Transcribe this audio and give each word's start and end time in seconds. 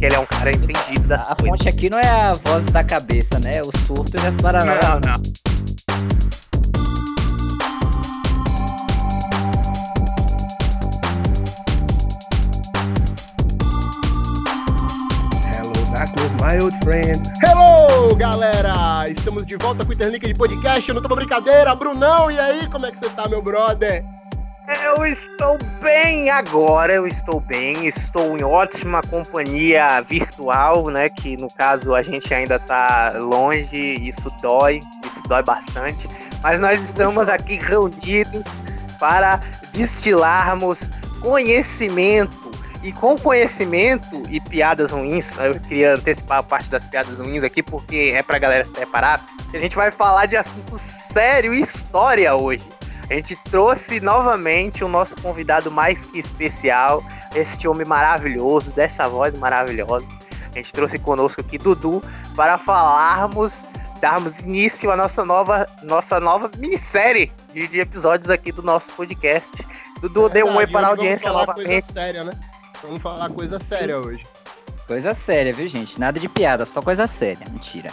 porque 0.00 0.06
ele 0.06 0.14
é 0.14 0.18
um 0.18 0.24
cara 0.24 0.50
entendido 0.50 1.08
das 1.08 1.30
A 1.30 1.36
coisas. 1.36 1.58
fonte 1.58 1.68
aqui 1.68 1.90
não 1.90 1.98
é 1.98 2.08
a 2.08 2.32
voz 2.32 2.64
da 2.72 2.82
cabeça, 2.82 3.38
né? 3.38 3.60
O 3.60 3.86
surto 3.86 4.16
e 4.16 4.26
as 4.26 4.34
paranoias. 4.36 4.82
Não, 4.82 5.00
não. 5.00 5.40
My 16.40 16.56
old 16.62 16.74
friend. 16.82 17.20
Hello, 17.44 18.16
galera! 18.16 19.04
Estamos 19.06 19.44
de 19.44 19.56
volta 19.56 19.84
com 19.84 19.90
o 19.90 19.94
Interlink 19.94 20.26
de 20.26 20.34
podcast. 20.34 20.88
Eu 20.88 20.94
não 20.94 21.02
tô 21.02 21.08
pra 21.08 21.16
brincadeira, 21.16 21.74
Brunão. 21.74 22.30
E 22.30 22.38
aí, 22.38 22.66
como 22.70 22.86
é 22.86 22.90
que 22.90 22.98
você 22.98 23.10
tá, 23.10 23.28
meu 23.28 23.42
brother? 23.42 24.02
Eu 24.78 25.04
estou 25.04 25.58
bem 25.82 26.30
agora, 26.30 26.92
eu 26.92 27.04
estou 27.04 27.40
bem, 27.40 27.88
estou 27.88 28.38
em 28.38 28.44
ótima 28.44 29.00
companhia 29.02 30.00
virtual, 30.00 30.90
né? 30.90 31.08
Que 31.08 31.36
no 31.36 31.48
caso 31.48 31.92
a 31.92 32.02
gente 32.02 32.32
ainda 32.32 32.56
tá 32.56 33.18
longe, 33.20 33.94
isso 33.94 34.30
dói, 34.40 34.78
isso 35.04 35.22
dói 35.26 35.42
bastante. 35.42 36.06
Mas 36.40 36.60
nós 36.60 36.80
estamos 36.80 37.28
aqui 37.28 37.56
reunidos 37.56 38.46
para 39.00 39.40
destilarmos 39.72 40.78
conhecimento. 41.20 42.50
E 42.84 42.92
com 42.92 43.18
conhecimento 43.18 44.22
e 44.30 44.40
piadas 44.40 44.92
ruins, 44.92 45.36
eu 45.36 45.58
queria 45.60 45.94
antecipar 45.94 46.38
a 46.38 46.42
parte 46.44 46.70
das 46.70 46.84
piadas 46.84 47.18
ruins 47.18 47.42
aqui, 47.42 47.60
porque 47.60 48.12
é 48.14 48.22
pra 48.22 48.38
galera 48.38 48.64
se 48.64 48.70
preparar. 48.70 49.20
A 49.52 49.58
gente 49.58 49.74
vai 49.74 49.90
falar 49.90 50.26
de 50.26 50.36
assunto 50.36 50.78
sério 51.12 51.52
e 51.52 51.60
história 51.60 52.36
hoje. 52.36 52.79
A 53.10 53.14
gente 53.14 53.36
trouxe 53.50 53.98
novamente 53.98 54.84
o 54.84 54.88
nosso 54.88 55.20
convidado 55.20 55.70
mais 55.70 56.06
que 56.06 56.20
especial, 56.20 57.02
este 57.34 57.66
homem 57.66 57.84
maravilhoso, 57.84 58.70
dessa 58.72 59.08
voz 59.08 59.36
maravilhosa. 59.36 60.06
A 60.52 60.54
gente 60.54 60.72
trouxe 60.72 60.96
conosco 60.96 61.40
aqui 61.40 61.58
Dudu 61.58 62.00
para 62.36 62.56
falarmos, 62.56 63.66
darmos 64.00 64.38
início 64.38 64.92
à 64.92 64.96
nossa 64.96 65.24
nova, 65.24 65.68
nossa 65.82 66.20
nova 66.20 66.48
minissérie 66.56 67.32
de, 67.52 67.66
de 67.66 67.80
episódios 67.80 68.30
aqui 68.30 68.52
do 68.52 68.62
nosso 68.62 68.88
podcast. 68.92 69.66
Dudu, 70.00 70.28
dê 70.28 70.44
um 70.44 70.54
oi 70.54 70.68
para 70.68 70.86
a 70.86 70.90
audiência 70.90 71.32
vamos 71.32 71.46
falar 71.46 71.58
novamente. 71.58 71.82
Coisa 71.82 71.92
séria, 71.92 72.24
né? 72.24 72.32
Vamos 72.80 73.02
falar 73.02 73.30
coisa 73.30 73.58
séria 73.58 73.98
hoje. 73.98 74.24
Coisa 74.86 75.14
séria, 75.14 75.52
viu, 75.52 75.68
gente? 75.68 75.98
Nada 75.98 76.18
de 76.18 76.28
piada, 76.28 76.64
só 76.64 76.80
coisa 76.80 77.08
séria. 77.08 77.46
Mentira. 77.50 77.90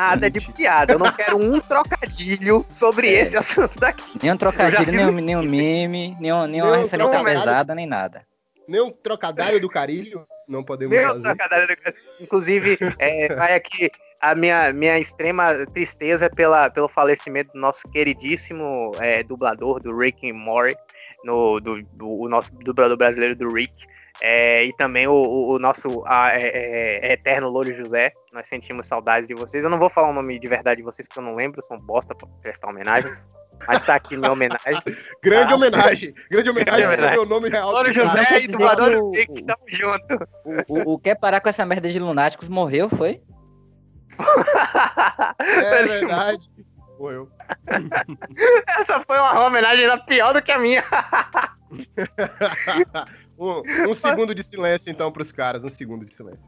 Nada 0.00 0.30
de 0.30 0.40
piada, 0.40 0.94
eu 0.94 0.98
não 0.98 1.12
quero 1.12 1.36
um 1.36 1.60
trocadilho 1.60 2.64
sobre 2.70 3.06
É. 3.08 3.20
esse 3.20 3.36
assunto 3.36 3.78
daqui. 3.78 4.02
Nem 4.22 4.32
um 4.32 4.36
trocadilho, 4.36 4.84
vi 4.86 4.92
nem 4.92 5.06
um, 5.06 5.12
no 5.12 5.20
nem 5.20 5.36
um 5.36 5.42
meme, 5.42 6.16
nem, 6.18 6.32
um- 6.32 6.46
nem 6.46 6.62
uma 6.62 6.70
Não, 6.76 6.82
referência 6.82 7.18
não, 7.18 7.24
pesada, 7.24 7.74
nem 7.74 7.84
nada. 7.86 8.24
Nem 8.66 8.80
um 8.80 8.90
trocadilho 8.90 9.60
do 9.60 9.68
carilho, 9.68 10.26
não 10.48 10.64
podemos 10.64 10.96
Meu 10.96 11.08
fazer. 11.08 11.22
trocadilho. 11.36 11.76
Inclusive, 12.18 12.78
é, 12.98 13.34
vai 13.34 13.54
aqui 13.54 13.90
a 14.22 14.34
minha, 14.34 14.72
minha 14.72 14.98
extrema 14.98 15.66
tristeza 15.66 16.30
pela, 16.30 16.70
pelo 16.70 16.88
falecimento 16.88 17.52
do 17.52 17.58
nosso 17.58 17.86
queridíssimo 17.88 18.92
é, 19.00 19.22
dublador 19.22 19.80
do 19.82 19.94
Rick 19.96 20.30
and 20.30 20.34
Morty, 20.34 20.76
no, 21.24 21.60
do, 21.60 21.82
do- 21.92 22.20
o 22.20 22.28
nosso 22.28 22.54
dublador 22.56 22.96
brasileiro 22.96 23.36
do 23.36 23.52
Rick. 23.52 23.86
é, 24.22 24.64
e 24.64 24.72
também 24.74 25.06
o, 25.06 25.12
o- 25.12 25.52
o 25.54 25.58
nosso 25.58 26.02
a- 26.06 26.30
é, 26.32 27.06
é, 27.08 27.12
eterno 27.12 27.48
Louro 27.48 27.74
José. 27.74 28.12
Nós 28.32 28.46
sentimos 28.48 28.86
saudades 28.86 29.26
de 29.26 29.34
vocês. 29.34 29.64
Eu 29.64 29.70
não 29.70 29.78
vou 29.78 29.88
falar 29.88 30.08
o 30.10 30.12
nome 30.12 30.38
de 30.38 30.46
verdade 30.48 30.78
de 30.78 30.84
vocês, 30.84 31.06
porque 31.08 31.20
eu 31.20 31.24
não 31.24 31.34
lembro, 31.34 31.62
são 31.64 31.78
bosta 31.78 32.14
pra 32.14 32.28
prestar 32.42 32.68
homenagens. 32.68 33.24
Mas 33.66 33.82
tá 33.82 33.94
aqui 33.94 34.16
minha 34.16 34.32
homenagem. 34.32 34.80
Grande 35.22 35.52
Ah. 35.52 35.56
homenagem. 35.56 36.14
Grande 36.30 36.50
homenagem 36.50 36.86
Grande 36.86 37.04
ao 37.04 37.10
meu 37.12 37.26
nome 37.26 37.48
real. 37.50 37.70
Louro 37.72 37.92
José 37.92 38.40
e 38.42 38.46
dublador 38.48 38.88
que 38.90 38.96
do 38.96 39.04
o- 39.06 39.10
Rick, 39.12 39.44
tamo 39.44 39.62
junto. 39.68 40.28
O, 40.68 40.94
o 40.94 40.98
quer 40.98 41.14
parar 41.14 41.40
com 41.40 41.48
essa 41.48 41.64
merda 41.66 41.88
de 41.88 41.98
lunáticos 41.98 42.48
morreu, 42.48 42.88
foi? 42.88 43.20
É 45.38 45.82
verdade. 45.84 46.46
Morreu. 47.00 47.30
Essa 48.78 49.00
foi 49.00 49.18
uma 49.18 49.46
homenagem 49.46 49.86
ainda 49.86 49.96
pior 49.96 50.34
do 50.34 50.42
que 50.42 50.52
a 50.52 50.58
minha. 50.58 50.84
um, 53.38 53.62
um 53.88 53.94
segundo 53.94 54.34
de 54.34 54.44
silêncio, 54.44 54.90
então, 54.90 55.10
pros 55.10 55.32
caras. 55.32 55.64
Um 55.64 55.70
segundo 55.70 56.04
de 56.04 56.14
silêncio. 56.14 56.44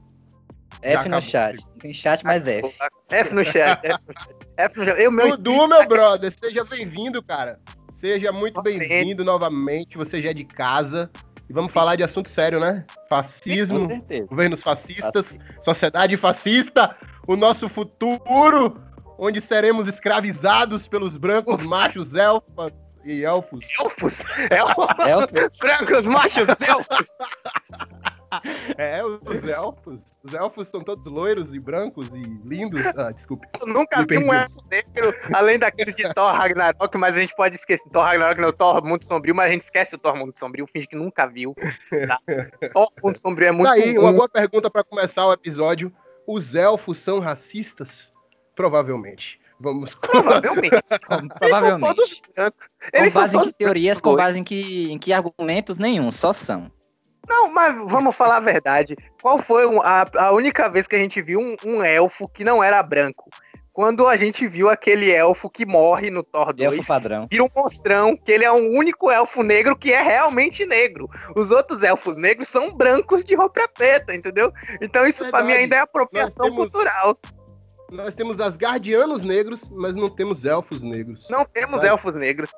F 0.83 1.09
no 1.09 1.23
chat. 1.23 1.59
Tem 1.79 1.95
chat 1.95 2.23
mais 2.23 2.47
F. 2.47 2.71
F 3.09 3.35
no 3.35 3.43
chat, 3.43 3.81
F 3.83 3.99
no 4.07 4.13
chat. 4.13 4.41
F 4.59 4.79
no 4.79 4.85
chat. 4.85 5.01
Eu, 5.01 5.11
meu 5.11 5.39
Dudu, 5.39 5.67
meu 5.67 5.89
brother, 5.89 6.31
seja 6.31 6.63
bem-vindo, 6.65 7.23
cara. 7.23 7.59
Seja 7.95 8.31
muito 8.31 8.61
bem-vindo 8.61 9.25
novamente. 9.25 9.97
Você 9.97 10.21
já 10.21 10.31
é 10.31 10.35
de 10.35 10.45
casa. 10.45 11.11
E 11.49 11.53
vamos 11.53 11.73
falar 11.73 11.97
de 11.97 12.03
assunto 12.03 12.29
sério, 12.29 12.61
né? 12.61 12.85
Fascismo, 13.09 13.89
governos 14.29 14.61
fascistas, 14.61 15.39
sociedade 15.63 16.17
fascista, 16.19 16.95
o 17.27 17.37
nosso 17.37 17.71
futuro, 17.71 18.79
onde 19.19 19.41
seremos 19.41 19.89
escravizados 19.89 20.87
pelos 20.89 21.17
brancos 21.17 21.63
machos 21.65 22.15
elfas 22.15 22.81
e 23.05 23.25
elfos. 23.25 23.65
elfos. 23.81 24.23
Elfos. 24.51 24.87
Elfos. 25.07 25.59
Brancos, 25.59 26.07
machos, 26.07 26.49
elfos. 26.63 27.09
É, 28.79 29.05
os 29.05 29.45
elfos. 29.49 30.01
Os 30.25 30.33
elfos 30.35 30.69
são 30.69 30.83
todos 30.83 31.05
loiros 31.13 31.53
e 31.55 31.59
brancos 31.61 32.09
e 32.15 32.23
lindos. 32.49 32.81
Ah, 32.97 33.11
desculpe. 33.11 33.47
Eu 33.61 33.67
nunca 33.67 33.99
vi 34.09 34.17
um 34.19 34.29
perdi. 34.29 34.35
elfo 34.37 34.65
negro, 34.71 35.15
além 35.35 35.59
daqueles 35.59 35.95
de 35.95 36.15
Thor 36.15 36.33
Ragnarok, 36.33 36.97
mas 36.97 37.17
a 37.17 37.21
gente 37.21 37.35
pode 37.37 37.57
esquecer. 37.57 37.87
Thor 37.91 38.05
Ragnarok 38.05 38.41
não, 38.41 38.53
Thor 38.53 38.83
Mundo 38.85 39.03
Sombrio, 39.05 39.35
mas 39.35 39.49
a 39.49 39.53
gente 39.53 39.63
esquece 39.63 39.95
o 39.95 39.99
Thor 39.99 40.17
Mundo 40.17 40.33
Sombrio, 40.39 40.67
finge 40.67 40.87
que 40.87 40.97
nunca 40.97 41.27
viu. 41.27 41.55
tá? 42.09 42.19
Thor 42.73 42.89
Mundo 43.03 43.17
Sombrio 43.19 43.49
é 43.49 43.53
muito 43.53 43.67
Tá 43.69 43.75
aí, 43.75 43.95
bom. 43.95 44.01
uma 44.03 44.13
boa 44.13 44.29
pergunta 44.29 44.71
para 44.71 44.83
começar 44.85 45.27
o 45.27 45.33
episódio. 45.33 45.93
Os 46.27 46.55
elfos 46.55 47.01
são 47.01 47.19
racistas? 47.19 48.12
Provavelmente. 48.55 49.41
Vamos. 49.61 49.95
Provavelmente. 50.01 50.75
Eles 50.75 50.83
são 51.09 51.29
Provavelmente. 51.39 51.95
todos. 51.97 52.21
Com 53.13 53.21
base 53.21 53.37
em 53.37 53.43
que 53.45 53.55
teorias, 53.55 54.01
com 54.01 54.17
base 54.17 54.39
em 54.39 54.45
que, 54.45 54.93
em 54.93 54.99
que 54.99 55.13
argumentos 55.13 55.79
nenhum, 55.79 56.11
só 56.11 56.33
são. 56.33 56.71
Não, 57.29 57.49
mas 57.53 57.75
vamos 57.87 58.17
falar 58.17 58.39
a 58.39 58.41
verdade. 58.41 58.97
Qual 59.23 59.39
foi 59.39 59.65
a, 59.85 60.05
a 60.27 60.33
única 60.33 60.69
vez 60.69 60.87
que 60.89 60.97
a 60.97 60.99
gente 60.99 61.23
viu 61.23 61.39
um, 61.41 61.57
um 61.65 61.83
elfo 61.85 62.29
que 62.29 62.43
não 62.43 62.63
era 62.63 62.83
branco? 62.83 63.31
Quando 63.73 64.07
a 64.07 64.17
gente 64.17 64.47
viu 64.47 64.69
aquele 64.69 65.11
elfo 65.11 65.49
que 65.49 65.65
morre 65.65 66.11
no 66.11 66.23
Thor 66.23 66.53
2, 66.53 66.75
Elfo 66.77 66.87
padrão. 66.89 67.27
vira 67.31 67.43
um 67.45 67.49
monstrão, 67.57 68.15
que 68.19 68.31
ele 68.31 68.45
é 68.45 68.53
o 68.53 68.57
único 68.77 69.11
elfo 69.11 69.43
negro 69.43 69.75
que 69.75 69.91
é 69.93 70.03
realmente 70.03 70.67
negro. 70.67 71.09
Os 71.35 71.51
outros 71.51 71.83
elfos 71.83 72.19
negros 72.19 72.49
são 72.49 72.75
brancos 72.75 73.25
de 73.25 73.35
roupa 73.35 73.67
preta, 73.69 74.15
entendeu? 74.15 74.53
Então 74.83 75.07
isso 75.07 75.21
pra 75.31 75.41
mim 75.41 75.47
Verdade. 75.49 75.63
ainda 75.63 75.77
é 75.77 75.79
apropriação 75.79 76.45
temos- 76.51 76.65
cultural. 76.71 77.17
Nós 77.93 78.15
temos 78.15 78.41
Asgardianos 78.41 79.23
negros, 79.23 79.61
mas 79.71 79.95
não 79.95 80.09
temos 80.09 80.45
elfos 80.45 80.81
negros. 80.83 81.29
Não 81.29 81.45
temos 81.45 81.83
Vai. 81.83 81.91
elfos 81.91 82.15
negros. 82.15 82.51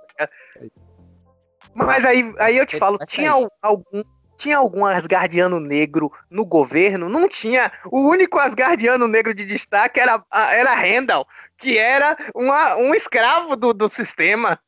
Mas 1.75 2.05
aí, 2.05 2.33
aí 2.39 2.57
eu 2.57 2.65
te 2.65 2.75
Ele 2.77 2.81
falo, 2.81 2.99
vai 2.99 3.07
tinha 3.07 3.33
sair. 3.33 3.43
al- 3.43 3.53
algum. 3.61 4.03
Tinha 4.37 4.59
algum 4.59 4.85
Asgardiano 4.85 5.61
negro 5.61 6.13
no 6.29 6.45
governo? 6.45 7.09
Não 7.09 7.29
tinha. 7.29 7.73
O 7.87 8.09
único 8.09 8.39
Asgardiano 8.39 9.07
negro 9.07 9.33
de 9.35 9.45
destaque 9.45 10.01
era, 10.01 10.23
era 10.53 10.75
Randall, 10.75 11.27
que 11.57 11.79
era 11.79 12.17
uma, 12.35 12.77
um 12.77 12.95
escravo 12.95 13.55
do, 13.57 13.73
do 13.73 13.89
sistema. 13.89 14.59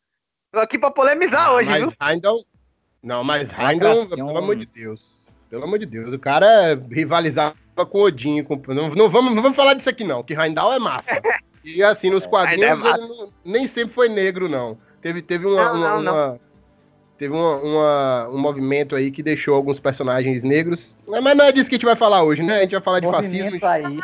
Tô 0.52 0.60
aqui 0.60 0.78
pra 0.78 0.90
polemizar 0.90 1.52
hoje, 1.52 1.68
mas 1.70 1.80
viu? 1.80 1.92
Heimdall... 2.00 2.44
Não, 3.02 3.22
mas 3.22 3.48
Lacração. 3.50 4.08
pelo 4.08 4.38
amor 4.38 4.56
de 4.56 4.66
Deus. 4.66 5.28
Pelo 5.50 5.64
amor 5.64 5.78
de 5.78 5.86
Deus. 5.86 6.12
O 6.12 6.18
cara 6.18 6.74
rivalizava 6.90 7.54
com 7.84 8.00
Odin. 8.00 8.42
Com... 8.44 8.60
Não, 8.68 8.88
não 8.90 9.10
vamos, 9.10 9.34
não 9.34 9.42
vamos 9.42 9.56
falar 9.56 9.74
disso 9.74 9.90
aqui, 9.90 10.04
não. 10.04 10.22
Que 10.22 10.32
Heimdall 10.34 10.72
é 10.72 10.78
massa. 10.78 11.20
E 11.68 11.82
assim, 11.82 12.10
nos 12.10 12.24
quadrinhos, 12.24 12.78
Heimdall 12.78 12.94
é 12.94 12.98
ele 12.98 13.08
não- 13.08 13.28
nem 13.44 13.66
sempre 13.66 13.92
foi 13.92 14.08
negro, 14.08 14.48
não. 14.48 14.78
Teve, 15.02 15.20
teve 15.20 15.44
uma. 15.46 15.64
Não, 15.64 15.74
uma- 15.76 15.88
não, 15.90 16.00
não. 16.02 16.12
uma- 16.14 16.40
Teve 17.18 17.34
uma- 17.34 17.56
uma- 17.56 18.28
um 18.28 18.38
movimento 18.38 18.94
aí 18.94 19.10
que 19.10 19.20
deixou 19.22 19.54
alguns 19.56 19.80
personagens 19.80 20.44
negros. 20.44 20.94
Mas 21.08 21.36
não 21.36 21.44
é 21.46 21.50
disso 21.50 21.68
que 21.68 21.74
a 21.74 21.78
gente 21.78 21.84
vai 21.86 21.96
falar 21.96 22.22
hoje, 22.22 22.40
né? 22.42 22.58
A 22.58 22.60
gente 22.60 22.72
vai 22.72 22.80
falar 22.82 23.00
de 23.00 23.06
fascismo. 23.10 23.50
Movimento 23.58 23.66
aí. 23.66 23.98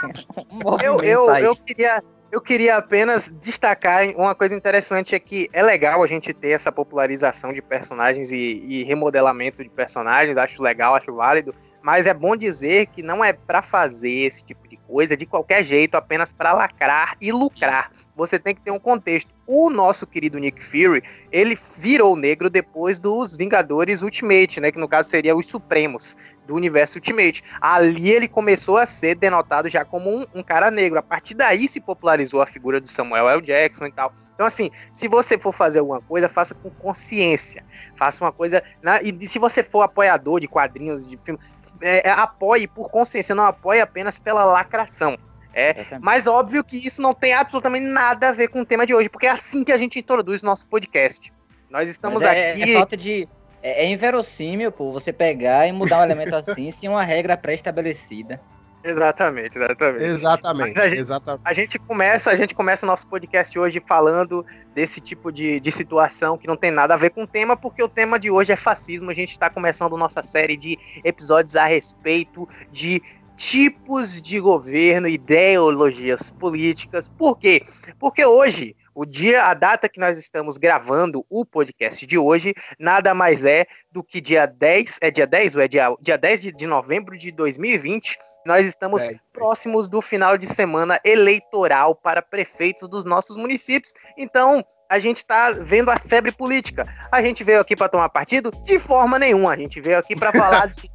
Um 0.50 0.80
Eu, 0.80 1.00
eu, 1.02 1.30
aí. 1.30 1.44
eu, 1.44 1.54
queria, 1.54 2.02
eu 2.32 2.40
queria 2.40 2.76
apenas 2.78 3.30
destacar 3.40 4.08
uma 4.16 4.34
coisa 4.34 4.56
interessante: 4.56 5.14
é 5.14 5.20
que 5.20 5.48
é 5.52 5.62
legal 5.62 6.02
a 6.02 6.06
gente 6.08 6.32
ter 6.32 6.48
essa 6.50 6.72
popularização 6.72 7.52
de 7.52 7.62
personagens 7.62 8.32
e, 8.32 8.64
e 8.66 8.82
remodelamento 8.82 9.62
de 9.62 9.68
personagens, 9.70 10.36
acho 10.36 10.60
legal, 10.62 10.94
acho 10.96 11.14
válido. 11.14 11.54
Mas 11.82 12.06
é 12.06 12.14
bom 12.14 12.36
dizer 12.36 12.86
que 12.86 13.02
não 13.02 13.24
é 13.24 13.32
pra 13.32 13.60
fazer 13.60 14.10
esse 14.10 14.44
tipo 14.44 14.68
de 14.68 14.76
coisa 14.76 15.16
de 15.16 15.26
qualquer 15.26 15.64
jeito, 15.64 15.96
apenas 15.96 16.32
pra 16.32 16.52
lacrar 16.52 17.16
e 17.20 17.32
lucrar. 17.32 17.90
Você 18.14 18.38
tem 18.38 18.54
que 18.54 18.60
ter 18.60 18.70
um 18.70 18.78
contexto. 18.78 19.32
O 19.46 19.68
nosso 19.68 20.06
querido 20.06 20.38
Nick 20.38 20.62
Fury, 20.62 21.02
ele 21.32 21.58
virou 21.76 22.14
negro 22.14 22.48
depois 22.48 23.00
dos 23.00 23.34
Vingadores 23.34 24.02
Ultimate, 24.02 24.60
né? 24.60 24.70
Que 24.70 24.78
no 24.78 24.86
caso 24.88 25.08
seria 25.08 25.34
os 25.34 25.46
Supremos 25.46 26.16
do 26.46 26.54
universo 26.54 26.98
Ultimate. 26.98 27.42
Ali 27.60 28.10
ele 28.10 28.28
começou 28.28 28.76
a 28.76 28.86
ser 28.86 29.16
denotado 29.16 29.68
já 29.68 29.84
como 29.84 30.08
um, 30.08 30.26
um 30.34 30.42
cara 30.42 30.70
negro. 30.70 30.98
A 30.98 31.02
partir 31.02 31.34
daí 31.34 31.68
se 31.68 31.80
popularizou 31.80 32.40
a 32.40 32.46
figura 32.46 32.80
do 32.80 32.88
Samuel 32.88 33.28
L. 33.28 33.42
Jackson 33.42 33.86
e 33.86 33.92
tal. 33.92 34.12
Então, 34.34 34.46
assim, 34.46 34.70
se 34.92 35.08
você 35.08 35.36
for 35.38 35.52
fazer 35.52 35.80
alguma 35.80 36.00
coisa, 36.00 36.28
faça 36.28 36.54
com 36.54 36.70
consciência. 36.70 37.64
Faça 37.96 38.22
uma 38.22 38.32
coisa. 38.32 38.62
na- 38.82 39.00
e 39.02 39.28
se 39.28 39.38
você 39.38 39.62
for 39.62 39.82
apoiador 39.82 40.38
de 40.38 40.48
quadrinhos, 40.48 41.06
de 41.06 41.16
filme, 41.18 41.40
é, 41.82 42.10
apoie 42.10 42.66
por 42.66 42.90
consciência, 42.90 43.34
não 43.34 43.44
apoie 43.44 43.80
apenas 43.80 44.18
pela 44.18 44.44
lacração. 44.44 45.18
É, 45.54 45.84
mas 46.00 46.26
óbvio 46.26 46.64
que 46.64 46.78
isso 46.78 47.02
não 47.02 47.12
tem 47.12 47.34
absolutamente 47.34 47.84
nada 47.84 48.30
a 48.30 48.32
ver 48.32 48.48
com 48.48 48.62
o 48.62 48.66
tema 48.66 48.86
de 48.86 48.94
hoje, 48.94 49.10
porque 49.10 49.26
é 49.26 49.30
assim 49.30 49.62
que 49.62 49.72
a 49.72 49.76
gente 49.76 49.98
introduz 49.98 50.40
o 50.40 50.46
nosso 50.46 50.66
podcast. 50.66 51.30
Nós 51.68 51.88
estamos 51.88 52.22
é, 52.22 52.52
aqui. 52.52 52.62
É 52.62 52.74
falta 52.74 52.96
de. 52.96 53.28
É, 53.62 53.84
é 53.84 53.88
inverossímil, 53.88 54.72
pô, 54.72 54.92
você 54.92 55.12
pegar 55.12 55.66
e 55.66 55.72
mudar 55.72 56.00
um 56.00 56.04
elemento 56.04 56.34
assim 56.34 56.70
sem 56.70 56.88
uma 56.88 57.02
regra 57.02 57.36
pré-estabelecida. 57.36 58.40
Exatamente, 58.84 59.58
exatamente. 59.58 60.04
Exatamente, 60.04 60.78
a 60.78 60.88
gente, 60.88 60.98
exatamente. 60.98 61.42
A 61.44 61.52
gente 61.52 61.78
começa, 61.78 62.30
a 62.30 62.36
gente 62.36 62.54
começa 62.54 62.84
nosso 62.84 63.06
podcast 63.06 63.56
hoje 63.58 63.82
falando 63.86 64.44
desse 64.74 65.00
tipo 65.00 65.30
de, 65.30 65.60
de 65.60 65.70
situação 65.70 66.36
que 66.36 66.46
não 66.46 66.56
tem 66.56 66.70
nada 66.70 66.94
a 66.94 66.96
ver 66.96 67.10
com 67.10 67.22
o 67.22 67.26
tema, 67.26 67.56
porque 67.56 67.82
o 67.82 67.88
tema 67.88 68.18
de 68.18 68.30
hoje 68.30 68.52
é 68.52 68.56
fascismo. 68.56 69.10
A 69.10 69.14
gente 69.14 69.30
está 69.30 69.48
começando 69.48 69.96
nossa 69.96 70.22
série 70.22 70.56
de 70.56 70.78
episódios 71.04 71.56
a 71.56 71.64
respeito 71.64 72.48
de 72.70 73.02
tipos 73.36 74.20
de 74.20 74.38
governo, 74.38 75.08
ideologias 75.08 76.30
políticas. 76.30 77.08
Por 77.08 77.38
quê? 77.38 77.64
Porque 77.98 78.24
hoje, 78.24 78.76
o 78.94 79.04
dia, 79.04 79.44
a 79.44 79.54
data 79.54 79.88
que 79.88 80.00
nós 80.00 80.18
estamos 80.18 80.58
gravando 80.58 81.24
o 81.28 81.44
podcast 81.44 82.06
de 82.06 82.18
hoje, 82.18 82.54
nada 82.78 83.14
mais 83.14 83.44
é 83.44 83.66
do 83.90 84.02
que 84.02 84.20
dia 84.20 84.46
10, 84.46 84.98
é 85.00 85.10
dia 85.10 85.26
10 85.26 85.56
ou 85.56 85.62
é 85.62 85.68
dia, 85.68 85.94
dia 86.00 86.18
10 86.18 86.42
de, 86.42 86.52
de 86.52 86.66
novembro 86.66 87.16
de 87.16 87.30
2020, 87.30 88.18
nós 88.44 88.66
estamos 88.66 89.02
é. 89.02 89.14
próximos 89.32 89.88
do 89.88 90.00
final 90.00 90.36
de 90.36 90.46
semana 90.46 91.00
eleitoral 91.04 91.94
para 91.94 92.20
prefeitos 92.20 92.88
dos 92.88 93.04
nossos 93.04 93.36
municípios. 93.36 93.94
Então, 94.18 94.64
a 94.88 94.98
gente 94.98 95.18
está 95.18 95.52
vendo 95.52 95.90
a 95.90 95.98
febre 95.98 96.32
política. 96.32 96.86
A 97.10 97.22
gente 97.22 97.44
veio 97.44 97.60
aqui 97.60 97.76
para 97.76 97.88
tomar 97.88 98.08
partido? 98.08 98.50
De 98.64 98.78
forma 98.78 99.18
nenhuma. 99.18 99.52
A 99.52 99.56
gente 99.56 99.80
veio 99.80 99.98
aqui 99.98 100.16
para 100.16 100.32
falar 100.32 100.66
de 100.74 100.90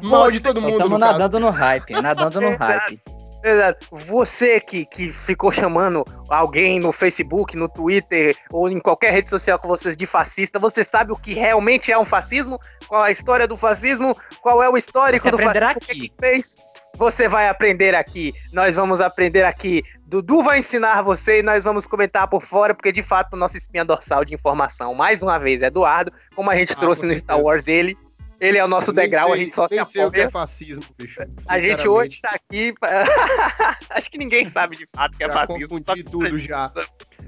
Mal 0.00 0.30
de 0.30 0.40
todo 0.40 0.60
mundo. 0.60 0.76
Estamos 0.76 1.00
nadando 1.00 1.40
no 1.40 1.50
hype, 1.50 1.92
nadando 2.00 2.40
no 2.40 2.56
hype. 2.56 3.00
Exato. 3.46 3.86
Você 3.92 4.58
que, 4.58 4.84
que 4.84 5.12
ficou 5.12 5.52
chamando 5.52 6.04
alguém 6.28 6.80
no 6.80 6.90
Facebook, 6.90 7.56
no 7.56 7.68
Twitter 7.68 8.36
ou 8.50 8.68
em 8.68 8.80
qualquer 8.80 9.12
rede 9.12 9.30
social 9.30 9.56
com 9.56 9.68
vocês 9.68 9.96
de 9.96 10.04
fascista, 10.04 10.58
você 10.58 10.82
sabe 10.82 11.12
o 11.12 11.16
que 11.16 11.32
realmente 11.32 11.92
é 11.92 11.96
um 11.96 12.04
fascismo? 12.04 12.58
Qual 12.88 13.00
a 13.00 13.12
história 13.12 13.46
do 13.46 13.56
fascismo? 13.56 14.16
Qual 14.40 14.60
é 14.60 14.68
o 14.68 14.76
histórico 14.76 15.30
do 15.30 15.38
fascismo? 15.38 15.68
Aqui. 15.68 16.08
Que 16.08 16.12
fez? 16.18 16.56
Você 16.96 17.28
vai 17.28 17.48
aprender 17.48 17.94
aqui. 17.94 18.34
Nós 18.52 18.74
vamos 18.74 19.00
aprender 19.00 19.44
aqui. 19.44 19.84
Dudu 20.04 20.42
vai 20.42 20.58
ensinar 20.58 21.02
você 21.02 21.38
e 21.38 21.42
nós 21.42 21.62
vamos 21.62 21.86
comentar 21.86 22.26
por 22.26 22.42
fora, 22.42 22.74
porque 22.74 22.90
de 22.90 23.02
fato 23.02 23.36
nossa 23.36 23.56
espinha 23.56 23.84
dorsal 23.84 24.24
de 24.24 24.34
informação, 24.34 24.92
mais 24.94 25.22
uma 25.22 25.38
vez, 25.38 25.62
é 25.62 25.66
Eduardo, 25.66 26.12
como 26.34 26.50
a 26.50 26.56
gente 26.56 26.72
ah, 26.72 26.76
trouxe 26.76 27.06
no 27.06 27.14
Star 27.14 27.40
Wars 27.40 27.68
ele. 27.68 27.96
Ele 28.40 28.58
é 28.58 28.64
o 28.64 28.68
nosso 28.68 28.92
degrau, 28.92 29.28
sei, 29.28 29.34
a 29.34 29.44
gente 29.44 29.54
só 29.54 29.66
se 29.66 29.78
apoia. 29.78 30.06
o 30.06 30.10
que 30.10 30.20
é 30.20 30.30
fascismo, 30.30 30.82
bicho. 30.98 31.20
A 31.46 31.60
gente 31.60 31.88
hoje 31.88 32.20
tá 32.20 32.30
aqui. 32.34 32.74
Pra... 32.78 33.04
Acho 33.90 34.10
que 34.10 34.18
ninguém 34.18 34.46
sabe 34.46 34.76
de 34.76 34.86
fato 34.94 35.14
o 35.14 35.16
que 35.16 35.24
é 35.24 35.26
já 35.26 35.32
fascismo. 35.32 35.80
Tudo 36.10 36.38
já. 36.38 36.70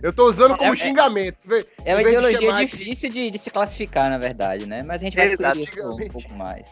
Eu 0.02 0.12
tô 0.12 0.28
usando 0.28 0.56
como 0.56 0.74
é, 0.74 0.76
é 0.76 0.76
xingamento. 0.76 1.38
É, 1.50 1.92
é 1.92 1.94
uma 1.94 2.02
ideologia 2.02 2.52
difícil 2.52 3.10
de, 3.10 3.30
de, 3.30 3.38
se 3.38 3.50
classificar, 3.50 4.10
na 4.10 4.18
verdade, 4.18 4.66
né? 4.66 4.82
Mas 4.82 5.00
a 5.00 5.04
gente 5.04 5.16
vai 5.16 5.28
discutir 5.28 5.62
isso 5.62 5.80
um 5.80 6.08
pouco 6.08 6.34
mais. 6.34 6.68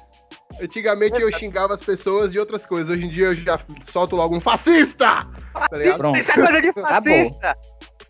Antigamente 0.61 1.21
eu 1.21 1.33
xingava 1.39 1.75
as 1.75 1.81
pessoas 1.81 2.31
de 2.31 2.39
outras 2.39 2.65
coisas. 2.67 2.91
Hoje 2.91 3.05
em 3.05 3.09
dia 3.09 3.27
eu 3.27 3.33
já 3.33 3.59
solto 3.91 4.17
logo 4.17 4.37
um 4.37 4.41
fascista! 4.41 5.27
Tá 5.53 5.69
isso 5.83 6.31
é 6.31 6.35
coisa 6.35 6.61
de 6.61 6.73
fascista! 6.81 7.57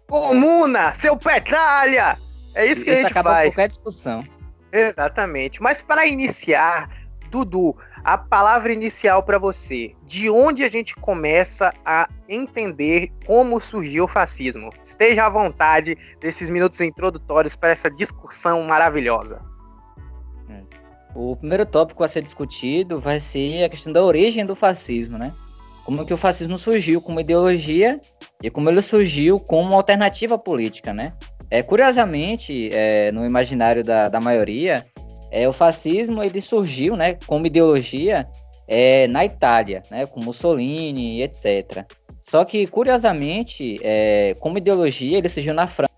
Comuna, 0.08 0.92
seu 0.94 1.16
petralha! 1.16 2.16
É 2.54 2.66
isso 2.66 2.84
que 2.84 2.90
isso 2.90 3.00
a 3.00 3.02
gente 3.02 3.10
acaba 3.10 3.30
faz. 3.30 3.48
qualquer 3.48 3.68
discussão. 3.68 4.20
Exatamente. 4.76 5.62
Mas 5.62 5.82
para 5.82 6.06
iniciar, 6.06 6.88
Dudu, 7.30 7.76
a 8.04 8.16
palavra 8.16 8.72
inicial 8.72 9.22
para 9.22 9.38
você. 9.38 9.92
De 10.04 10.30
onde 10.30 10.64
a 10.64 10.68
gente 10.68 10.94
começa 10.94 11.72
a 11.84 12.08
entender 12.28 13.10
como 13.26 13.60
surgiu 13.60 14.04
o 14.04 14.08
fascismo? 14.08 14.70
Esteja 14.84 15.26
à 15.26 15.28
vontade 15.28 15.96
desses 16.20 16.48
minutos 16.48 16.80
introdutórios 16.80 17.56
para 17.56 17.70
essa 17.70 17.90
discussão 17.90 18.62
maravilhosa. 18.62 19.40
É. 20.48 20.62
O 21.14 21.34
primeiro 21.34 21.66
tópico 21.66 22.04
a 22.04 22.08
ser 22.08 22.22
discutido 22.22 23.00
vai 23.00 23.18
ser 23.18 23.64
a 23.64 23.68
questão 23.68 23.92
da 23.92 24.04
origem 24.04 24.46
do 24.46 24.54
fascismo, 24.54 25.18
né? 25.18 25.32
Como 25.84 26.04
que 26.04 26.14
o 26.14 26.16
fascismo 26.16 26.58
surgiu 26.58 27.00
como 27.00 27.20
ideologia 27.20 28.00
e 28.42 28.50
como 28.50 28.68
ele 28.68 28.82
surgiu 28.82 29.38
como 29.38 29.74
alternativa 29.74 30.36
política, 30.36 30.92
né? 30.92 31.12
É, 31.56 31.62
curiosamente, 31.62 32.68
é, 32.70 33.10
no 33.10 33.24
imaginário 33.24 33.82
da, 33.82 34.10
da 34.10 34.20
maioria, 34.20 34.84
é, 35.30 35.48
o 35.48 35.54
fascismo 35.54 36.22
ele 36.22 36.38
surgiu 36.38 36.94
né, 36.94 37.14
como 37.26 37.46
ideologia 37.46 38.28
é, 38.68 39.08
na 39.08 39.24
Itália, 39.24 39.82
né, 39.90 40.04
com 40.04 40.22
Mussolini, 40.22 41.22
etc. 41.22 41.86
Só 42.20 42.44
que, 42.44 42.66
curiosamente, 42.66 43.78
é, 43.82 44.36
como 44.38 44.58
ideologia, 44.58 45.16
ele 45.16 45.30
surgiu 45.30 45.54
na 45.54 45.66
França, 45.66 45.94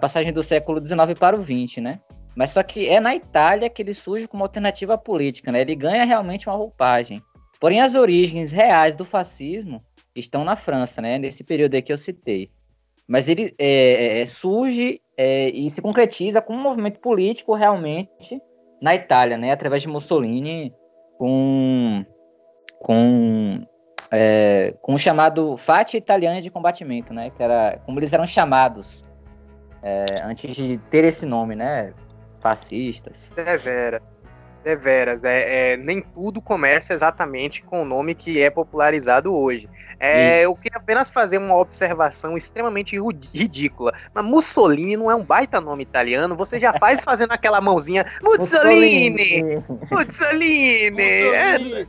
passagem 0.00 0.32
do 0.32 0.42
século 0.42 0.84
XIX 0.84 1.16
para 1.16 1.36
o 1.36 1.44
XX, 1.44 1.76
né? 1.80 2.00
Mas 2.34 2.50
só 2.50 2.60
que 2.60 2.88
é 2.88 2.98
na 2.98 3.14
Itália 3.14 3.70
que 3.70 3.82
ele 3.82 3.94
surge 3.94 4.26
como 4.26 4.42
alternativa 4.42 4.98
política, 4.98 5.52
né? 5.52 5.60
Ele 5.60 5.76
ganha 5.76 6.02
realmente 6.02 6.48
uma 6.48 6.56
roupagem. 6.56 7.22
Porém, 7.60 7.80
as 7.80 7.94
origens 7.94 8.50
reais 8.50 8.96
do 8.96 9.04
fascismo 9.04 9.80
estão 10.12 10.42
na 10.42 10.56
França, 10.56 11.00
né? 11.00 11.18
Nesse 11.18 11.44
período 11.44 11.76
aí 11.76 11.82
que 11.82 11.92
eu 11.92 11.98
citei 11.98 12.50
mas 13.06 13.28
ele 13.28 13.54
é, 13.58 13.66
é, 13.66 14.20
é, 14.20 14.26
surge 14.26 15.00
é, 15.16 15.48
e 15.50 15.68
se 15.70 15.82
concretiza 15.82 16.40
como 16.40 16.58
um 16.58 16.62
movimento 16.62 17.00
político 17.00 17.54
realmente 17.54 18.40
na 18.80 18.94
Itália, 18.94 19.36
né, 19.36 19.52
através 19.52 19.82
de 19.82 19.88
Mussolini, 19.88 20.74
com, 21.18 22.04
com, 22.80 23.64
é, 24.10 24.74
com 24.82 24.94
o 24.94 24.98
chamado 24.98 25.56
Fati 25.56 25.96
Italiana 25.96 26.40
de 26.40 26.50
Combatimento, 26.50 27.14
né, 27.14 27.30
que 27.30 27.42
era 27.42 27.78
como 27.84 27.98
eles 27.98 28.12
eram 28.12 28.26
chamados 28.26 29.04
é, 29.82 30.04
antes 30.24 30.54
de 30.54 30.78
ter 30.90 31.04
esse 31.04 31.26
nome, 31.26 31.54
né, 31.54 31.92
fascistas. 32.40 33.32
É, 33.36 33.56
Vera. 33.56 34.02
Deveras, 34.62 35.24
é, 35.24 35.72
é, 35.72 35.76
nem 35.76 36.00
tudo 36.00 36.40
começa 36.40 36.94
exatamente 36.94 37.62
com 37.64 37.82
o 37.82 37.84
nome 37.84 38.14
que 38.14 38.40
é 38.40 38.48
popularizado 38.48 39.34
hoje. 39.34 39.68
É, 39.98 40.42
eu 40.42 40.54
queria 40.54 40.78
apenas 40.78 41.10
fazer 41.10 41.38
uma 41.38 41.56
observação 41.56 42.36
extremamente 42.36 42.96
ridícula. 43.32 43.92
Mas 44.14 44.24
Mussolini 44.24 44.96
não 44.96 45.10
é 45.10 45.14
um 45.14 45.24
baita 45.24 45.60
nome 45.60 45.82
italiano, 45.82 46.36
você 46.36 46.60
já 46.60 46.72
faz 46.72 47.02
fazendo 47.04 47.32
aquela 47.32 47.60
mãozinha. 47.60 48.06
Mussolini! 48.22 49.60
Mussolini! 49.90 50.90
Mussolini. 50.90 50.92
É... 50.96 51.86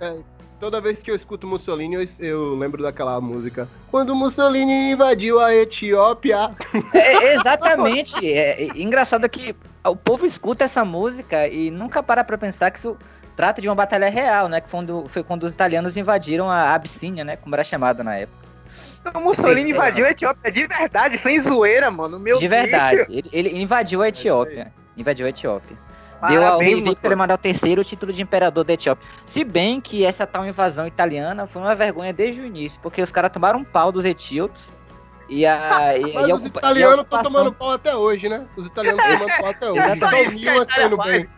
É, 0.00 0.16
toda 0.60 0.80
vez 0.80 1.02
que 1.02 1.10
eu 1.10 1.16
escuto 1.16 1.46
Mussolini, 1.46 1.94
eu, 1.94 2.06
eu, 2.20 2.54
lembro 2.54 2.82
daquela 2.82 3.20
música. 3.20 3.68
Quando 3.90 4.14
Mussolini 4.14 4.92
invadiu 4.92 5.40
a 5.40 5.54
Etiópia. 5.54 6.50
É, 6.92 7.34
exatamente. 7.34 8.14
é, 8.26 8.62
é 8.62 8.68
engraçado 8.76 9.28
que 9.28 9.54
o 9.88 9.96
povo 9.96 10.24
escuta 10.26 10.64
essa 10.64 10.84
música 10.84 11.46
e 11.48 11.70
nunca 11.70 12.02
para 12.02 12.24
pra 12.24 12.38
pensar 12.38 12.70
que 12.70 12.78
isso 12.78 12.96
trata 13.36 13.60
de 13.60 13.68
uma 13.68 13.74
batalha 13.74 14.08
real, 14.08 14.48
né? 14.48 14.60
Que 14.60 14.68
foi 14.68 14.80
quando, 14.80 15.08
foi 15.08 15.22
quando 15.22 15.44
os 15.44 15.52
italianos 15.52 15.96
invadiram 15.96 16.50
a 16.50 16.74
Abissínia, 16.74 17.24
né? 17.24 17.36
Como 17.36 17.54
era 17.54 17.62
chamado 17.62 18.02
na 18.02 18.16
época. 18.16 18.46
O 19.14 19.20
Mussolini 19.20 19.70
invadiu 19.70 20.04
a 20.04 20.10
Etiópia 20.10 20.50
de 20.50 20.66
verdade, 20.66 21.16
sem 21.18 21.40
zoeira, 21.40 21.90
mano. 21.90 22.18
Meu 22.18 22.38
de 22.38 22.48
verdade. 22.48 23.06
Ele, 23.08 23.28
ele, 23.32 23.62
invadiu 23.62 24.02
a 24.02 24.08
Etiópia. 24.08 24.72
Invadiu 24.96 25.26
a 25.26 25.28
Etiópia. 25.28 25.76
Parabéns, 26.20 26.40
Deu 26.40 26.50
ao 26.50 26.58
rei 26.58 26.82
Victor 26.82 27.12
Emanuel 27.12 27.38
III 27.44 27.78
o 27.78 27.84
título 27.84 28.12
de 28.12 28.22
imperador 28.22 28.64
da 28.64 28.72
Etiópia. 28.72 29.06
Se 29.26 29.44
bem 29.44 29.80
que 29.80 30.04
essa 30.04 30.26
tal 30.26 30.46
invasão 30.46 30.86
italiana 30.86 31.46
foi 31.46 31.62
uma 31.62 31.74
vergonha 31.74 32.12
desde 32.12 32.40
o 32.40 32.46
início, 32.46 32.80
porque 32.80 33.02
os 33.02 33.12
caras 33.12 33.30
tomaram 33.30 33.60
um 33.60 33.64
pau 33.64 33.92
dos 33.92 34.04
etíopes 34.04 34.72
e 35.28 35.44
a, 35.44 35.98
e, 35.98 36.12
Mas 36.12 36.28
e 36.28 36.32
os 36.32 36.44
italianos 36.46 37.04
estão 37.04 37.22
tomando 37.22 37.52
pau 37.52 37.72
até 37.72 37.96
hoje, 37.96 38.28
né? 38.28 38.46
Os 38.56 38.66
italianos 38.66 39.04
estão 39.04 39.18
tomando 39.18 39.38
pau 39.38 39.50
até 39.50 39.70
hoje. 39.70 39.98
Só 39.98 40.06
o 40.06 40.30
Milan 40.32 40.66
tá 40.66 40.82
indo 40.84 40.96
bem. 40.98 41.28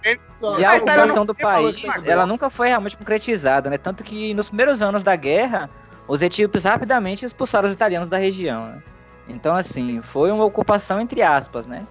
E 0.59 0.65
a 0.65 0.75
ocupação 0.75 1.25
do 1.25 1.35
país, 1.35 2.07
ela 2.07 2.27
nunca 2.27 2.51
foi 2.51 2.69
realmente 2.69 2.97
concretizada, 2.97 3.71
né? 3.71 3.79
Tanto 3.79 4.05
que 4.05 4.35
nos 4.35 4.49
primeiros 4.49 4.83
anos 4.83 5.03
da 5.03 5.17
guerra, 5.17 5.71
os 6.07 6.21
etíopes 6.21 6.65
rapidamente 6.65 7.25
expulsaram 7.25 7.67
os 7.67 7.75
italianos 7.75 8.09
da 8.09 8.19
região, 8.19 8.67
né? 8.67 8.83
Então, 9.27 9.55
assim, 9.55 10.01
foi 10.03 10.31
uma 10.31 10.45
ocupação 10.45 11.01
entre 11.01 11.23
aspas, 11.23 11.67
né? 11.67 11.87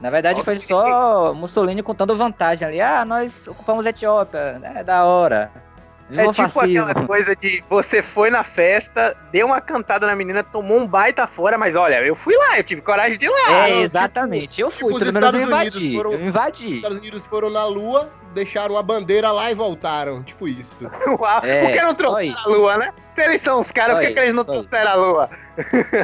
Na 0.00 0.10
verdade, 0.10 0.42
foi 0.42 0.58
só 0.58 1.32
Mussolini 1.32 1.82
contando 1.82 2.16
vantagem 2.16 2.66
ali. 2.66 2.80
Ah, 2.80 3.04
nós 3.04 3.46
ocupamos 3.46 3.86
a 3.86 3.90
Etiópia, 3.90 4.60
é 4.74 4.82
da 4.82 5.04
hora. 5.04 5.50
É 6.18 6.32
tipo 6.32 6.48
fascismo. 6.48 6.88
aquela 6.88 7.06
coisa 7.06 7.36
de 7.36 7.64
você 7.68 8.02
foi 8.02 8.30
na 8.30 8.42
festa, 8.42 9.16
deu 9.30 9.46
uma 9.46 9.60
cantada 9.60 10.06
na 10.06 10.14
menina, 10.14 10.42
tomou 10.42 10.78
um 10.78 10.86
baita 10.86 11.26
fora, 11.26 11.56
mas 11.56 11.74
olha, 11.74 12.00
eu 12.02 12.14
fui 12.14 12.36
lá, 12.36 12.58
eu 12.58 12.64
tive 12.64 12.82
coragem 12.82 13.18
de 13.18 13.26
ir 13.26 13.30
lá. 13.30 13.68
É, 13.68 13.80
exatamente, 13.80 14.60
eu 14.60 14.70
fui, 14.70 14.92
tipo, 14.94 14.98
pelo 14.98 15.12
menos 15.12 15.34
eu 15.34 15.42
invadi. 15.42 15.96
Foram, 15.96 16.12
eu 16.12 16.26
invadi. 16.26 16.66
Os 16.66 16.74
Estados 16.74 16.98
Unidos 16.98 17.24
foram 17.26 17.50
na 17.50 17.64
Lua, 17.66 18.10
deixaram 18.34 18.76
a 18.76 18.82
bandeira 18.82 19.30
lá 19.30 19.50
e 19.50 19.54
voltaram, 19.54 20.22
tipo 20.22 20.46
isso. 20.46 20.72
Uau, 21.18 21.40
é, 21.42 21.62
por 21.62 21.72
que 21.72 21.82
não 21.82 21.94
trouxeram 21.94 22.36
a 22.38 22.48
Lua, 22.48 22.76
né? 22.76 22.92
Se 23.14 23.22
eles 23.22 23.40
são 23.40 23.60
os 23.60 23.70
caras, 23.70 23.98
por 23.98 24.06
que, 24.06 24.18
eles 24.18 24.34
não 24.34 24.44
trouxeram 24.44 24.90
a 24.90 24.94
Lua? 24.94 25.30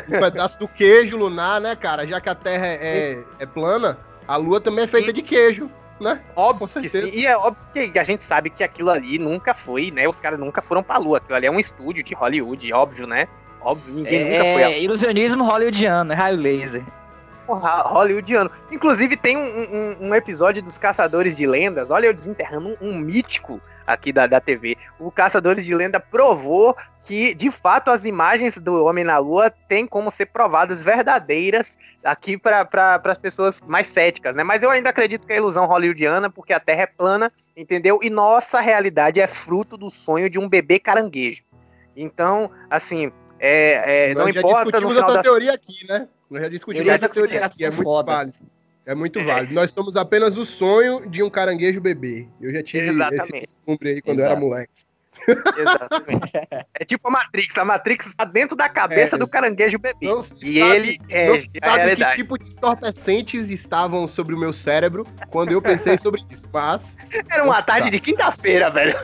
Um 0.09 0.21
pedaço 0.21 0.59
do 0.59 0.69
queijo 0.69 1.17
lunar, 1.17 1.61
né, 1.61 1.75
cara? 1.75 2.07
Já 2.07 2.21
que 2.21 2.29
a 2.29 2.35
Terra 2.35 2.67
é, 2.67 2.79
é, 2.83 3.19
é 3.41 3.47
plana, 3.47 3.99
a 4.27 4.37
Lua 4.37 4.61
também 4.61 4.85
é 4.85 4.87
feita 4.87 5.13
de 5.13 5.23
queijo. 5.23 5.71
Né? 6.01 6.21
Óbvio 6.37 6.69
Com 6.69 6.81
que 6.81 6.89
certeza. 6.89 7.13
sim. 7.13 7.19
E 7.21 7.27
é 7.27 7.37
óbvio 7.37 7.91
que 7.93 7.99
a 7.99 8.05
gente 8.05 8.23
sabe 8.23 8.51
que 8.51 8.63
aquilo 8.65 8.91
ali 8.91 9.19
nunca 9.19 9.53
foi, 9.55 9.91
né? 9.91 10.09
Os 10.09 10.21
caras 10.21 10.39
nunca 10.39 10.63
foram 10.63 10.83
pra 10.83 10.99
lua. 10.99 11.19
Aquilo 11.19 11.35
ali 11.37 11.47
é 11.47 11.51
um 11.51 11.59
estúdio 11.61 12.03
de 12.03 12.15
Hollywood, 12.15 12.73
óbvio, 12.73 13.07
né? 13.07 13.27
Óbvio, 13.61 13.93
ninguém 13.95 14.25
nunca 14.31 14.45
foi 14.53 14.63
a 14.63 14.71
É 14.71 14.81
ilusionismo 14.83 15.43
hollywoodiano, 15.45 16.13
é 16.13 16.15
raio 16.17 16.37
laser. 16.37 16.83
porra 17.47 17.83
hollywoodiano. 17.83 18.51
Inclusive, 18.71 19.17
tem 19.17 19.37
um, 19.37 19.41
um- 19.43 20.09
um 20.09 20.15
episódio 20.15 20.63
dos 20.63 20.77
Caçadores 20.79 21.35
de 21.35 21.47
Lendas. 21.47 21.91
Olha, 21.91 22.07
eu 22.07 22.15
desenterrando 22.15 22.77
um, 22.81 22.91
um 22.91 22.99
mítico 22.99 23.61
aqui 23.89 24.13
da, 24.13 24.27
da 24.27 24.41
TV. 24.41 24.77
O 25.01 25.11
Caçadores 25.11 25.65
de 25.65 25.75
Lenda 25.75 25.99
provou 25.99 26.77
que, 27.03 27.33
de 27.35 27.51
fato, 27.51 27.91
as 27.91 28.05
imagens 28.05 28.59
do 28.59 28.85
Homem 28.85 29.03
na 29.03 29.17
Lua 29.17 29.51
têm 29.51 29.87
como 29.87 30.11
ser 30.11 30.27
provadas 30.27 30.83
verdadeiras 30.83 31.79
aqui 32.05 32.37
para 32.37 32.67
pra, 32.67 33.01
as 33.03 33.19
pessoas 33.19 33.63
mais 33.63 33.89
céticas, 33.89 34.37
né? 34.37 34.45
Mas 34.45 34.63
eu 34.63 34.71
ainda 34.71 34.91
acredito 34.91 35.27
que 35.27 35.33
é 35.33 35.39
ilusão 35.39 35.65
hollywoodiana, 35.65 36.29
porque 36.29 36.53
a 36.53 36.61
Terra 36.61 36.83
é 36.83 36.87
plana, 36.87 37.33
entendeu? 37.57 37.99
E 38.03 38.11
nossa 38.11 38.61
realidade 38.61 39.21
é 39.21 39.27
fruto 39.27 39.77
do 39.77 39.89
sonho 39.89 40.29
de 40.29 40.39
um 40.39 40.49
bebê 40.49 40.79
caranguejo. 40.79 41.43
Então, 41.97 42.51
assim, 42.69 43.11
é, 43.41 44.11
é, 44.11 44.15
não 44.15 44.25
Nós 44.25 44.35
já 44.35 44.41
importa 44.41 44.65
discutimos 44.65 44.97
essa 44.97 45.13
das 45.15 45.23
teoria 45.23 45.55
aqui, 45.55 45.87
né? 45.89 46.09
Nós 46.31 46.43
já 46.43 46.49
discutimos 46.49 46.89
essa 46.89 47.09
teoria 47.09 47.45
aqui. 47.45 47.65
É 47.65 47.71
muito 47.71 48.05
válido. 48.05 48.39
É 48.89 48.95
muito 48.95 49.23
válido. 49.23 49.53
Nós 49.53 49.71
somos 49.71 49.97
apenas 49.97 50.39
o 50.39 50.47
sonho 50.47 51.07
de 51.11 51.23
um 51.23 51.29
caranguejo 51.29 51.79
bebê. 51.79 52.27
Eu 52.41 52.51
já 52.51 52.63
tive 52.63 52.89
Exatamente. 52.89 53.35
esse 53.37 53.47
descumbre 53.47 53.89
aí 53.91 54.01
quando 54.01 54.21
eu 54.21 54.25
era 54.25 54.35
moleque. 54.35 54.73
Exatamente. 55.59 56.33
É 56.81 56.85
tipo 56.87 57.07
a 57.09 57.11
Matrix. 57.11 57.59
A 57.59 57.65
Matrix 57.67 58.07
está 58.07 58.25
dentro 58.25 58.57
da 58.57 58.67
cabeça 58.67 59.17
É. 59.17 59.19
do 59.19 59.29
caranguejo 59.29 59.79
bebê. 59.79 60.07
Não 60.07 60.21
E 60.21 60.25
sabe- 60.25 60.59
ele 60.59 60.99
é 61.11 61.29
não 61.29 61.43
sabe 61.63 61.97
que 61.97 62.15
tipo 62.15 62.39
de 62.39 62.47
entorpecentes 62.47 63.51
estavam 63.51 64.09
sobre 64.09 64.35
o 64.35 64.39
meu 64.39 64.55
cérebro 64.55 65.05
quando 65.29 65.53
eu 65.53 65.61
pensei 65.61 65.99
sobre 65.99 66.23
isso. 66.31 66.49
Mas, 66.51 66.97
Era 67.31 67.45
uma 67.45 67.61
tarde 67.63 67.91
de 67.91 68.01
quinta-feira, 68.01 68.71
velho. 68.71 68.95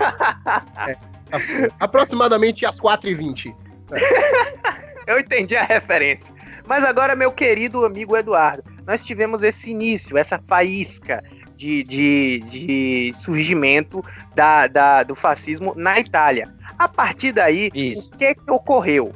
aproximadamente 1.78 2.64
às 2.64 2.78
4h20. 2.80 3.54
Eu 5.06 5.18
entendi 5.20 5.54
a 5.56 5.62
referência. 5.64 6.32
Mas 6.66 6.82
agora, 6.84 7.14
meu 7.14 7.30
querido 7.30 7.84
amigo 7.84 8.16
Eduardo, 8.16 8.62
nós 8.86 9.04
tivemos 9.04 9.42
esse 9.42 9.70
início, 9.70 10.16
essa 10.18 10.38
faísca 10.38 11.22
de, 11.56 11.82
de, 11.84 12.40
de 12.50 13.12
surgimento 13.14 14.02
da, 14.34 14.66
da- 14.66 15.02
do 15.02 15.14
fascismo 15.14 15.72
na 15.76 15.98
Itália. 16.00 16.46
A 16.78 16.88
partir 16.88 17.32
daí, 17.32 17.70
Isso. 17.74 18.10
o 18.12 18.16
que 18.16 18.24
é 18.24 18.34
que 18.34 18.50
ocorreu? 18.50 19.14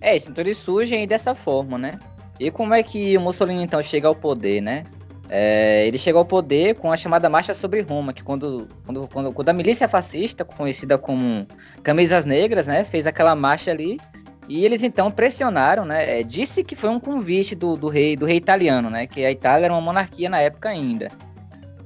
É 0.00 0.14
isso, 0.16 0.30
então 0.30 0.42
eles 0.44 0.58
surgem 0.58 1.06
dessa 1.06 1.34
forma, 1.34 1.78
né? 1.78 1.98
E 2.38 2.50
como 2.50 2.74
é 2.74 2.82
que 2.82 3.16
o 3.16 3.20
Mussolini 3.20 3.62
então 3.64 3.82
chega 3.82 4.06
ao 4.06 4.14
poder, 4.14 4.60
né? 4.60 4.84
É, 5.28 5.84
ele 5.86 5.98
chega 5.98 6.18
ao 6.18 6.24
poder 6.24 6.76
com 6.76 6.92
a 6.92 6.96
chamada 6.96 7.28
Marcha 7.28 7.52
sobre 7.54 7.80
Roma, 7.80 8.12
que 8.12 8.22
quando, 8.22 8.68
quando, 8.84 9.08
quando, 9.08 9.32
quando 9.32 9.48
a 9.48 9.52
milícia 9.52 9.88
fascista, 9.88 10.44
conhecida 10.44 10.96
como 10.96 11.46
Camisas 11.82 12.24
Negras, 12.24 12.66
né, 12.66 12.84
fez 12.84 13.06
aquela 13.08 13.34
marcha 13.34 13.72
ali, 13.72 13.98
e 14.48 14.64
eles 14.64 14.82
então 14.82 15.10
pressionaram, 15.10 15.84
né? 15.84 16.20
é, 16.20 16.22
disse 16.22 16.62
que 16.62 16.76
foi 16.76 16.90
um 16.90 17.00
convite 17.00 17.54
do, 17.54 17.76
do 17.76 17.88
rei 17.88 18.16
do 18.16 18.24
rei 18.26 18.36
italiano, 18.36 18.88
né? 18.90 19.06
Que 19.06 19.24
a 19.24 19.30
Itália 19.30 19.66
era 19.66 19.74
uma 19.74 19.80
monarquia 19.80 20.28
na 20.28 20.40
época 20.40 20.68
ainda. 20.68 21.10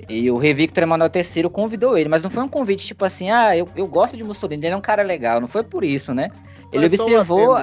E 0.08 0.30
o 0.30 0.38
rei 0.38 0.52
Victor 0.54 0.82
Emanuel 0.82 1.10
III 1.14 1.48
convidou 1.50 1.96
ele, 1.96 2.08
mas 2.08 2.22
não 2.22 2.30
foi 2.30 2.42
um 2.42 2.48
convite 2.48 2.86
tipo 2.86 3.04
assim, 3.04 3.30
ah, 3.30 3.56
eu, 3.56 3.68
eu 3.76 3.86
gosto 3.86 4.16
de 4.16 4.24
Mussolini, 4.24 4.66
ele 4.66 4.74
é 4.74 4.76
um 4.76 4.80
cara 4.80 5.02
legal, 5.02 5.40
não 5.40 5.48
foi 5.48 5.62
por 5.62 5.84
isso, 5.84 6.12
né? 6.14 6.30
Ele 6.72 6.84
um 6.84 6.86
observou. 6.86 7.62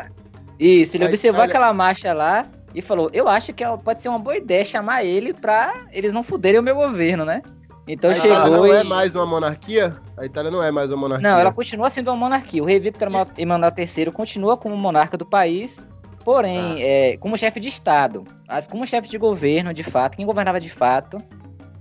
Isso, 0.59 0.97
ele 0.97 1.05
A 1.05 1.07
observou 1.07 1.39
Itália- 1.43 1.51
aquela 1.51 1.73
marcha 1.73 2.13
lá 2.13 2.45
e 2.73 2.81
falou: 2.81 3.09
Eu 3.13 3.27
acho 3.27 3.53
que 3.53 3.63
é- 3.63 3.77
pode 3.77 4.01
ser 4.01 4.09
uma 4.09 4.19
boa 4.19 4.37
ideia 4.37 4.63
chamar 4.65 5.03
ele 5.03 5.33
pra 5.33 5.73
eles 5.91 6.11
não 6.11 6.23
fuderem 6.23 6.59
o 6.59 6.63
meu 6.63 6.75
governo, 6.75 7.25
né? 7.25 7.41
Então 7.87 8.11
a 8.11 8.13
Itália 8.13 8.35
chegou 8.43 8.57
não 8.57 8.67
e. 8.67 8.71
é 8.71 8.83
mais 8.83 9.15
uma 9.15 9.25
monarquia? 9.25 9.93
A 10.17 10.25
Itália 10.25 10.51
não 10.51 10.61
é 10.61 10.69
mais 10.71 10.89
uma 10.91 10.97
monarquia. 10.97 11.29
Não, 11.29 11.39
ela 11.39 11.53
continua 11.53 11.89
sendo 11.89 12.09
uma 12.09 12.17
monarquia. 12.17 12.61
O 12.61 12.65
rei 12.65 12.79
Victor 12.79 13.07
Emanuel 13.37 13.71
III 13.77 14.11
continua 14.11 14.57
como 14.57 14.75
monarca 14.75 15.15
do 15.17 15.25
país, 15.25 15.77
porém, 16.25 16.81
é, 16.83 17.15
como 17.17 17.37
chefe 17.37 17.59
de 17.61 17.69
Estado. 17.69 18.25
Mas 18.47 18.67
como 18.67 18.85
chefe 18.85 19.07
de 19.07 19.17
governo, 19.17 19.73
de 19.73 19.83
fato, 19.83 20.17
quem 20.17 20.25
governava 20.25 20.59
de 20.59 20.69
fato 20.69 21.17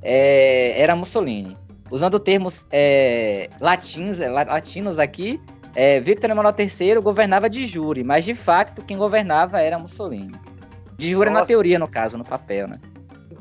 é, 0.01 0.81
era 0.81 0.95
Mussolini. 0.95 1.57
Usando 1.91 2.19
termos 2.21 2.65
é, 2.71 3.51
latins, 3.61 4.21
é, 4.21 4.29
la- 4.29 4.45
latinos 4.45 4.99
aqui, 4.99 5.41
é, 5.75 5.99
Victor 6.01 6.31
Emanuel 6.31 6.55
III 6.57 7.01
governava 7.01 7.51
de 7.51 7.67
jure, 7.67 8.05
mas 8.05 8.25
de 8.25 8.35
facto 8.35 8.83
quem 8.85 8.97
governava 8.97 9.61
era 9.61 9.79
Mussolini. 9.79 10.35
De 10.97 11.15
na 11.17 11.31
Nossa. 11.31 11.47
teoria, 11.47 11.79
no 11.79 11.87
caso, 11.89 12.17
no 12.17 12.25
papel, 12.25 12.69
né? 12.69 12.75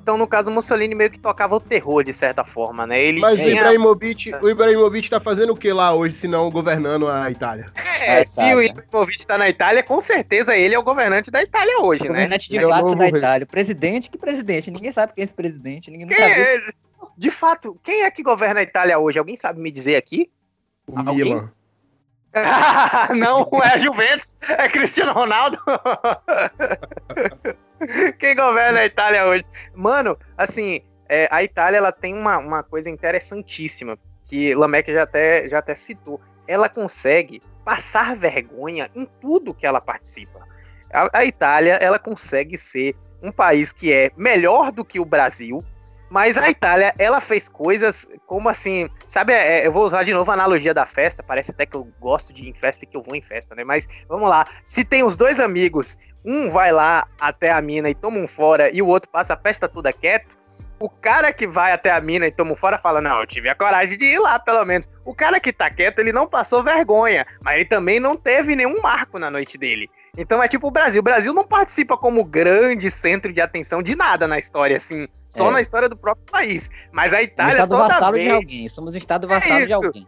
Então, 0.05 0.19
no 0.19 0.27
caso, 0.27 0.51
Mussolini 0.51 0.93
meio 0.93 1.09
que 1.09 1.17
tocava 1.17 1.55
o 1.55 1.59
terror, 1.59 2.03
de 2.03 2.13
certa 2.13 2.43
forma, 2.43 2.85
né? 2.85 3.03
Ele 3.03 3.19
Mas 3.19 3.39
o 3.39 3.41
tinha... 3.41 3.55
Ibrahimovic, 3.55 4.33
o 4.39 4.47
Ibrahimovic 4.47 5.09
tá 5.09 5.19
fazendo 5.19 5.53
o 5.53 5.57
que 5.57 5.73
lá 5.73 5.95
hoje, 5.95 6.13
se 6.13 6.27
não 6.27 6.47
governando 6.51 7.07
a 7.07 7.31
Itália? 7.31 7.65
É, 7.73 8.23
se 8.23 8.35
tá, 8.35 8.55
o. 8.55 8.61
Ibrahimovic 8.61 9.25
tá 9.25 9.35
na 9.35 9.49
Itália, 9.49 9.81
com 9.81 9.99
certeza 9.99 10.55
ele 10.55 10.75
é 10.75 10.77
o 10.77 10.83
governante 10.83 11.31
da 11.31 11.41
Itália 11.41 11.79
hoje, 11.79 12.03
né? 12.03 12.09
Governante 12.09 12.47
de 12.47 12.55
É 12.55 12.67
o 12.67 12.69
fato 12.69 12.95
da. 12.95 13.07
Itália. 13.07 13.47
Presidente, 13.47 14.11
que 14.11 14.17
presidente? 14.19 14.69
Ninguém 14.69 14.91
sabe 14.91 15.13
quem 15.13 15.23
é 15.23 15.25
esse 15.25 15.33
presidente, 15.33 15.89
ninguém 15.89 16.07
Quem 16.07 16.17
viu. 16.17 16.43
é- 16.43 16.67
de 17.17 17.31
fato, 17.31 17.75
quem 17.83 18.03
é 18.03 18.11
que 18.11 18.21
governa 18.21 18.59
a 18.59 18.63
Itália 18.63 18.99
hoje? 18.99 19.17
Alguém 19.17 19.35
sabe 19.35 19.59
me 19.59 19.71
dizer 19.71 19.95
aqui? 19.95 20.29
O 20.87 20.99
Alguém? 20.99 21.15
Milan. 21.15 21.51
não, 23.17 23.49
é 23.63 23.73
a 23.73 23.77
Juventus, 23.79 24.29
é 24.41 24.69
Cristiano 24.69 25.13
Ronaldo. 25.13 25.57
Quem 28.19 28.35
governa 28.35 28.79
a 28.79 28.85
Itália 28.85 29.25
hoje? 29.25 29.45
Mano, 29.73 30.17
assim, 30.37 30.81
é, 31.07 31.27
a 31.31 31.43
Itália 31.43 31.77
ela 31.77 31.91
tem 31.91 32.13
uma, 32.13 32.37
uma 32.37 32.63
coisa 32.63 32.89
interessantíssima 32.89 33.97
que 34.25 34.55
Lameck 34.55 34.91
já 34.91 35.03
até, 35.03 35.47
já 35.47 35.59
até 35.59 35.75
citou. 35.75 36.19
Ela 36.47 36.69
consegue 36.69 37.41
passar 37.63 38.15
vergonha 38.15 38.89
em 38.95 39.05
tudo 39.19 39.53
que 39.53 39.65
ela 39.65 39.81
participa. 39.81 40.39
A, 40.91 41.19
a 41.19 41.25
Itália 41.25 41.73
ela 41.73 41.99
consegue 41.99 42.57
ser 42.57 42.95
um 43.21 43.31
país 43.31 43.71
que 43.71 43.91
é 43.91 44.11
melhor 44.15 44.71
do 44.71 44.85
que 44.85 44.99
o 44.99 45.05
Brasil, 45.05 45.63
mas 46.15 46.37
a 46.37 46.49
Itália, 46.49 46.95
ela 46.97 47.19
fez 47.19 47.49
coisas 47.49 48.07
como 48.25 48.47
assim, 48.47 48.89
sabe? 49.09 49.33
é, 49.33 49.67
eu 49.67 49.71
vou 49.73 49.85
usar 49.85 50.03
de 50.03 50.13
novo 50.13 50.31
a 50.31 50.33
analogia 50.33 50.73
da 50.73 50.85
festa. 50.85 51.21
Parece 51.21 51.51
até 51.51 51.65
que 51.65 51.75
eu 51.75 51.85
gosto 51.99 52.31
de 52.31 52.45
ir 52.45 52.49
em 52.51 52.53
festa 52.53 52.85
e 52.85 52.87
que 52.87 52.95
eu 52.95 53.01
vou 53.01 53.17
em 53.17 53.21
festa, 53.21 53.53
né? 53.53 53.65
Mas 53.65 53.85
vamos 54.07 54.29
lá. 54.29 54.47
Se 54.63 54.85
tem 54.85 55.03
os 55.03 55.17
dois 55.17 55.41
amigos, 55.41 55.97
um 56.23 56.49
vai 56.49 56.71
lá 56.71 57.05
até 57.19 57.51
a 57.51 57.61
mina 57.61 57.89
e 57.89 57.93
toma 57.93 58.17
um 58.17 58.29
fora 58.29 58.73
e 58.73 58.81
o 58.81 58.87
outro 58.87 59.09
passa 59.11 59.33
a 59.33 59.37
festa 59.37 59.67
toda 59.67 59.91
quieto. 59.91 60.33
O 60.79 60.89
cara 60.89 61.33
que 61.33 61.45
vai 61.45 61.73
até 61.73 61.91
a 61.91 61.99
mina 61.99 62.27
e 62.27 62.31
toma 62.31 62.53
um 62.53 62.55
fora 62.55 62.77
fala: 62.77 63.01
Não, 63.01 63.19
eu 63.19 63.27
tive 63.27 63.49
a 63.49 63.55
coragem 63.55 63.97
de 63.97 64.05
ir 64.05 64.19
lá, 64.19 64.39
pelo 64.39 64.63
menos. 64.63 64.89
O 65.03 65.13
cara 65.13 65.37
que 65.41 65.51
tá 65.51 65.69
quieto, 65.69 65.99
ele 65.99 66.13
não 66.13 66.27
passou 66.27 66.63
vergonha, 66.63 67.27
mas 67.43 67.55
ele 67.55 67.65
também 67.65 67.99
não 67.99 68.15
teve 68.15 68.55
nenhum 68.55 68.81
marco 68.81 69.19
na 69.19 69.29
noite 69.29 69.57
dele. 69.57 69.89
Então 70.17 70.41
é 70.41 70.47
tipo 70.47 70.67
o 70.67 70.71
Brasil. 70.71 70.99
O 70.99 71.03
Brasil 71.03 71.33
não 71.33 71.45
participa 71.45 71.97
como 71.97 72.23
grande 72.23 72.89
centro 72.89 73.31
de 73.33 73.41
atenção 73.41 73.81
de 73.81 73.95
nada 73.95 74.27
na 74.27 74.39
história, 74.39 74.77
assim. 74.77 75.07
Só 75.27 75.49
É. 75.49 75.51
na 75.51 75.61
história 75.61 75.89
do 75.89 75.97
próprio 75.97 76.25
país. 76.31 76.69
Mas 76.91 77.13
a 77.13 77.17
Um 77.17 77.21
Itália, 77.21 77.51
estado 77.53 77.69
toda 77.69 77.87
vassalo 77.87 78.13
vez, 78.13 78.23
de 78.25 78.31
alguém. 78.31 78.69
Somos 78.69 78.95
um 78.95 78.97
estado 78.97 79.27
vassalo 79.27 79.59
de 79.59 79.63
isso. 79.65 79.73
alguém. 79.73 80.07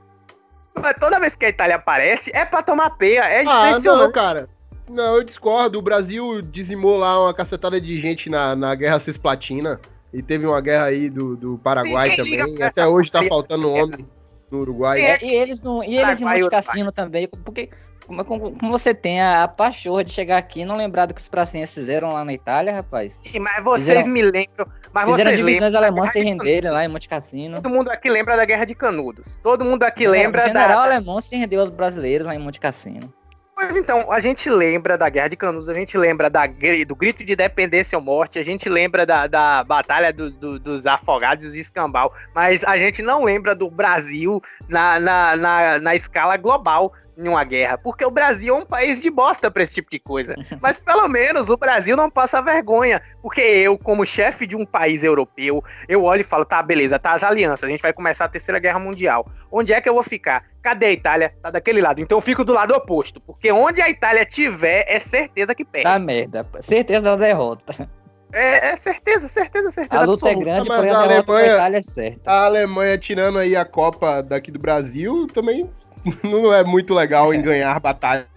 toda 0.99 1.19
vez 1.19 1.35
que 1.35 1.45
a 1.45 1.49
Itália 1.49 1.75
aparece, 1.75 2.31
é 2.33 2.45
pra 2.45 2.61
tomar 2.61 2.91
peia. 2.91 3.21
É 3.21 3.43
Ah, 3.45 3.79
não, 3.79 4.11
cara. 4.11 4.47
Não, 4.89 5.17
eu 5.17 5.23
discordo. 5.23 5.79
O 5.79 5.81
Brasil 5.81 6.41
dizimou 6.41 6.97
lá 6.97 7.21
uma 7.21 7.33
cacetada 7.33 7.79
de 7.81 7.99
gente 7.99 8.29
na, 8.29 8.55
na 8.55 8.73
Guerra 8.75 8.99
Cisplatina. 8.99 9.79
E 10.13 10.21
teve 10.23 10.45
uma 10.47 10.61
guerra 10.61 10.85
aí 10.85 11.09
do, 11.09 11.35
do 11.35 11.57
Paraguai 11.57 12.09
liga 12.11 12.23
também. 12.23 12.63
Até 12.63 12.87
hoje 12.87 13.11
tá 13.11 13.23
faltando 13.25 13.69
homem 13.69 14.07
no 14.49 14.59
Uruguai. 14.59 15.01
É. 15.01 15.11
É, 15.11 15.25
e 15.25 15.35
eles, 15.35 15.61
não, 15.61 15.83
e 15.83 15.97
eles 15.97 16.21
em 16.21 16.25
Monte 16.25 16.49
Cassino 16.49 16.91
também, 16.91 17.27
porque 17.27 17.69
como, 18.07 18.25
como- 18.25 18.51
como 18.57 18.71
você 18.71 18.93
tem 18.93 19.21
a, 19.21 19.43
a 19.43 19.47
pachorra 19.47 20.03
de 20.03 20.11
chegar 20.11 20.37
aqui 20.37 20.61
e 20.61 20.65
não 20.65 20.75
lembrar 20.75 21.05
do 21.05 21.13
que 21.13 21.21
os 21.21 21.27
pracinhas 21.27 21.73
fizeram 21.73 22.13
lá 22.13 22.23
na 22.25 22.33
Itália, 22.33 22.73
rapaz? 22.73 23.19
Mas 23.39 23.63
vocês 23.63 23.87
Fizeram- 23.87 24.07
me 24.07 24.21
lembram. 24.21 24.65
Mas 24.93 25.03
Fizeram 25.05 25.05
vocês 25.15 25.27
lembram. 25.27 25.45
divisões 25.45 25.75
alemãs 25.75 26.11
renderem 26.13 26.71
lá 26.71 26.83
em 26.83 26.87
Monte 26.87 27.09
Cassino. 27.09 27.61
Todo 27.61 27.69
mundo 27.73 27.89
aqui 27.89 28.09
lembra 28.09 28.35
da 28.37 28.45
Guerra 28.45 28.65
de 28.65 28.73
Canudos. 28.73 29.37
Todo 29.43 29.63
mundo 29.65 29.83
aqui 29.83 30.07
O 30.07 30.11
lembra 30.11 30.45
general 30.47 30.69
da. 30.79 30.83
alemão 30.83 31.21
se 31.21 31.35
rendeu 31.35 31.61
aos 31.61 31.73
brasileiros 31.73 32.25
lá 32.25 32.33
em 32.33 32.39
Monte 32.39 32.59
Cassino. 32.59 33.11
Pois 33.59 33.75
então, 33.75 34.11
a 34.11 34.19
gente 34.19 34.47
lembra 34.51 34.99
da 34.99 35.09
Guerra 35.09 35.29
de 35.29 35.35
Canudos, 35.35 35.67
a 35.67 35.73
gente 35.73 35.97
lembra 35.97 36.29
da, 36.29 36.45
do 36.45 36.95
grito 36.95 37.23
de 37.25 37.33
independência 37.33 37.97
ou 37.97 38.03
morte, 38.03 38.37
a 38.37 38.43
gente 38.43 38.69
lembra 38.69 39.03
da, 39.03 39.25
da 39.25 39.63
batalha 39.63 40.13
do- 40.13 40.29
do- 40.29 40.59
dos 40.59 40.85
afogados 40.85 41.55
e 41.55 41.59
escambau, 41.59 42.13
mas 42.35 42.63
a 42.63 42.77
gente 42.77 43.01
não 43.01 43.23
lembra 43.23 43.55
do 43.55 43.67
Brasil 43.67 44.39
na, 44.69 44.99
na, 44.99 45.35
na, 45.35 45.79
na 45.79 45.95
escala 45.95 46.37
global 46.37 46.93
em 47.17 47.27
uma 47.27 47.43
guerra, 47.43 47.77
porque 47.77 48.05
o 48.05 48.11
Brasil 48.11 48.55
é 48.55 48.59
um 48.59 48.65
país 48.65 49.01
de 49.01 49.09
bosta 49.09 49.49
pra 49.49 49.63
esse 49.63 49.73
tipo 49.73 49.89
de 49.89 49.99
coisa. 49.99 50.35
Mas 50.61 50.77
pelo 50.79 51.07
menos 51.07 51.49
o 51.49 51.57
Brasil 51.57 51.97
não 51.97 52.09
passa 52.11 52.41
vergonha, 52.41 53.01
porque 53.21 53.41
eu, 53.41 53.77
como 53.77 54.05
chefe 54.05 54.45
de 54.45 54.55
um 54.55 54.65
país 54.65 55.03
europeu, 55.03 55.63
eu 55.89 56.03
olho 56.03 56.21
e 56.21 56.23
falo, 56.23 56.45
tá, 56.45 56.61
beleza, 56.61 56.99
tá 56.99 57.13
as 57.13 57.23
alianças, 57.23 57.63
a 57.63 57.71
gente 57.71 57.81
vai 57.81 57.91
começar 57.91 58.25
a 58.25 58.29
Terceira 58.29 58.59
Guerra 58.59 58.79
Mundial. 58.79 59.27
Onde 59.51 59.73
é 59.73 59.81
que 59.81 59.89
eu 59.89 59.93
vou 59.95 60.03
ficar? 60.03 60.43
Cadê 60.61 60.85
a 60.87 60.91
Itália? 60.91 61.33
Tá 61.41 61.49
daquele 61.49 61.81
lado. 61.81 61.99
Então 62.01 62.17
eu 62.17 62.21
fico 62.21 62.43
do 62.43 62.53
lado 62.53 62.73
oposto, 62.75 63.19
porque 63.21 63.51
onde 63.51 63.81
a 63.81 63.89
Itália 63.89 64.25
tiver, 64.25 64.85
é 64.87 64.99
certeza 64.99 65.55
que 65.55 65.65
perde. 65.65 65.85
Tá 65.89 65.97
merda. 65.97 66.45
Certeza 66.61 67.01
da 67.01 67.15
derrota. 67.15 67.89
É, 68.33 68.71
é 68.73 68.77
certeza, 68.77 69.27
certeza, 69.29 69.71
certeza. 69.71 70.01
A 70.01 70.05
luta 70.05 70.27
é 70.27 70.33
absoluta. 70.33 70.51
grande, 70.51 70.67
Mas 70.69 70.77
porém 70.77 70.91
a 70.91 70.97
a 70.99 71.07
derrota 71.07 71.31
Alemanha- 71.31 71.47
da 71.47 71.53
Itália 71.55 71.77
é 71.77 71.81
certa. 71.81 72.29
A 72.31 72.45
Alemanha 72.45 72.97
tirando 72.97 73.39
aí 73.39 73.55
a 73.55 73.63
Copa 73.63 74.21
daqui 74.21 74.51
do 74.51 74.59
Brasil 74.59 75.25
também 75.33 75.69
não 76.23 76.53
é 76.53 76.63
muito 76.63 76.93
legal 76.93 77.33
em 77.33 77.41
ganhar 77.41 77.79
batalhas, 77.79 78.27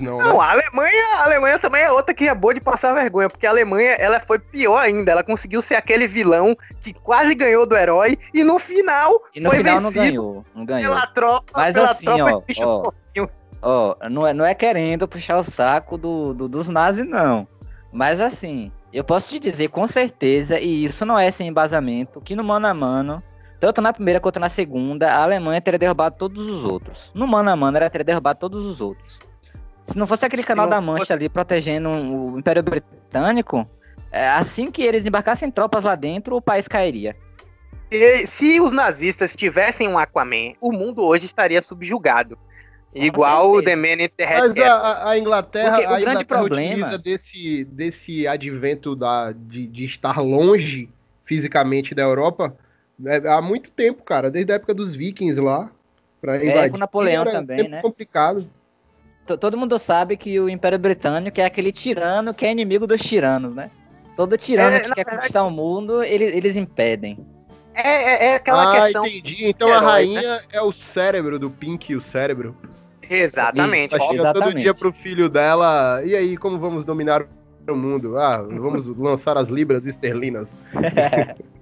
não. 0.00 0.18
Não, 0.18 0.38
né? 0.38 0.44
a 0.44 0.50
Alemanha, 0.52 1.04
a 1.18 1.24
Alemanha 1.24 1.58
também 1.58 1.82
é 1.82 1.92
outra 1.92 2.14
que 2.14 2.28
é 2.28 2.34
boa 2.34 2.54
de 2.54 2.60
passar 2.60 2.94
vergonha, 2.94 3.28
porque 3.28 3.46
a 3.46 3.50
Alemanha, 3.50 3.92
ela 3.92 4.18
foi 4.20 4.38
pior 4.38 4.78
ainda, 4.78 5.12
ela 5.12 5.22
conseguiu 5.22 5.60
ser 5.60 5.74
aquele 5.74 6.06
vilão 6.06 6.56
que 6.80 6.92
quase 6.94 7.34
ganhou 7.34 7.66
do 7.66 7.76
herói 7.76 8.18
e 8.32 8.42
no 8.42 8.58
final 8.58 9.22
E 9.34 9.40
no 9.40 9.50
foi 9.50 9.58
final 9.58 9.80
não 9.80 9.90
vencido 9.90 10.10
ganhou. 10.22 10.44
Não 10.54 10.64
ganhou. 10.64 10.94
pela 10.94 11.06
tropa, 11.08 11.52
Mas 11.54 11.74
pela 11.74 11.90
assim, 11.90 12.04
tropa 12.06 12.24
ó, 12.24 12.38
de 12.40 12.46
bicho 12.46 12.62
ó. 12.64 12.92
Ó, 13.62 13.96
não 14.10 14.26
é, 14.26 14.32
não 14.34 14.44
é 14.44 14.54
querendo 14.54 15.08
puxar 15.08 15.38
o 15.38 15.42
saco 15.44 15.96
do, 15.98 16.32
do- 16.34 16.48
dos 16.48 16.68
nazis, 16.68 17.04
não. 17.08 17.48
Mas 17.92 18.20
assim, 18.20 18.70
eu 18.92 19.02
posso 19.02 19.30
te 19.30 19.38
dizer 19.40 19.68
com 19.68 19.86
certeza, 19.86 20.60
e 20.60 20.84
isso 20.84 21.04
não 21.06 21.18
é 21.18 21.30
sem 21.30 21.48
embasamento, 21.48 22.20
que 22.20 22.36
no 22.36 22.44
mano 22.44 22.66
a 22.66 22.74
mano, 22.74 23.22
tanto 23.60 23.80
na 23.80 23.92
primeira 23.92 24.20
quanto 24.20 24.38
na 24.40 24.48
segunda, 24.48 25.10
a 25.10 25.22
Alemanha 25.22 25.60
teria 25.60 25.78
derrubado 25.78 26.16
todos 26.18 26.44
os 26.44 26.64
outros. 26.64 27.10
No 27.14 27.26
mano 27.26 27.50
a 27.50 27.56
mano, 27.56 27.76
ela 27.76 27.90
teria 27.90 28.04
derrubado 28.04 28.38
todos 28.38 28.64
os 28.64 28.80
outros. 28.80 29.18
Se 29.86 29.96
não 29.96 30.06
fosse 30.06 30.24
aquele 30.24 30.42
canal 30.42 30.68
da 30.68 30.80
Mancha 30.80 31.14
ali 31.14 31.28
protegendo 31.28 31.88
o 31.90 32.38
Império 32.38 32.62
Britânico, 32.62 33.66
é, 34.10 34.28
assim 34.28 34.70
que 34.70 34.82
eles 34.82 35.06
embarcassem 35.06 35.50
tropas 35.50 35.84
lá 35.84 35.94
dentro, 35.94 36.36
o 36.36 36.42
país 36.42 36.66
cairia. 36.66 37.16
E 37.90 38.26
se 38.26 38.60
os 38.60 38.72
nazistas 38.72 39.36
tivessem 39.36 39.86
um 39.86 39.96
Aquaman, 39.96 40.54
o 40.60 40.72
mundo 40.72 41.04
hoje 41.04 41.26
estaria 41.26 41.62
subjugado. 41.62 42.36
Igual 42.92 43.52
o. 43.52 43.62
The 43.62 43.76
Man 43.76 44.02
in 44.02 44.08
the 44.16 44.24
Red 44.24 44.38
Mas 44.40 44.54
Castle. 44.54 44.64
a, 44.82 45.10
a- 45.10 45.18
Inglaterra, 45.18 45.70
Porque 45.72 45.86
o 45.86 45.94
a 45.94 46.00
grande 46.00 46.24
Inglaterra 46.24 46.40
problema- 46.40 46.98
desse, 46.98 47.64
desse 47.70 48.26
advento 48.26 48.96
da, 48.96 49.32
de, 49.32 49.66
de 49.66 49.84
estar 49.84 50.18
longe 50.20 50.88
fisicamente 51.24 51.94
da 51.94 52.02
Europa 52.02 52.56
é, 53.04 53.16
há 53.28 53.42
muito 53.42 53.70
tempo, 53.70 54.02
cara. 54.02 54.30
Desde 54.30 54.52
a 54.52 54.56
época 54.56 54.74
dos 54.74 54.94
vikings 54.94 55.40
lá. 55.40 55.70
Pra 56.20 56.42
invadir, 56.42 56.70
com 56.70 56.78
Napoleão 56.78 57.22
era 57.22 57.32
também, 57.32 57.68
né? 57.68 57.82
complicado. 57.82 58.48
T- 59.26 59.36
Todo 59.36 59.56
mundo 59.58 59.78
sabe 59.78 60.16
que 60.16 60.40
o 60.40 60.48
Império 60.48 60.78
Britânico 60.78 61.40
é 61.40 61.44
aquele 61.44 61.70
tirano 61.70 62.32
que 62.32 62.46
é 62.46 62.50
inimigo 62.50 62.86
dos 62.86 63.00
tiranos, 63.00 63.54
né? 63.54 63.70
Todo 64.16 64.36
tirano 64.36 64.76
É, 64.76 64.80
que 64.80 64.86
quer 64.88 64.94
verdade- 64.96 65.16
conquistar 65.16 65.42
o 65.44 65.50
mundo, 65.50 66.02
eles, 66.02 66.34
eles 66.34 66.56
impedem. 66.56 67.18
É, 67.74 67.88
é, 67.90 68.24
é 68.28 68.34
aquela 68.36 68.72
ah, 68.72 68.80
questão. 68.82 69.06
entendi. 69.06 69.44
Então 69.46 69.68
a 69.68 69.76
herói, 69.76 69.84
rainha 69.90 70.40
é 70.50 70.62
o 70.62 70.72
cérebro 70.72 71.38
do 71.38 71.50
Pink 71.50 71.92
e 71.92 71.96
o 71.96 72.00
cérebro. 72.00 72.56
Exatamente. 73.08 73.94
Isso, 73.94 74.02
Ela 74.18 74.32
todo 74.32 74.54
dia 74.54 74.72
pro 74.74 74.90
filho 74.92 75.28
dela. 75.28 76.02
E 76.04 76.16
aí, 76.16 76.36
como 76.36 76.58
vamos 76.58 76.84
dominar 76.84 77.26
o 77.68 77.76
mundo? 77.76 78.16
Ah, 78.18 78.38
vamos 78.38 78.86
lançar 78.96 79.36
as 79.36 79.48
libras 79.48 79.86
esterlinas. 79.86 80.50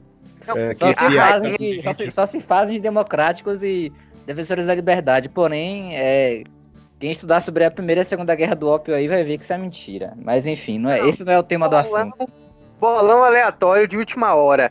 Não, 0.47 0.57
É, 0.57 0.75
Só, 0.75 0.87
que- 0.93 0.95
se 0.95 1.17
fazem 1.17 1.55
de, 1.57 1.83
só, 1.83 1.93
se, 1.93 2.11
só 2.11 2.27
se 2.27 2.41
fazem 2.41 2.77
de 2.77 2.83
democráticos 2.83 3.63
e 3.63 3.93
defensores 4.27 4.67
da 4.67 4.75
liberdade. 4.75 5.29
Porém, 5.29 5.97
é, 5.97 6.45
quem 6.99 7.11
estudar 7.11 7.41
sobre 7.41 7.65
a 7.65 7.71
Primeira 7.71 8.01
e 8.01 8.03
a 8.03 8.05
Segunda 8.05 8.35
Guerra 8.35 8.55
do 8.55 8.69
Ópio 8.69 8.95
aí 8.95 9.09
vai 9.09 9.25
ver 9.25 9.39
que 9.39 9.45
isso 9.45 9.53
é 9.53 9.59
mentira. 9.59 10.15
Mas 10.17 10.47
enfim, 10.47 10.79
não 10.79 10.91
é, 10.91 11.01
Não, 11.01 11.09
esse 11.09 11.25
não 11.25 11.33
é 11.33 11.39
o 11.39 11.43
tema 11.43 11.69
do 11.69 11.81
bolão, 11.83 12.13
assunto. 12.17 12.33
bolão 12.81 13.23
aleatório 13.25 13.87
de 13.89 13.97
última 13.97 14.35
hora. 14.35 14.71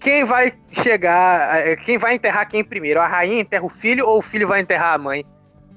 Quem 0.00 0.24
vai 0.24 0.52
chegar. 0.72 1.66
eh, 1.66 1.76
Quem 1.76 1.96
vai 1.98 2.14
enterrar 2.14 2.48
quem 2.48 2.64
primeiro? 2.64 3.00
A 3.00 3.06
rainha 3.06 3.40
enterra 3.40 3.64
o 3.64 3.68
filho 3.68 4.06
ou 4.06 4.18
o 4.18 4.22
filho 4.22 4.48
vai 4.48 4.60
enterrar 4.60 4.94
a 4.94 4.98
mãe? 4.98 5.24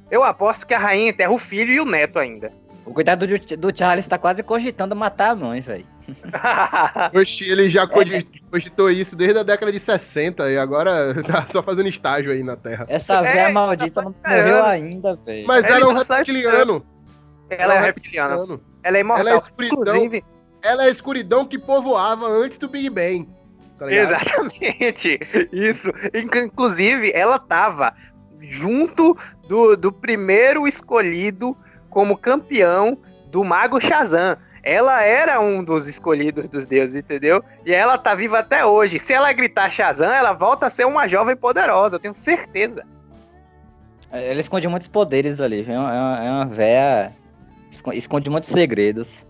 Eu 0.09 0.23
aposto 0.23 0.65
que 0.65 0.73
a 0.73 0.79
rainha 0.79 1.09
enterra 1.09 1.31
o 1.31 1.37
filho 1.37 1.71
e 1.71 1.79
o 1.79 1.85
neto 1.85 2.17
ainda. 2.17 2.51
O 2.85 2.93
cuidado 2.93 3.25
do, 3.25 3.57
do 3.57 3.75
Charles 3.77 4.05
tá 4.07 4.17
quase 4.17 4.43
cogitando 4.43 4.95
matar 4.95 5.31
a 5.31 5.35
mãe, 5.35 5.59
velho. 5.59 5.85
Oxi, 7.19 7.45
ele 7.45 7.67
já 7.69 7.87
cogi- 7.87 8.27
cogitou 8.51 8.91
isso 8.91 9.15
desde 9.15 9.39
a 9.39 9.43
década 9.43 9.71
de 9.71 9.79
60 9.79 10.49
e 10.51 10.57
agora 10.57 11.15
tá 11.25 11.47
só 11.51 11.63
fazendo 11.63 11.89
estágio 11.89 12.31
aí 12.31 12.43
na 12.43 12.55
Terra. 12.55 12.85
Essa 12.87 13.15
É, 13.15 13.21
véia 13.33 13.45
tá 13.47 13.51
maldita 13.51 14.01
não 14.03 14.13
morreu 14.23 14.63
ainda, 14.63 15.15
velho. 15.15 15.47
Mas 15.47 15.65
ela 15.65 15.79
é 15.79 15.85
um 15.85 16.03
tá 16.05 16.17
reptiliano. 16.17 16.85
Ela 17.49 17.75
é 17.75 17.81
reptiliana. 17.81 18.59
Ela 18.83 18.97
é 18.97 19.01
imortal. 19.01 19.27
Ela 19.27 19.35
é 19.35 19.37
escuridão. 19.37 19.81
Inclusive, 19.95 20.23
Ela 20.61 20.83
é 20.83 20.87
a 20.87 20.91
escuridão 20.91 21.45
que 21.47 21.57
povoava 21.57 22.27
antes 22.27 22.57
do 22.59 22.67
Big 22.69 22.89
Bang. 22.89 23.27
Tá? 23.79 23.91
Exatamente, 23.91 25.19
isso. 25.51 25.89
Inc- 26.13 26.35
Inclusive, 26.35 27.11
ela 27.13 27.37
tava 27.39 27.93
junto 28.39 29.17
do, 29.49 29.75
do 29.75 29.91
primeiro 29.91 30.67
escolhido 30.67 31.57
como 31.95 32.17
campeão 32.17 32.97
do 33.27 33.41
Mago 33.41 33.79
Shazam. 33.79 34.35
Ela 34.61 35.01
era 35.01 35.39
um 35.39 35.63
dos 35.63 35.87
escolhidos 35.87 36.49
dos 36.49 36.67
deuses, 36.67 36.93
entendeu? 36.93 37.41
E 37.65 37.73
ela 37.73 37.97
tá 37.97 38.13
viva 38.13 38.39
até 38.39 38.65
hoje. 38.65 38.99
Se 38.99 39.13
ela 39.13 39.31
gritar 39.31 39.71
Shazam, 39.71 40.11
ela 40.11 40.33
volta 40.33 40.65
a 40.65 40.69
ser 40.69 40.85
uma 40.85 41.07
jovem 41.07 41.37
poderosa, 41.37 41.95
eu 41.95 41.99
tenho 41.99 42.13
certeza. 42.13 42.83
Ela 44.11 44.41
esconde 44.41 44.67
muitos 44.67 44.89
poderes 44.89 45.39
ali, 45.39 45.63
viu? 45.63 45.75
É 45.75 45.79
uma, 45.79 46.25
é 46.25 46.29
uma 46.31 46.45
véia. 46.45 47.13
esco- 47.71 47.93
Esconde 47.93 48.29
muitos 48.29 48.49
segredos. 48.49 49.25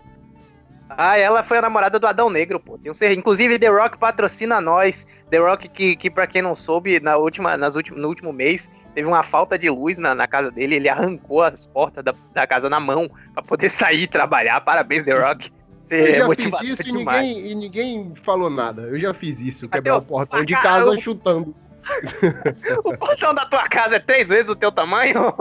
Ah, 0.89 1.19
ela 1.19 1.43
foi 1.43 1.59
a 1.59 1.61
namorada 1.61 1.99
do 1.99 2.07
Adão 2.07 2.31
Negro, 2.31 2.59
pô. 2.59 2.79
Tenho 2.79 2.95
certeza. 2.95 3.19
Inclusive, 3.19 3.59
The 3.59 3.67
Rock 3.67 3.97
patrocina 3.99 4.59
nós. 4.59 5.05
The 5.29 5.37
Rock, 5.37 5.67
que, 5.69 5.95
que 5.95 6.09
pra 6.09 6.25
quem 6.25 6.41
não 6.41 6.55
soube, 6.55 6.99
na 6.99 7.15
última, 7.17 7.55
nas 7.57 7.75
últim, 7.75 7.93
no 7.93 8.07
último 8.07 8.33
mês, 8.33 8.71
teve 8.95 9.07
uma 9.07 9.21
falta 9.21 9.59
de 9.59 9.69
luz 9.69 9.99
na, 9.99 10.15
na 10.15 10.27
casa 10.27 10.49
dele. 10.49 10.75
Ele 10.75 10.89
arrancou 10.89 11.43
as 11.43 11.67
portas 11.67 12.03
da, 12.03 12.13
da 12.33 12.47
casa 12.47 12.67
na 12.69 12.79
mão 12.79 13.07
pra 13.33 13.43
poder 13.43 13.69
sair 13.69 14.03
e 14.03 14.07
trabalhar. 14.07 14.59
Parabéns, 14.61 15.03
The 15.03 15.13
Rock. 15.13 15.51
Você 15.87 15.95
Eu 16.19 16.31
é 16.33 16.35
já 16.35 16.35
fiz 16.59 16.61
isso 16.71 16.81
e 16.81 16.91
demais. 16.91 17.27
ninguém, 17.27 17.51
e 17.51 17.55
ninguém 17.55 18.13
falou 18.23 18.49
nada. 18.49 18.81
Eu 18.83 18.99
já 18.99 19.13
fiz 19.13 19.39
isso, 19.39 19.65
Até 19.67 19.77
quebrar 19.77 19.97
o- 19.97 20.01
portão 20.01 20.43
de 20.43 20.55
Ah, 20.55 20.61
casa 20.61 20.85
eu- 20.87 20.99
chutando. 21.01 21.53
O 22.83 22.97
portão 22.97 23.35
da 23.35 23.45
tua 23.45 23.63
casa 23.69 23.97
é 23.97 23.99
três 23.99 24.27
vezes 24.27 24.49
o 24.49 24.55
teu 24.55 24.71
tamanho? 24.71 25.31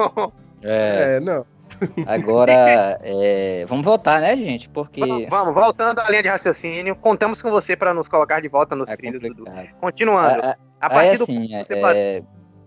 É, 0.63 1.17
É, 1.17 1.21
não. 1.21 1.47
agora, 2.07 2.53
é, 3.03 3.65
vamos 3.67 3.85
voltar, 3.85 4.21
né, 4.21 4.37
gente? 4.37 4.69
Porque 4.69 5.01
vamos, 5.01 5.27
vamos, 5.31 5.55
voltando 5.55 5.99
à 6.01 6.11
linha 6.11 6.23
de 6.23 6.29
raciocínio. 6.29 6.95
Contamos 6.97 7.41
com 7.41 7.51
você 7.51 7.75
pra 7.75 7.95
nos 7.95 8.09
colocar 8.09 8.41
de 8.41 8.49
volta 8.49 8.77
nos 8.77 8.91
é 8.91 8.97
trilhos, 8.97 9.23
Dudu. 9.23 9.45
complicado. 9.45 9.75
Continuando. 9.81 10.43
A- 10.43 10.51
a- 10.51 10.57
A 10.81 10.87
Aí, 10.89 10.91
partir 10.91 11.17
do 11.17 11.23
assim, 11.25 11.35
ponto 11.49 11.49
que 11.49 11.65
você 11.65 11.75
é. 11.75 12.23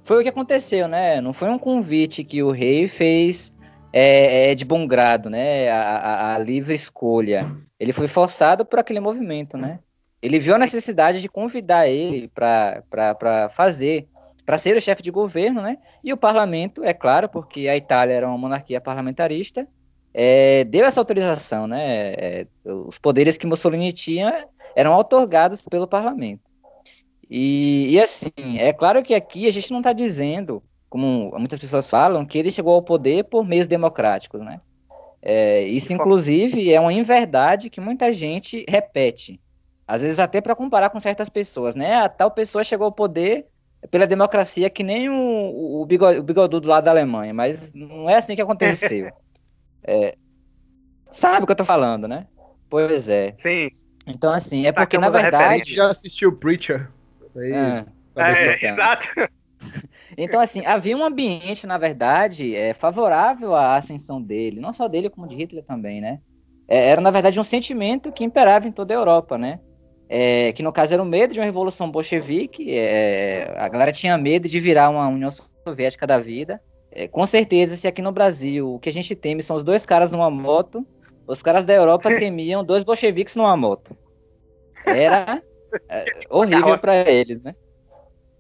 Foi 0.08 0.20
o 0.20 0.24
que 0.24 0.30
aconteceu, 0.30 0.88
né? 0.88 1.22
Não 1.22 1.34
foi 1.34 1.50
um 1.50 1.60
convite 1.60 2.24
que 2.24 2.42
o 2.42 2.52
rei 2.52 2.88
fez 2.88 3.54
é, 3.94 4.52
é, 4.52 4.56
de 4.56 4.66
bom 4.66 4.88
grado, 4.88 5.30
né? 5.30 5.70
A, 5.70 5.82
a- 5.98 6.36
a 6.36 6.40
livre 6.40 6.74
escolha. 6.74 7.52
Ele 7.80 7.94
foi 7.94 8.08
forçado 8.08 8.66
por 8.66 8.80
aquele 8.80 9.00
movimento, 9.00 9.58
né? 9.58 9.80
Ele 10.22 10.40
viu 10.40 10.56
a 10.56 10.60
necessidade 10.60 11.22
de 11.22 11.30
convidar 11.30 11.88
ele 11.88 12.28
para 12.30 13.50
fazer, 13.50 14.08
para 14.46 14.58
ser 14.58 14.76
o 14.78 14.82
chefe 14.82 15.04
de 15.04 15.12
governo, 15.12 15.62
né? 15.62 15.78
E 16.04 16.12
o 16.12 16.18
parlamento, 16.18 16.84
é 16.84 16.94
claro, 16.94 17.30
porque 17.30 17.68
a 17.68 17.78
Itália 17.78 18.14
era 18.16 18.28
uma 18.28 18.38
monarquia 18.38 18.82
parlamentarista, 18.82 19.68
é, 20.14 20.64
deu 20.64 20.86
essa 20.86 21.00
autorização, 21.00 21.68
né? 21.68 22.14
É, 22.14 22.48
os 22.66 22.98
poderes 22.98 23.38
que 23.38 23.46
Mussolini 23.46 23.94
tinha 23.94 24.48
eram 24.76 24.96
otorgados 24.96 25.62
pelo 25.62 25.88
parlamento. 25.88 26.47
E, 27.30 27.92
e 27.92 28.00
assim, 28.00 28.32
é 28.58 28.72
claro 28.72 29.04
que 29.04 29.14
aqui 29.14 29.48
a 29.48 29.52
gente 29.52 29.72
não 29.72 29.80
está 29.80 29.92
dizendo, 29.94 30.64
como 30.90 31.32
muitas 31.38 31.60
pessoas 31.60 31.90
falam, 31.90 32.26
que 32.26 32.38
ele 32.38 32.52
chegou 32.52 32.74
ao 32.74 32.82
poder 32.82 33.26
por 33.26 33.46
meios 33.46 33.68
democráticos, 33.68 34.42
né? 34.42 34.62
É, 35.22 35.64
isso, 35.64 35.92
inclusive, 35.92 36.72
é 36.72 36.80
uma 36.80 36.94
inverdade 36.94 37.70
que 37.70 37.82
muita 37.82 38.14
gente 38.14 38.64
repete. 38.70 39.42
Às 39.86 40.02
vezes 40.02 40.20
até 40.20 40.42
para 40.42 40.56
comparar 40.56 40.90
com 40.90 41.00
certas 41.00 41.30
pessoas, 41.30 41.76
né? 41.76 41.96
A 41.96 42.10
tal 42.10 42.32
pessoa 42.32 42.64
chegou 42.64 42.86
ao 42.86 42.92
poder 42.92 43.46
pela 43.90 44.08
democracia 44.08 44.70
que 44.70 44.84
nem 44.84 45.10
o, 45.10 45.82
o, 45.82 45.86
bigo- 45.86 46.10
o 46.10 46.24
bigodudo 46.24 46.68
lá 46.68 46.82
da 46.82 46.92
Alemanha, 46.92 47.34
mas 47.34 47.74
não 47.74 48.10
é 48.10 48.16
assim 48.16 48.36
que 48.36 48.42
aconteceu. 48.42 49.12
É, 49.90 50.18
sabe 51.12 51.44
o 51.44 51.46
que 51.46 51.52
eu 51.54 51.56
tô 51.56 51.64
falando, 51.64 52.10
né? 52.10 52.28
Pois 52.70 53.08
é. 53.08 53.36
Sim. 53.38 53.70
Então, 54.06 54.34
assim, 54.34 54.66
é 54.66 54.72
porque, 54.74 54.98
na 54.98 55.10
verdade... 55.10 55.60
gente 55.60 55.76
já 55.76 55.90
assistiu 55.90 56.36
Preacher. 56.36 56.90
Aí, 57.38 57.54
Ah, 57.54 57.86
É, 58.16 58.52
assim, 58.52 58.66
exato. 58.66 59.08
Então, 60.18 60.40
assim, 60.40 60.66
havia 60.66 60.96
um 60.96 61.04
ambiente, 61.04 61.68
na 61.68 61.78
verdade, 61.78 62.56
é, 62.56 62.74
favorável 62.74 63.54
à 63.54 63.76
ascensão 63.76 64.22
dele, 64.22 64.60
não 64.60 64.72
só 64.72 64.88
dele, 64.88 65.10
como 65.10 65.28
de 65.28 65.36
Hitler 65.36 65.64
também, 65.64 66.00
né? 66.00 66.20
É, 66.68 66.90
era, 66.90 67.02
na 67.02 67.12
verdade, 67.12 67.40
um 67.40 67.44
sentimento 67.44 68.12
que 68.12 68.24
imperava 68.24 68.68
em 68.68 68.72
toda 68.72 68.94
a 68.94 68.98
Europa, 68.98 69.38
né? 69.38 69.60
É, 70.10 70.54
que, 70.54 70.64
no 70.64 70.72
caso, 70.72 70.94
era 70.94 71.04
o 71.04 71.06
medo 71.06 71.34
de 71.34 71.40
uma 71.40 71.46
revolução 71.46 71.92
bolchevique, 71.92 72.72
é, 72.72 73.54
a 73.58 73.68
galera 73.68 73.92
tinha 73.92 74.18
medo 74.18 74.48
de 74.48 74.60
virar 74.60 74.90
uma 74.90 75.08
União 75.08 75.30
Soviética 75.68 76.08
da 76.08 76.18
vida. 76.18 76.62
É, 76.92 77.08
com 77.08 77.26
certeza, 77.26 77.76
se 77.76 77.88
aqui 77.88 78.02
no 78.02 78.12
Brasil 78.12 78.76
o 78.76 78.80
que 78.80 78.90
a 78.90 78.94
gente 78.94 79.16
teme 79.16 79.44
são 79.44 79.56
os 79.56 79.64
dois 79.64 79.86
caras 79.86 80.10
numa 80.10 80.32
moto, 80.32 80.86
os 81.28 81.42
caras 81.42 81.66
da 81.66 81.74
Europa 81.74 82.10
temiam 82.18 82.64
dois 82.64 82.84
bolcheviques 82.84 83.36
numa 83.36 83.56
moto. 83.58 83.96
Era 84.86 85.38
é, 85.38 85.42
horrível 86.30 86.64
carroça. 86.64 86.82
para 86.82 87.12
eles, 87.12 87.42
né? 87.42 87.56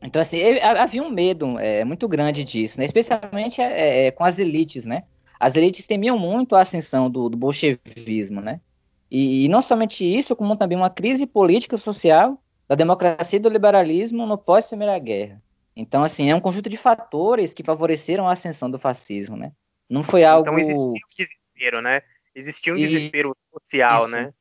Então, 0.01 0.21
assim, 0.21 0.39
havia 0.59 1.01
um 1.01 1.09
medo 1.09 1.57
é, 1.59 1.83
muito 1.83 2.07
grande 2.07 2.43
disso, 2.43 2.79
né? 2.79 2.85
Especialmente 2.85 3.61
é, 3.61 4.07
é, 4.07 4.11
com 4.11 4.23
as 4.23 4.37
elites, 4.37 4.85
né? 4.85 5.03
As 5.39 5.55
elites 5.55 5.87
temiam 5.87 6.17
muito 6.17 6.55
a 6.55 6.61
ascensão 6.61 7.09
do, 7.09 7.29
do 7.29 7.37
bolchevismo, 7.37 8.41
né? 8.41 8.61
E, 9.09 9.45
e 9.45 9.47
não 9.47 9.61
somente 9.61 10.05
isso, 10.05 10.35
como 10.35 10.55
também 10.55 10.77
uma 10.77 10.89
crise 10.89 11.25
política 11.25 11.75
e 11.75 11.79
social 11.79 12.41
da 12.67 12.75
democracia 12.75 13.37
e 13.37 13.41
do 13.41 13.49
liberalismo 13.49 14.25
no 14.25 14.37
pós-Primeira 14.37 14.97
Guerra. 14.99 15.41
Então, 15.75 16.03
assim, 16.03 16.29
é 16.29 16.35
um 16.35 16.39
conjunto 16.39 16.69
de 16.69 16.77
fatores 16.77 17.53
que 17.53 17.63
favoreceram 17.63 18.27
a 18.27 18.33
ascensão 18.33 18.69
do 18.69 18.79
fascismo, 18.79 19.37
né? 19.37 19.51
Não 19.89 20.03
foi 20.03 20.21
então, 20.21 20.33
algo... 20.33 20.49
Então 20.49 20.59
existia 20.59 20.83
um 20.83 20.93
desespero, 21.17 21.81
né? 21.81 22.01
Existia 22.35 22.73
um 22.73 22.77
e... 22.77 22.87
desespero 22.87 23.35
social, 23.53 24.03
Isso. 24.03 24.11
né? 24.11 24.33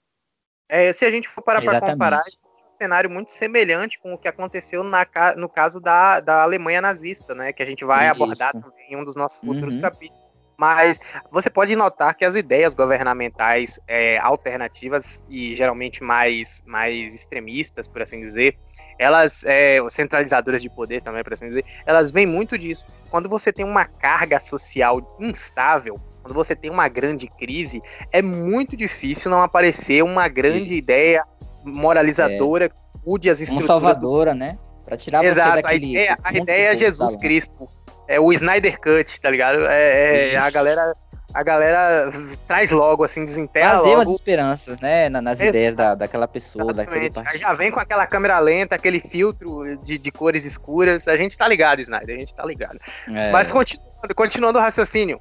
É, 0.68 0.92
se 0.92 1.04
a 1.04 1.10
gente 1.10 1.28
for 1.28 1.42
parar 1.42 1.62
para 1.62 1.80
comparar, 1.80 2.20
é 2.20 2.45
cenário 2.76 3.10
muito 3.10 3.32
semelhante 3.32 3.98
com 3.98 4.14
o 4.14 4.18
que 4.18 4.28
aconteceu 4.28 4.84
na, 4.84 5.06
no 5.36 5.48
caso 5.48 5.80
da, 5.80 6.20
da 6.20 6.42
Alemanha 6.42 6.80
nazista, 6.80 7.34
né? 7.34 7.52
Que 7.52 7.62
a 7.62 7.66
gente 7.66 7.84
vai 7.84 8.06
Isso. 8.06 8.14
abordar 8.14 8.52
também 8.52 8.90
em 8.90 8.96
um 8.96 9.04
dos 9.04 9.16
nossos 9.16 9.40
futuros 9.40 9.76
uhum. 9.76 9.82
capítulos. 9.82 10.26
Mas 10.56 10.98
você 11.30 11.50
pode 11.50 11.76
notar 11.76 12.14
que 12.14 12.24
as 12.24 12.34
ideias 12.34 12.74
governamentais 12.74 13.78
é, 13.86 14.18
alternativas 14.18 15.22
e 15.28 15.54
geralmente 15.54 16.02
mais, 16.02 16.62
mais 16.66 17.14
extremistas, 17.14 17.86
por 17.86 18.00
assim 18.00 18.20
dizer, 18.20 18.56
elas, 18.98 19.44
é, 19.44 19.78
centralizadoras 19.90 20.62
de 20.62 20.70
poder 20.70 21.02
também, 21.02 21.22
por 21.22 21.34
assim 21.34 21.48
dizer, 21.48 21.64
elas 21.84 22.10
vêm 22.10 22.26
muito 22.26 22.56
disso. 22.56 22.86
Quando 23.10 23.28
você 23.28 23.52
tem 23.52 23.64
uma 23.64 23.84
carga 23.84 24.40
social 24.40 25.16
instável, 25.20 26.00
quando 26.22 26.34
você 26.34 26.56
tem 26.56 26.70
uma 26.70 26.88
grande 26.88 27.28
crise, 27.28 27.82
é 28.10 28.20
muito 28.20 28.76
difícil 28.76 29.30
não 29.30 29.42
aparecer 29.42 30.02
uma 30.02 30.26
grande 30.26 30.72
Isso. 30.72 30.74
ideia 30.74 31.24
moralizadora 31.66 32.66
é. 32.66 32.70
mude 33.04 33.28
as 33.28 33.40
estruturas. 33.40 33.66
Salvadora, 33.66 34.32
do... 34.32 34.38
né? 34.38 34.58
Para 34.84 34.96
tirar 34.96 35.24
Exato, 35.24 35.56
você 35.56 35.62
daquele... 35.62 35.86
a 35.86 35.90
ideia, 35.90 36.18
a 36.22 36.32
ideia 36.32 36.72
é 36.72 36.76
Jesus 36.76 37.16
Cristo 37.16 37.68
é 38.08 38.20
o 38.20 38.32
Snyder 38.32 38.78
Cut, 38.80 39.20
tá 39.20 39.30
ligado? 39.30 39.66
É, 39.66 40.32
é 40.32 40.36
a 40.36 40.48
galera 40.50 40.94
a 41.34 41.42
galera 41.42 42.10
traz 42.46 42.70
logo, 42.70 43.04
assim, 43.04 43.22
desenterra 43.22 43.76
Fazer 43.76 43.88
logo. 43.88 44.00
umas 44.00 44.08
esperanças, 44.08 44.80
né, 44.80 45.10
nas 45.10 45.38
ideias 45.38 45.74
da, 45.74 45.94
daquela 45.94 46.26
pessoa, 46.26 46.72
Exatamente. 46.72 46.86
daquele 46.86 47.10
partido. 47.10 47.40
Já 47.40 47.52
vem 47.52 47.70
com 47.70 47.78
aquela 47.78 48.06
câmera 48.06 48.38
lenta, 48.38 48.74
aquele 48.74 49.00
filtro 49.00 49.76
de, 49.82 49.98
de 49.98 50.10
cores 50.10 50.46
escuras, 50.46 51.06
a 51.06 51.14
gente 51.14 51.36
tá 51.36 51.46
ligado, 51.46 51.80
Snyder, 51.80 52.16
a 52.16 52.18
gente 52.18 52.34
tá 52.34 52.42
ligado. 52.42 52.78
É. 53.08 53.30
Mas 53.30 53.52
continuando, 53.52 54.14
continuando 54.14 54.58
o 54.58 54.62
raciocínio. 54.62 55.20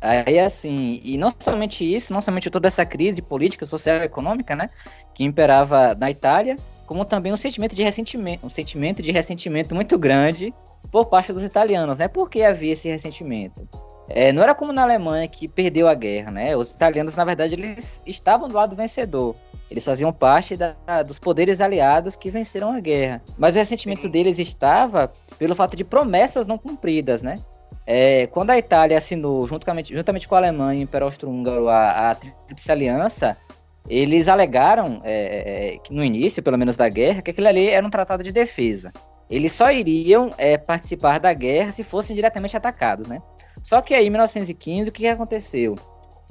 Aí, 0.00 0.38
assim, 0.38 1.00
e 1.04 1.18
não 1.18 1.30
somente 1.38 1.84
isso, 1.84 2.12
não 2.12 2.22
somente 2.22 2.48
toda 2.48 2.68
essa 2.68 2.86
crise 2.86 3.20
política, 3.20 3.66
social 3.66 3.96
e 3.98 4.04
econômica, 4.04 4.56
né, 4.56 4.70
que 5.14 5.24
imperava 5.24 5.94
na 5.94 6.10
Itália, 6.10 6.56
como 6.86 7.04
também 7.04 7.32
um 7.32 7.36
sentimento 7.36 7.76
de 7.76 7.82
ressentimento, 7.82 8.44
um 8.44 8.48
sentimento 8.48 9.02
de 9.02 9.12
ressentimento 9.12 9.74
muito 9.74 9.98
grande 9.98 10.54
por 10.90 11.06
parte 11.06 11.32
dos 11.32 11.42
italianos, 11.42 11.98
né? 11.98 12.08
Por 12.08 12.28
que 12.28 12.42
havia 12.42 12.72
esse 12.72 12.88
ressentimento? 12.88 13.68
É, 14.08 14.32
não 14.32 14.42
era 14.42 14.56
como 14.56 14.72
na 14.72 14.82
Alemanha 14.82 15.28
que 15.28 15.46
perdeu 15.46 15.86
a 15.86 15.94
guerra, 15.94 16.32
né? 16.32 16.56
Os 16.56 16.70
italianos, 16.70 17.14
na 17.14 17.24
verdade, 17.24 17.54
eles 17.54 18.02
estavam 18.04 18.48
do 18.48 18.56
lado 18.56 18.74
vencedor. 18.74 19.36
Eles 19.70 19.84
faziam 19.84 20.12
parte 20.12 20.56
da, 20.56 20.74
dos 21.06 21.16
poderes 21.16 21.60
aliados 21.60 22.16
que 22.16 22.28
venceram 22.28 22.72
a 22.72 22.80
guerra. 22.80 23.22
Mas 23.38 23.54
o 23.54 23.58
ressentimento 23.58 24.08
deles 24.08 24.40
estava 24.40 25.12
pelo 25.38 25.54
fato 25.54 25.76
de 25.76 25.84
promessas 25.84 26.48
não 26.48 26.58
cumpridas, 26.58 27.22
né? 27.22 27.40
É, 27.86 28.26
quando 28.28 28.50
a 28.50 28.58
Itália 28.58 28.98
assinou, 28.98 29.46
juntamente, 29.46 29.94
juntamente 29.94 30.28
com 30.28 30.34
a 30.34 30.38
Alemanha 30.38 30.80
e 30.80 30.82
o 30.82 30.84
Império 30.84 31.06
Austro-Húngaro, 31.06 31.68
a, 31.68 32.10
a 32.10 32.14
Tríplice 32.14 32.70
Aliança, 32.70 33.36
eles 33.88 34.28
alegaram, 34.28 35.00
é, 35.04 35.12
é, 35.12 35.74
é, 35.74 35.78
que 35.78 35.92
no 35.92 36.04
início, 36.04 36.42
pelo 36.42 36.58
menos 36.58 36.76
da 36.76 36.88
guerra, 36.88 37.22
que 37.22 37.30
aquilo 37.30 37.48
ali 37.48 37.68
era 37.68 37.84
um 37.84 37.90
tratado 37.90 38.22
de 38.22 38.30
defesa. 38.30 38.92
Eles 39.28 39.52
só 39.52 39.70
iriam 39.70 40.30
é, 40.38 40.58
participar 40.58 41.18
da 41.18 41.32
guerra 41.32 41.72
se 41.72 41.82
fossem 41.82 42.14
diretamente 42.14 42.56
atacados, 42.56 43.06
né? 43.06 43.20
Só 43.62 43.80
que 43.80 43.94
aí, 43.94 44.06
em 44.06 44.10
1915, 44.10 44.88
o 44.88 44.92
que 44.92 45.06
aconteceu? 45.06 45.76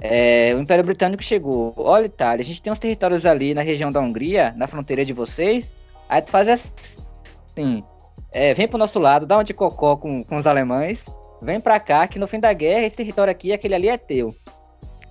É, 0.00 0.54
o 0.54 0.60
Império 0.60 0.84
Britânico 0.84 1.22
chegou. 1.22 1.74
Olha, 1.76 2.06
Itália, 2.06 2.42
a 2.42 2.44
gente 2.44 2.62
tem 2.62 2.72
uns 2.72 2.78
territórios 2.78 3.26
ali 3.26 3.52
na 3.54 3.62
região 3.62 3.92
da 3.92 4.00
Hungria, 4.00 4.54
na 4.56 4.66
fronteira 4.66 5.04
de 5.04 5.12
vocês. 5.12 5.76
Aí 6.08 6.22
tu 6.22 6.30
faz 6.30 6.48
assim: 6.48 7.84
é, 8.32 8.54
vem 8.54 8.66
pro 8.66 8.78
nosso 8.78 8.98
lado, 8.98 9.26
dá 9.26 9.38
um 9.38 9.42
de 9.42 9.52
cocó 9.52 9.96
com, 9.96 10.24
com 10.24 10.36
os 10.36 10.46
alemães, 10.46 11.04
vem 11.42 11.60
pra 11.60 11.80
cá, 11.80 12.06
que 12.06 12.18
no 12.18 12.26
fim 12.26 12.40
da 12.40 12.52
guerra, 12.52 12.86
esse 12.86 12.96
território 12.96 13.30
aqui, 13.30 13.52
aquele 13.52 13.74
ali 13.74 13.88
é 13.88 13.96
teu. 13.96 14.34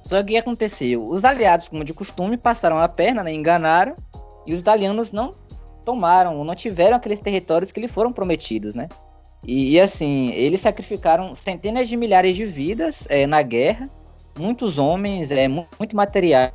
Só 0.04 0.24
que 0.24 0.38
aconteceu? 0.38 1.08
Os 1.08 1.24
aliados, 1.24 1.70
como 1.70 1.84
de 1.84 1.94
costume, 1.94 2.38
passaram 2.38 2.78
a 2.78 2.88
perna, 2.88 3.24
né, 3.24 3.34
enganaram, 3.34 3.96
e 4.46 4.54
os 4.54 4.60
italianos 4.60 5.12
não 5.12 5.36
tomaram, 5.86 6.44
não 6.44 6.56
tiveram 6.56 6.98
aqueles 6.98 7.20
territórios 7.20 7.72
que 7.72 7.80
lhes 7.80 7.92
foram 7.92 8.12
prometidos, 8.12 8.74
né? 8.74 8.88
E, 9.46 9.72
e 9.74 9.80
assim, 9.80 10.32
eles 10.32 10.62
sacrificaram 10.62 11.34
centenas 11.36 11.88
de 11.88 11.96
milhares 11.96 12.36
de 12.36 12.46
vidas 12.46 13.06
é, 13.10 13.26
na 13.26 13.42
guerra, 13.42 13.90
muitos 14.38 14.78
homens, 14.78 15.32
é, 15.32 15.48
muito 15.48 15.96
material 15.96 16.52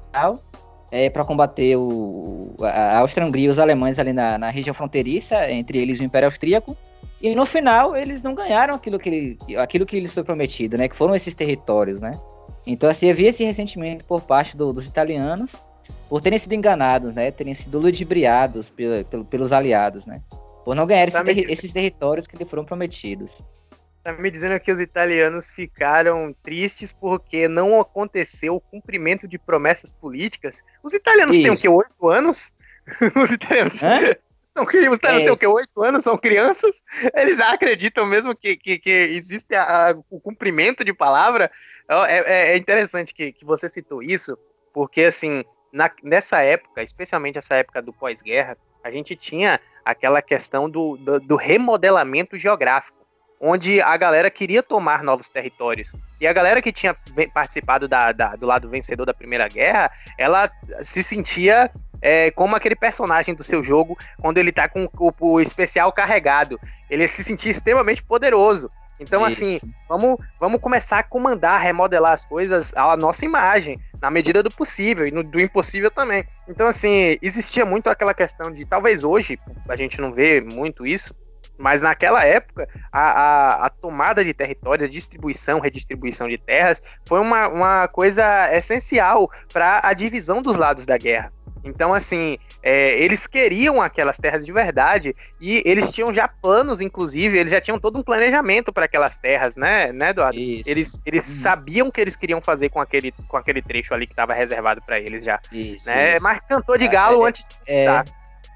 é, 0.91 1.11
para 1.11 1.25
combater 1.25 1.77
o, 1.77 2.55
a 2.61 2.99
Áustria-Hungria 2.99 3.47
e 3.47 3.49
os 3.49 3.59
alemães 3.59 3.99
ali 3.99 4.13
na, 4.13 4.39
na, 4.39 4.51
região 4.51 4.75
fronteiriça, 4.75 5.51
entre 5.51 5.79
eles 5.79 6.01
o 6.01 6.05
Império 6.05 6.27
Austríaco. 6.27 6.77
E 7.25 7.35
no 7.35 7.47
final, 7.47 7.97
eles 7.97 8.23
não 8.23 8.35
ganharam 8.35 8.75
aquilo 8.75 8.99
que, 8.99 9.39
aquilo 9.57 9.87
que 9.87 9.99
lhes 9.99 10.13
foi 10.13 10.23
prometido, 10.23 10.77
né? 10.77 10.87
Que 10.91 10.95
foram 10.95 11.15
esses 11.15 11.35
territórios, 11.35 11.99
né? 11.99 12.21
Então, 12.67 12.91
assim, 12.91 13.11
havia 13.11 13.31
esse 13.31 13.43
ressentimento 13.43 14.05
por 14.05 14.21
parte 14.21 14.55
do, 14.55 14.75
dos 14.75 14.87
italianos 14.87 15.57
por 16.07 16.21
terem 16.21 16.39
sido 16.39 16.53
enganados, 16.53 17.15
né? 17.15 17.31
Terem 17.31 17.55
sido 17.55 17.79
ludibriados 17.79 18.69
pelo, 18.69 19.03
pelo, 19.07 19.25
pelos 19.25 19.55
aliados, 19.55 20.05
né? 20.05 20.21
Por 20.67 20.77
não 20.77 20.87
ganhar 20.87 21.11
tá 21.11 21.23
esse 21.23 21.35
ter, 21.35 21.51
esses 21.51 21.73
territórios 21.73 22.27
que 22.27 22.37
lhe 22.37 22.45
foram 22.45 22.63
prometidos. 22.63 23.43
Tá 24.03 24.13
me 24.13 24.31
dizendo 24.31 24.61
que 24.61 24.71
os 24.71 24.79
italianos 24.79 25.51
ficaram 25.51 26.37
tristes 26.43 26.93
porque 26.93 27.49
não 27.49 27.81
aconteceu 27.81 28.57
o 28.57 28.61
cumprimento 28.61 29.27
de 29.27 29.39
promessas 29.39 29.91
políticas? 29.91 30.63
Os 30.83 30.93
italianos 30.93 31.37
Isso. 31.37 31.43
têm 31.43 31.55
o 31.55 31.57
quê? 31.57 31.69
Oito 31.71 32.07
anos? 32.07 32.53
os 33.17 33.31
italianos. 33.31 33.83
Hã? 33.83 34.15
Não, 34.55 34.65
que 34.65 34.89
os 34.89 34.97
italianos 34.97 35.23
é, 35.23 35.25
têm 35.25 35.33
o 35.33 35.37
quê? 35.37 35.47
Oito 35.47 35.83
anos? 35.83 36.05
São 36.05 36.17
crianças? 36.17 36.83
Eles 37.15 37.41
acreditam 37.41 38.07
mesmo 38.07 38.37
que, 38.37 38.57
que, 38.57 38.79
que 38.79 38.91
existe 38.91 39.55
a, 39.55 39.91
a, 39.91 39.95
o 40.09 40.21
cumprimento 40.21 40.85
de 40.85 40.95
palavra? 40.95 41.51
É, 41.89 42.15
é, 42.19 42.53
é 42.53 42.57
interessante 42.57 43.13
que, 43.13 43.33
que 43.33 43.45
você 43.45 43.69
citou 43.69 44.03
isso, 44.03 44.39
porque 44.73 45.03
assim, 45.03 45.45
na, 45.73 45.91
nessa 46.03 46.41
época, 46.41 46.83
especialmente 46.83 47.37
essa 47.37 47.57
época 47.57 47.83
do 47.83 47.93
pós-guerra, 47.93 48.57
a 48.83 48.91
gente 48.91 49.17
tinha 49.17 49.61
aquela 49.85 50.23
questão 50.23 50.71
do, 50.71 50.97
do, 50.97 51.19
do, 51.19 51.37
remodelamento 51.37 52.39
geográfico, 52.39 53.04
onde 53.47 53.79
a 53.83 53.95
galera 53.99 54.31
queria 54.31 54.63
tomar 54.63 55.03
novos 55.03 55.29
territórios. 55.29 55.93
E 56.19 56.27
a 56.27 56.33
galera 56.33 56.63
que 56.63 56.73
tinha 56.73 56.97
participado 57.35 57.87
da, 57.87 58.11
da, 58.11 58.35
do 58.37 58.47
lado 58.47 58.71
vencedor 58.71 59.05
da 59.05 59.13
Primeira 59.13 59.47
Guerra, 59.49 59.91
ela 60.17 60.51
se 60.81 61.03
sentia 61.03 61.71
é, 62.01 62.31
como 62.31 62.57
aquele 62.57 62.75
personagem 62.75 63.35
do 63.35 63.45
seu 63.45 63.63
jogo 63.63 63.99
quando 64.19 64.39
ele 64.39 64.51
tá 64.51 64.67
com 64.67 64.89
o, 64.99 65.13
o 65.21 65.41
especial 65.43 65.93
carregado. 65.93 66.59
Ele 66.89 67.07
se 67.07 67.23
sentia 67.23 67.51
extremamente 67.51 68.03
poderoso. 68.03 68.71
Então, 68.99 69.27
Isso. 69.27 69.37
assim, 69.43 69.61
vamos, 69.89 70.17
vamos 70.41 70.59
começar 70.59 71.01
a 71.01 71.03
comandar, 71.03 71.61
remodelar 71.61 72.13
as 72.13 72.25
coisas 72.25 72.73
à 72.75 72.97
nossa 72.97 73.27
imagem, 73.27 73.77
na 74.01 74.11
medida 74.11 74.43
do 74.43 74.51
possível 74.51 75.07
e 75.07 75.11
no, 75.11 75.23
do 75.23 75.39
impossível 75.39 75.91
também. 75.91 76.25
Então, 76.49 76.67
assim, 76.67 77.19
existia 77.21 77.67
muito 77.67 77.91
aquela 77.91 78.15
questão 78.15 78.51
de, 78.51 78.65
talvez 78.65 79.05
hoje, 79.05 79.39
a 79.69 79.77
gente 79.77 80.01
não 80.01 80.13
vê 80.13 80.41
muito 80.41 80.87
isso, 80.87 81.15
mas 81.59 81.83
naquela 81.83 82.25
época, 82.25 82.69
a, 82.93 83.01
a, 83.01 83.67
a 83.67 83.71
tomada 83.71 84.25
de 84.25 84.35
território, 84.35 84.87
a 84.87 84.89
distribuição, 84.89 85.61
redistribuição 85.61 86.29
de 86.29 86.39
terras, 86.39 86.83
foi 87.07 87.21
uma, 87.21 87.49
uma 87.49 87.89
coisa 87.89 88.53
essencial 88.55 89.31
para 89.53 89.81
a 89.83 89.93
divisão 89.93 90.43
dos 90.43 90.57
lados 90.57 90.87
da 90.87 90.97
guerra. 90.99 91.33
Então, 91.65 91.95
assim, 91.95 92.37
é, 92.63 93.03
eles 93.03 93.27
queriam 93.27 93.81
aquelas 93.81 94.19
terras 94.19 94.45
de 94.45 94.53
verdade 94.53 95.15
e 95.41 95.63
eles 95.65 95.91
tinham 95.91 96.13
já 96.13 96.29
planos, 96.29 96.81
inclusive, 96.81 97.39
eles 97.39 97.51
já 97.51 97.61
tinham 97.61 97.79
todo 97.79 97.99
um 97.99 98.03
planejamento 98.03 98.71
para 98.71 98.85
aquelas 98.85 99.17
terras, 99.17 99.57
né, 99.57 99.91
né, 99.91 100.11
Eduardo? 100.11 100.39
Isso. 100.39 100.69
Eles, 100.69 101.01
eles 101.07 101.27
uhum. 101.27 101.35
sabiam 101.41 101.89
o 101.89 101.93
que 101.93 102.03
eles 102.03 102.17
queriam 102.17 102.41
fazer 102.43 102.69
com 102.69 102.81
aquele, 102.81 103.13
com 103.27 103.39
aquele 103.39 103.63
trecho 103.63 103.95
ali 103.95 104.07
que 104.07 104.13
estava 104.13 104.35
reservado 104.35 104.83
para 104.83 104.99
eles 104.99 105.25
já. 105.25 105.41
Isso, 105.51 105.87
né? 105.87 106.15
Isso. 106.15 106.23
Mas 106.23 106.43
cantou 106.47 106.77
de 106.77 106.87
galo 106.87 107.25
é, 107.25 107.29
antes 107.29 107.49
de 107.49 107.55
é, 107.67 108.05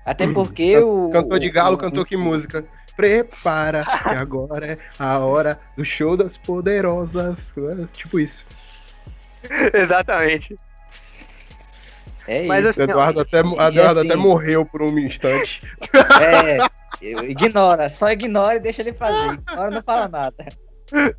Até 0.05 0.27
porque 0.27 0.77
o. 0.77 1.09
Cantou 1.11 1.39
de 1.39 1.49
galo, 1.49 1.77
o, 1.77 1.79
cantou 1.79 2.05
que 2.05 2.17
música? 2.17 2.63
Prepara, 2.99 3.85
que 3.85 4.09
agora 4.09 4.73
é 4.73 4.77
a 4.99 5.21
hora 5.21 5.61
do 5.77 5.85
show 5.85 6.17
das 6.17 6.37
poderosas. 6.37 7.53
Tipo 7.93 8.19
isso. 8.19 8.45
Exatamente. 9.73 10.57
É 12.27 12.45
Mas, 12.45 12.65
isso. 12.65 12.71
Assim, 12.71 12.91
Eduardo, 12.91 13.21
ó, 13.21 13.23
até, 13.23 13.39
Eduardo 13.39 14.01
assim, 14.01 14.09
até 14.09 14.17
morreu 14.17 14.67
por 14.67 14.83
um 14.83 14.99
instante. 14.99 15.63
É, 16.21 16.59
ignora, 17.31 17.89
só 17.89 18.11
ignora 18.11 18.57
e 18.57 18.61
deixa 18.61 18.83
ele 18.83 18.93
fazer. 18.93 19.35
Ignora 19.35 19.71
não 19.71 19.83
fala 19.85 20.09
nada. 20.09 20.45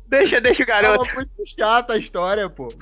Deixa, 0.06 0.38
deixa 0.38 0.62
o 0.62 0.66
garoto. 0.66 1.06
Tava 1.06 1.16
muito 1.16 1.46
chata 1.46 1.94
a 1.94 1.96
história, 1.96 2.50
pô. 2.50 2.68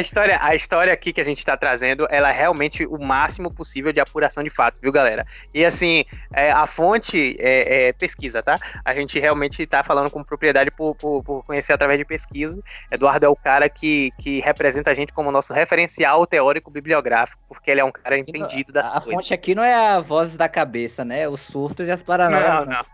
A 0.00 0.02
história, 0.02 0.38
a 0.40 0.54
história 0.54 0.92
aqui 0.94 1.12
que 1.12 1.20
a 1.20 1.24
gente 1.24 1.40
está 1.40 1.58
trazendo, 1.58 2.06
ela 2.08 2.30
é 2.30 2.32
realmente 2.32 2.86
o 2.86 2.98
máximo 2.98 3.54
possível 3.54 3.92
de 3.92 4.00
apuração 4.00 4.42
de 4.42 4.48
fatos, 4.48 4.80
viu, 4.80 4.90
galera? 4.90 5.26
E 5.52 5.62
assim, 5.62 6.06
é, 6.32 6.50
a 6.50 6.64
fonte 6.64 7.36
é, 7.38 7.88
é, 7.88 7.92
pesquisa, 7.92 8.42
tá? 8.42 8.58
A 8.82 8.94
gente 8.94 9.20
realmente 9.20 9.62
está 9.62 9.82
falando 9.82 10.10
com 10.10 10.24
propriedade 10.24 10.70
por, 10.70 10.94
por, 10.94 11.22
por, 11.22 11.44
conhecer 11.44 11.74
através 11.74 11.98
de 11.98 12.06
pesquisa. 12.06 12.58
Eduardo 12.90 13.26
é 13.26 13.28
o 13.28 13.36
cara 13.36 13.68
que, 13.68 14.10
que 14.18 14.40
representa 14.40 14.90
a 14.90 14.94
gente 14.94 15.12
como 15.12 15.30
nosso 15.30 15.52
referencial 15.52 16.26
teórico 16.26 16.70
bibliográfico, 16.70 17.38
porque 17.46 17.70
ele 17.70 17.82
é 17.82 17.84
um 17.84 17.92
cara 17.92 18.18
entendido 18.18 18.72
das 18.72 18.94
a. 18.94 18.98
A 18.98 19.00
fonte 19.02 19.34
aqui 19.34 19.54
não 19.54 19.62
é 19.62 19.74
a 19.74 20.00
voz 20.00 20.34
da 20.34 20.48
cabeça, 20.48 21.04
né? 21.04 21.28
Os 21.28 21.42
surtos 21.42 21.86
e 21.86 21.90
as 21.90 22.02
paranoias. 22.02 22.48
Não, 22.48 22.64
não. 22.64 22.84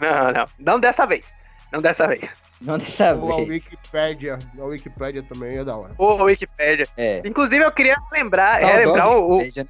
Não, 0.00 0.32
não. 0.32 0.46
Não 0.58 0.80
dessa 0.80 1.06
vez. 1.06 1.36
Não 1.70 1.80
dessa 1.80 2.08
vez. 2.08 2.47
Não 2.60 2.76
dessa 2.78 3.14
Ou 3.14 3.32
a 3.32 3.36
vez. 3.36 3.48
Wikipédia. 3.48 4.38
A 4.60 4.64
Wikipédia 4.64 5.22
também 5.22 5.58
é 5.58 5.64
da 5.64 5.76
hora. 5.76 5.92
Ô, 5.96 6.14
Wikipédia. 6.24 6.86
É. 6.96 7.22
Inclusive, 7.24 7.64
eu 7.64 7.70
queria 7.72 7.96
lembrar, 8.12 8.60
é, 8.62 8.84
lembrar 8.84 9.08
o, 9.10 9.28
o, 9.32 9.36
Wikipédia. 9.38 9.68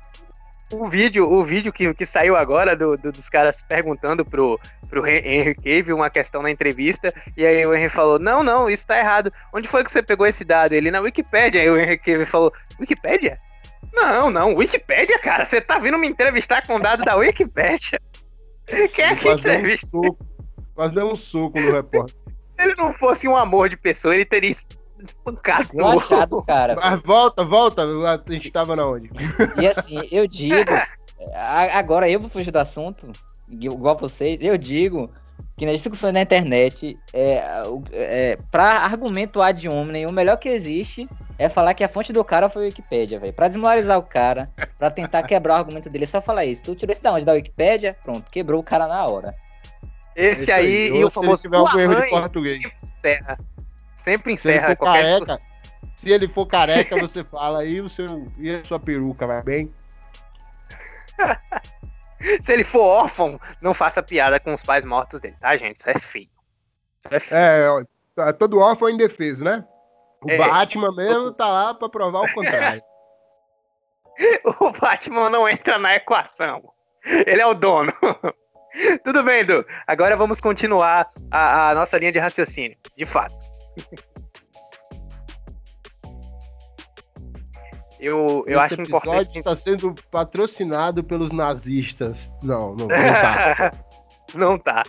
o 0.72 0.88
vídeo, 0.88 1.30
o 1.30 1.44
vídeo 1.44 1.72
que, 1.72 1.92
que 1.92 2.06
saiu 2.06 2.34
agora 2.34 2.74
do, 2.74 2.96
do- 2.96 3.12
dos 3.12 3.28
caras 3.28 3.60
perguntando 3.68 4.24
pro, 4.24 4.58
pro 4.88 5.06
Hen- 5.06 5.22
Henry 5.22 5.54
Cave 5.54 5.92
uma 5.92 6.08
questão 6.08 6.40
na 6.42 6.50
entrevista, 6.50 7.12
e 7.36 7.44
aí 7.44 7.66
o 7.66 7.74
Henry 7.74 7.90
falou, 7.90 8.18
não, 8.18 8.42
não, 8.42 8.70
isso 8.70 8.86
tá 8.86 8.98
errado. 8.98 9.30
Onde 9.54 9.68
foi 9.68 9.84
que 9.84 9.90
você 9.92 10.02
pegou 10.02 10.26
esse 10.26 10.42
dado? 10.44 10.72
Ele, 10.72 10.90
na 10.90 11.00
Wikipédia. 11.00 11.60
Aí 11.60 11.68
o 11.68 11.76
Henry 11.78 11.98
Cave 11.98 12.24
falou, 12.24 12.50
Wikipédia? 12.80 13.36
Não, 13.92 14.30
não, 14.30 14.54
Wikipédia, 14.54 15.18
cara, 15.18 15.44
você 15.44 15.60
tá 15.60 15.78
vindo 15.78 15.98
me 15.98 16.08
entrevistar 16.08 16.66
com 16.66 16.80
dado 16.80 17.04
da 17.04 17.16
Wikipédia? 17.16 18.00
Quem 18.94 19.04
é 19.04 19.14
que 19.14 19.28
um 19.28 19.32
entrevista? 19.32 19.86
soco. 19.88 20.18
Quase 20.74 20.94
deu 20.94 21.10
um 21.10 21.14
soco 21.14 21.58
no 21.60 21.72
repórter. 21.72 22.14
Se 22.58 22.66
ele 22.66 22.74
não 22.76 22.92
fosse 22.94 23.28
um 23.28 23.36
amor 23.36 23.68
de 23.68 23.76
pessoa, 23.76 24.14
ele 24.14 24.24
teria 24.24 24.50
espancado 25.00 25.60
o 25.60 25.62
Esculachado, 25.62 26.42
cara. 26.46 26.74
Mas 26.74 27.00
volta, 27.02 27.44
volta. 27.44 27.82
A 27.84 28.32
gente 28.32 28.50
tava 28.50 28.74
na 28.74 28.86
onde? 28.86 29.10
E 29.56 29.66
assim, 29.66 30.00
eu 30.10 30.26
digo, 30.26 30.72
agora 31.72 32.08
eu 32.08 32.18
vou 32.20 32.28
fugir 32.28 32.50
do 32.50 32.58
assunto, 32.58 33.10
igual 33.48 33.96
vocês, 33.96 34.38
eu 34.40 34.56
digo 34.58 35.10
que 35.56 35.64
nas 35.66 35.76
discussões 35.80 36.12
na 36.12 36.20
internet, 36.20 36.98
é, 37.12 37.62
o- 37.66 37.82
é, 37.92 38.36
pra 38.50 38.78
argumento 38.78 39.40
ad 39.42 39.68
hominem, 39.68 40.06
o 40.06 40.12
melhor 40.12 40.36
que 40.36 40.48
existe 40.48 41.08
é 41.38 41.48
falar 41.48 41.74
que 41.74 41.84
a 41.84 41.88
fonte 41.88 42.12
do 42.12 42.24
cara 42.24 42.48
foi 42.48 42.62
a 42.62 42.66
Wikipédia, 42.66 43.18
velho. 43.20 43.32
Pra 43.32 43.46
desmoralizar 43.48 43.98
o 43.98 44.02
cara, 44.06 44.50
pra 44.76 44.90
tentar 44.90 45.22
quebrar 45.24 45.54
o 45.54 45.58
argumento 45.58 45.88
dele, 45.88 46.04
é 46.04 46.06
só 46.06 46.20
falar 46.20 46.44
isso. 46.44 46.62
Tu 46.64 46.74
tirou 46.74 46.92
isso 46.92 47.02
da 47.02 47.12
onde? 47.12 47.24
Da 47.24 47.32
Wikipédia? 47.32 47.96
Pronto, 48.02 48.28
quebrou 48.30 48.60
o 48.60 48.64
cara 48.64 48.86
na 48.88 49.04
hora. 49.06 49.32
Esse 50.20 50.50
aí, 50.50 50.90
Ou 50.90 50.96
e 51.00 51.04
o 51.04 51.08
se 51.10 51.14
famoso 51.14 51.32
ele 51.34 51.42
tiver 51.42 51.56
algum 51.58 51.78
erro 51.78 52.02
de 52.02 52.10
português. 52.10 52.60
encerra. 52.98 53.38
Sempre 53.94 54.36
Se 54.36 54.48
ele 54.48 54.56
encerra 54.58 54.68
for 54.70 54.76
qualquer 54.76 55.04
discussão. 55.04 55.26
careca, 55.38 55.46
se 55.96 56.10
ele 56.10 56.28
for 56.28 56.46
careca, 56.46 56.96
você 56.98 57.22
fala 57.24 57.60
aí 57.60 57.80
o 57.80 57.88
seu 57.88 58.26
e 58.38 58.50
a 58.50 58.64
sua 58.64 58.80
peruca, 58.80 59.26
vai 59.26 59.42
bem? 59.42 59.72
Se 62.42 62.52
ele 62.52 62.64
for 62.64 62.80
órfão, 62.82 63.38
não 63.62 63.72
faça 63.72 64.02
piada 64.02 64.40
com 64.40 64.52
os 64.52 64.62
pais 64.62 64.84
mortos 64.84 65.20
dele, 65.20 65.36
tá, 65.40 65.56
gente? 65.56 65.76
Isso 65.78 65.88
é 65.88 65.98
feio. 65.98 66.28
Isso 66.98 67.14
é 67.14 67.20
feio. 67.20 67.40
É, 67.40 67.70
ó, 67.70 67.84
tá 68.16 68.32
todo 68.32 68.58
órfão 68.58 68.88
é 68.88 68.92
indefeso, 68.92 69.44
né? 69.44 69.64
O 70.22 70.30
É. 70.30 70.36
Batman 70.36 70.92
mesmo 70.96 71.32
tá 71.32 71.46
lá 71.48 71.74
pra 71.74 71.88
provar 71.88 72.22
o 72.22 72.34
contrário. 72.34 72.82
O 74.60 74.72
Batman 74.72 75.30
não 75.30 75.48
entra 75.48 75.78
na 75.78 75.94
equação. 75.94 76.72
Ele 77.04 77.40
é 77.40 77.46
o 77.46 77.54
dono. 77.54 77.92
Tudo 79.04 79.22
bem, 79.22 79.40
Edu. 79.40 79.64
Agora 79.86 80.16
vamos 80.16 80.40
continuar 80.40 81.08
a, 81.30 81.70
a 81.70 81.74
nossa 81.74 81.98
linha 81.98 82.12
de 82.12 82.18
raciocínio. 82.18 82.76
De 82.96 83.04
fato. 83.04 83.34
Eu, 88.00 88.44
eu 88.46 88.60
Esse 88.62 88.74
acho 88.74 88.74
episódio 88.82 89.10
importante. 89.10 89.38
está 89.38 89.56
sendo 89.56 89.94
patrocinado 90.10 91.02
pelos 91.02 91.32
nazistas. 91.32 92.30
Não, 92.42 92.74
não, 92.76 92.86
não 92.86 92.96
tá. 92.96 93.72
não 94.34 94.58
tá. 94.58 94.82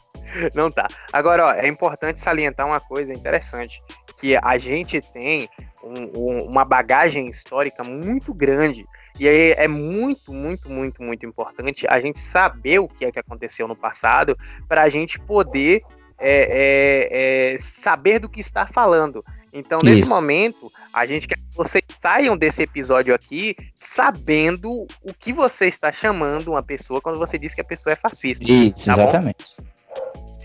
Não 0.53 0.71
tá. 0.71 0.87
Agora, 1.11 1.47
ó, 1.47 1.53
é 1.53 1.67
importante 1.67 2.21
salientar 2.21 2.67
uma 2.67 2.79
coisa 2.79 3.11
interessante. 3.11 3.81
Que 4.19 4.35
a 4.35 4.57
gente 4.59 5.01
tem 5.01 5.49
um- 5.83 6.19
um- 6.19 6.43
uma 6.45 6.63
bagagem 6.63 7.27
histórica 7.29 7.83
muito 7.83 8.31
grande. 8.31 8.85
E 9.19 9.27
aí 9.27 9.51
é 9.51 9.67
muito, 9.67 10.33
muito, 10.33 10.69
muito, 10.69 11.03
muito 11.03 11.25
importante 11.25 11.85
a 11.89 11.99
gente 11.99 12.19
saber 12.19 12.79
o 12.79 12.87
que 12.87 13.05
é 13.05 13.11
que 13.11 13.19
aconteceu 13.19 13.67
no 13.67 13.75
passado 13.75 14.37
para 14.67 14.83
a 14.83 14.89
gente 14.89 15.19
poder 15.19 15.83
é, 16.17 17.53
é, 17.53 17.53
é, 17.55 17.59
saber 17.59 18.19
do 18.19 18.29
que 18.29 18.39
está 18.39 18.65
falando. 18.65 19.23
Então, 19.51 19.79
nesse 19.83 20.01
Isso. 20.01 20.09
momento, 20.09 20.71
a 20.93 21.05
gente 21.05 21.27
quer 21.27 21.35
que 21.35 21.55
vocês 21.55 21.83
saiam 22.01 22.37
desse 22.37 22.61
episódio 22.61 23.13
aqui 23.15 23.55
sabendo 23.73 24.85
o 25.03 25.13
que 25.17 25.33
você 25.33 25.65
está 25.65 25.91
chamando 25.91 26.49
uma 26.51 26.61
pessoa 26.63 27.01
quando 27.01 27.17
você 27.17 27.37
diz 27.37 27.53
que 27.53 27.61
a 27.61 27.63
pessoa 27.63 27.93
é 27.93 27.95
fascista. 27.95 28.43
Isso, 28.43 28.85
Tá 28.85 28.95
bom? 28.95 29.01
exatamente. 29.03 29.45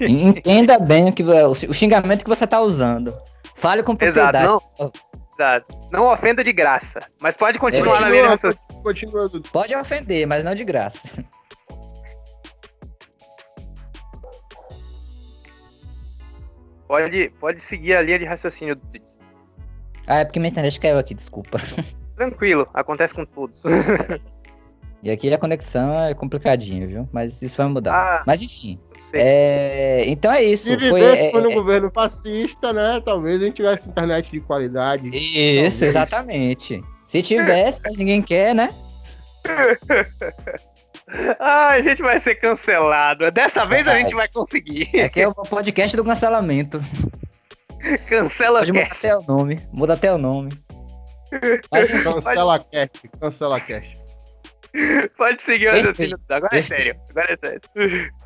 Entenda 0.01 0.79
bem 0.79 1.09
o, 1.09 1.13
que, 1.13 1.23
o 1.23 1.75
xingamento 1.75 2.25
que 2.25 2.29
você 2.29 2.47
tá 2.47 2.61
usando. 2.61 3.15
Fale 3.55 3.83
com 3.83 3.93
Exato, 4.01 4.33
propriedade. 4.33 4.47
não, 4.47 4.93
exato. 5.39 5.77
Não 5.91 6.07
ofenda 6.07 6.43
de 6.45 6.53
graça, 6.53 6.99
mas 7.21 7.35
pode 7.35 7.59
continuar 7.59 7.99
É. 7.99 8.01
na 8.01 8.09
linha 8.09 8.23
de 8.23 8.29
Continua, 8.29 8.51
raciocínio. 8.53 8.83
continua, 8.83 9.29
Dudu. 9.29 9.51
Pode 9.51 9.75
ofender, 9.75 10.27
mas 10.27 10.43
não 10.45 10.55
de 10.55 10.65
graça. 10.65 11.01
Pode, 16.87 17.31
pode 17.41 17.61
seguir 17.61 17.97
a 17.97 18.03
linha 18.03 18.19
de 18.19 18.25
raciocínio. 18.25 18.81
Ah, 20.07 20.17
é 20.21 20.25
porque 20.25 20.39
minha 20.39 20.51
internet 20.51 20.79
caiu 20.79 20.99
aqui, 20.99 21.15
desculpa. 21.15 21.59
Tranquilo, 22.15 22.69
acontece 22.75 23.15
com 23.15 23.25
todos. 23.25 23.63
E 25.05 25.11
aqui 25.11 25.31
a 25.31 25.37
conexão 25.37 26.03
é 26.03 26.15
complicadinho, 26.15 26.89
viu? 26.89 27.09
Mas 27.13 27.43
isso 27.43 27.59
vai 27.59 27.67
mudar. 27.67 27.93
Ah, 27.95 28.23
Mas 28.27 28.41
enfim. 28.41 28.81
É... 29.13 30.03
Então 30.07 30.33
é 30.33 30.43
isso. 30.43 30.65
Se 30.65 30.89
Foi, 30.89 31.03
é, 31.03 31.31
foi 31.31 31.43
no 31.43 31.51
é- 31.51 31.55
governo 31.55 31.91
fascista, 31.91 32.73
né? 32.73 33.03
Talvez 33.05 33.43
a 33.43 33.45
gente 33.45 33.57
tivesse 33.57 33.87
internet 33.87 34.31
de 34.31 34.41
qualidade. 34.41 35.09
Isso, 35.09 35.35
Talvez. 35.35 35.83
exatamente. 35.83 36.83
Se 37.07 37.21
tivesse, 37.21 37.83
mas 37.85 37.99
ninguém 37.99 38.23
quer, 38.23 38.55
né? 38.55 38.75
Ah, 41.39 41.73
a 41.73 41.83
gente 41.83 42.01
vai 42.01 42.19
ser 42.19 42.37
cancelado. 42.37 43.31
Dessa 43.31 43.67
vez 43.67 43.87
a 43.87 43.95
gente 43.97 44.15
vai 44.15 44.27
conseguir. 44.27 44.89
Aqui 45.03 45.21
é 45.21 45.29
o 45.29 45.35
podcast 45.35 45.95
do 45.95 46.03
cancelamento. 46.03 46.83
Cancela 48.09 48.61
Pode 48.61 48.73
mudar 48.73 48.87
até 48.91 49.15
o 49.15 49.23
nome. 49.23 49.61
Muda 49.71 49.93
até 49.93 50.13
o 50.15 50.17
nome. 50.17 50.51
Mas 51.71 51.91
Cancela 52.03 52.59
cast, 52.59 53.09
cancela 53.21 53.61
cast. 53.61 54.04
Pode 55.17 55.41
seguir 55.43 55.69
o 55.69 55.71
raciocínio. 55.73 56.19
Agora 56.29 56.59
é 56.59 56.63
sério. 56.63 56.97
Agora 57.11 57.33
é 57.33 57.37
sério. 57.47 57.61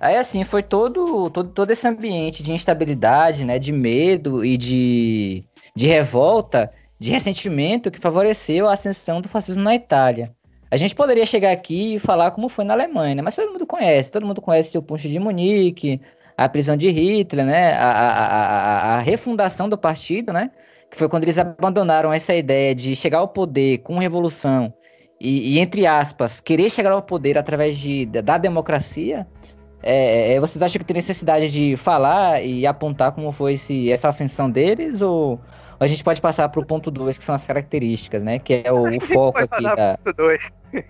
Aí 0.00 0.16
assim, 0.16 0.44
foi 0.44 0.62
todo, 0.62 1.30
todo, 1.30 1.50
todo 1.50 1.70
esse 1.70 1.86
ambiente 1.86 2.42
de 2.42 2.52
instabilidade, 2.52 3.44
né, 3.46 3.58
de 3.58 3.72
medo 3.72 4.44
e 4.44 4.56
de, 4.58 5.42
de 5.74 5.86
revolta, 5.86 6.70
de 6.98 7.10
ressentimento 7.10 7.90
que 7.90 7.98
favoreceu 7.98 8.68
a 8.68 8.74
ascensão 8.74 9.22
do 9.22 9.28
fascismo 9.28 9.62
na 9.62 9.74
Itália. 9.74 10.34
A 10.70 10.76
gente 10.76 10.94
poderia 10.94 11.24
chegar 11.24 11.50
aqui 11.50 11.94
e 11.94 11.98
falar 11.98 12.30
como 12.32 12.48
foi 12.50 12.64
na 12.64 12.74
Alemanha, 12.74 13.14
né, 13.14 13.22
mas 13.22 13.36
todo 13.36 13.52
mundo 13.52 13.66
conhece, 13.66 14.10
todo 14.10 14.26
mundo 14.26 14.42
conhece 14.42 14.76
o 14.76 14.82
Punch 14.82 15.08
de 15.08 15.18
Munique, 15.18 15.98
a 16.36 16.46
prisão 16.46 16.76
de 16.76 16.90
Hitler, 16.90 17.46
né, 17.46 17.72
a, 17.72 17.90
a, 17.90 18.08
a, 18.08 18.36
a- 18.36 18.94
a 18.96 19.00
refundação 19.00 19.66
do 19.66 19.78
partido, 19.78 20.30
né, 20.30 20.50
que 20.90 20.98
foi 20.98 21.08
quando 21.08 21.22
eles 21.22 21.38
abandonaram 21.38 22.12
essa 22.12 22.34
ideia 22.34 22.74
de 22.74 22.94
chegar 22.94 23.18
ao 23.18 23.28
poder 23.28 23.78
com 23.78 23.96
revolução 23.98 24.74
e, 25.20 25.54
e, 25.54 25.58
entre 25.58 25.86
aspas, 25.86 26.40
querer 26.40 26.70
chegar 26.70 26.92
ao 26.92 27.02
poder 27.02 27.38
através 27.38 27.78
de, 27.78 28.06
da, 28.06 28.20
da 28.20 28.38
democracia, 28.38 29.26
é, 29.82 30.34
é, 30.34 30.40
vocês 30.40 30.62
acham 30.62 30.78
que 30.78 30.84
tem 30.84 30.96
necessidade 30.96 31.50
de 31.50 31.76
falar 31.76 32.42
e 32.42 32.66
apontar 32.66 33.12
como 33.12 33.32
foi 33.32 33.54
esse, 33.54 33.90
essa 33.90 34.08
ascensão 34.08 34.50
deles? 34.50 35.00
Ou, 35.00 35.40
a 35.78 35.86
gente 35.86 36.02
pode 36.02 36.20
passar 36.20 36.48
para 36.48 36.60
o 36.60 36.66
ponto 36.66 36.90
2, 36.90 37.18
que 37.18 37.24
são 37.24 37.34
as 37.34 37.46
características, 37.46 38.22
né? 38.22 38.38
Que 38.38 38.62
é 38.64 38.72
o, 38.72 38.88
o 38.88 39.00
foco 39.00 39.38
aqui 39.38 39.62
da. 39.62 39.98
pro 40.02 40.12
dois. 40.12 40.52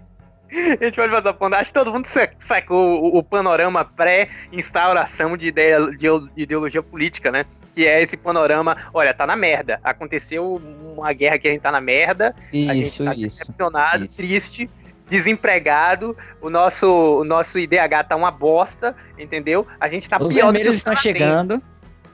A 0.48 0.84
gente 0.84 0.94
pode 0.94 1.10
passar 1.10 1.32
ponto. 1.32 1.54
Acho 1.54 1.70
que 1.70 1.74
todo 1.74 1.92
mundo 1.92 2.06
sa- 2.06 2.30
sacou 2.38 3.02
o, 3.02 3.18
o 3.18 3.22
panorama 3.22 3.84
pré-instauração 3.84 5.36
de, 5.36 5.48
ideia, 5.48 5.90
de 5.90 6.06
ideologia 6.36 6.80
política, 6.80 7.32
né? 7.32 7.44
Que 7.76 7.86
é 7.86 8.00
esse 8.02 8.16
panorama, 8.16 8.74
olha, 8.94 9.12
tá 9.12 9.26
na 9.26 9.36
merda. 9.36 9.78
Aconteceu 9.84 10.60
uma 10.96 11.12
guerra 11.12 11.38
que 11.38 11.46
a 11.46 11.50
gente 11.50 11.60
tá 11.60 11.70
na 11.70 11.80
merda, 11.80 12.34
a 12.50 12.56
gente 12.74 12.86
Isso, 12.86 13.04
tá 13.04 13.14
isso. 13.14 13.38
decepcionado, 13.40 14.04
isso. 14.06 14.16
triste, 14.16 14.70
desempregado, 15.10 16.16
o 16.40 16.48
nosso, 16.48 16.86
o 17.20 17.22
nosso 17.24 17.58
IDH 17.58 18.04
tá 18.08 18.16
uma 18.16 18.30
bosta, 18.30 18.96
entendeu? 19.18 19.66
A 19.78 19.88
gente 19.88 20.08
tá 20.08 20.16
Os 20.18 20.32
pior 20.32 20.52
do 20.52 20.58
que 20.58 20.68
estão 20.68 20.94
canadenses. 20.94 21.02
chegando. 21.02 21.62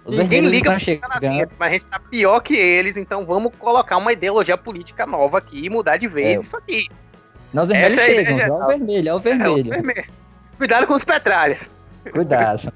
Os 0.04 0.16
Ninguém 0.18 0.40
liga 0.40 0.76
chegando. 0.80 1.12
mas 1.56 1.68
a 1.68 1.70
gente 1.70 1.86
tá 1.86 2.00
pior 2.00 2.40
que 2.40 2.56
eles, 2.56 2.96
então 2.96 3.24
vamos 3.24 3.52
colocar 3.56 3.98
uma 3.98 4.12
ideologia 4.12 4.58
política 4.58 5.06
nova 5.06 5.38
aqui 5.38 5.64
e 5.64 5.70
mudar 5.70 5.96
de 5.96 6.08
vez 6.08 6.40
É. 6.40 6.42
isso 6.42 6.56
aqui. 6.56 6.88
Não, 7.54 7.62
os 7.62 7.68
vermelhos 7.68 7.98
é 7.98 8.04
chegam. 8.04 8.40
É 8.40 8.50
o 8.50 8.66
vermelho, 8.66 9.08
é 9.08 9.12
o 9.12 9.14
É, 9.14 9.16
o 9.16 9.20
vermelho. 9.20 9.70
vermelho. 9.70 10.04
Cuidado 10.58 10.88
com 10.88 10.94
os 10.94 11.04
petralhas. 11.04 11.70
Cuidado. 12.10 12.72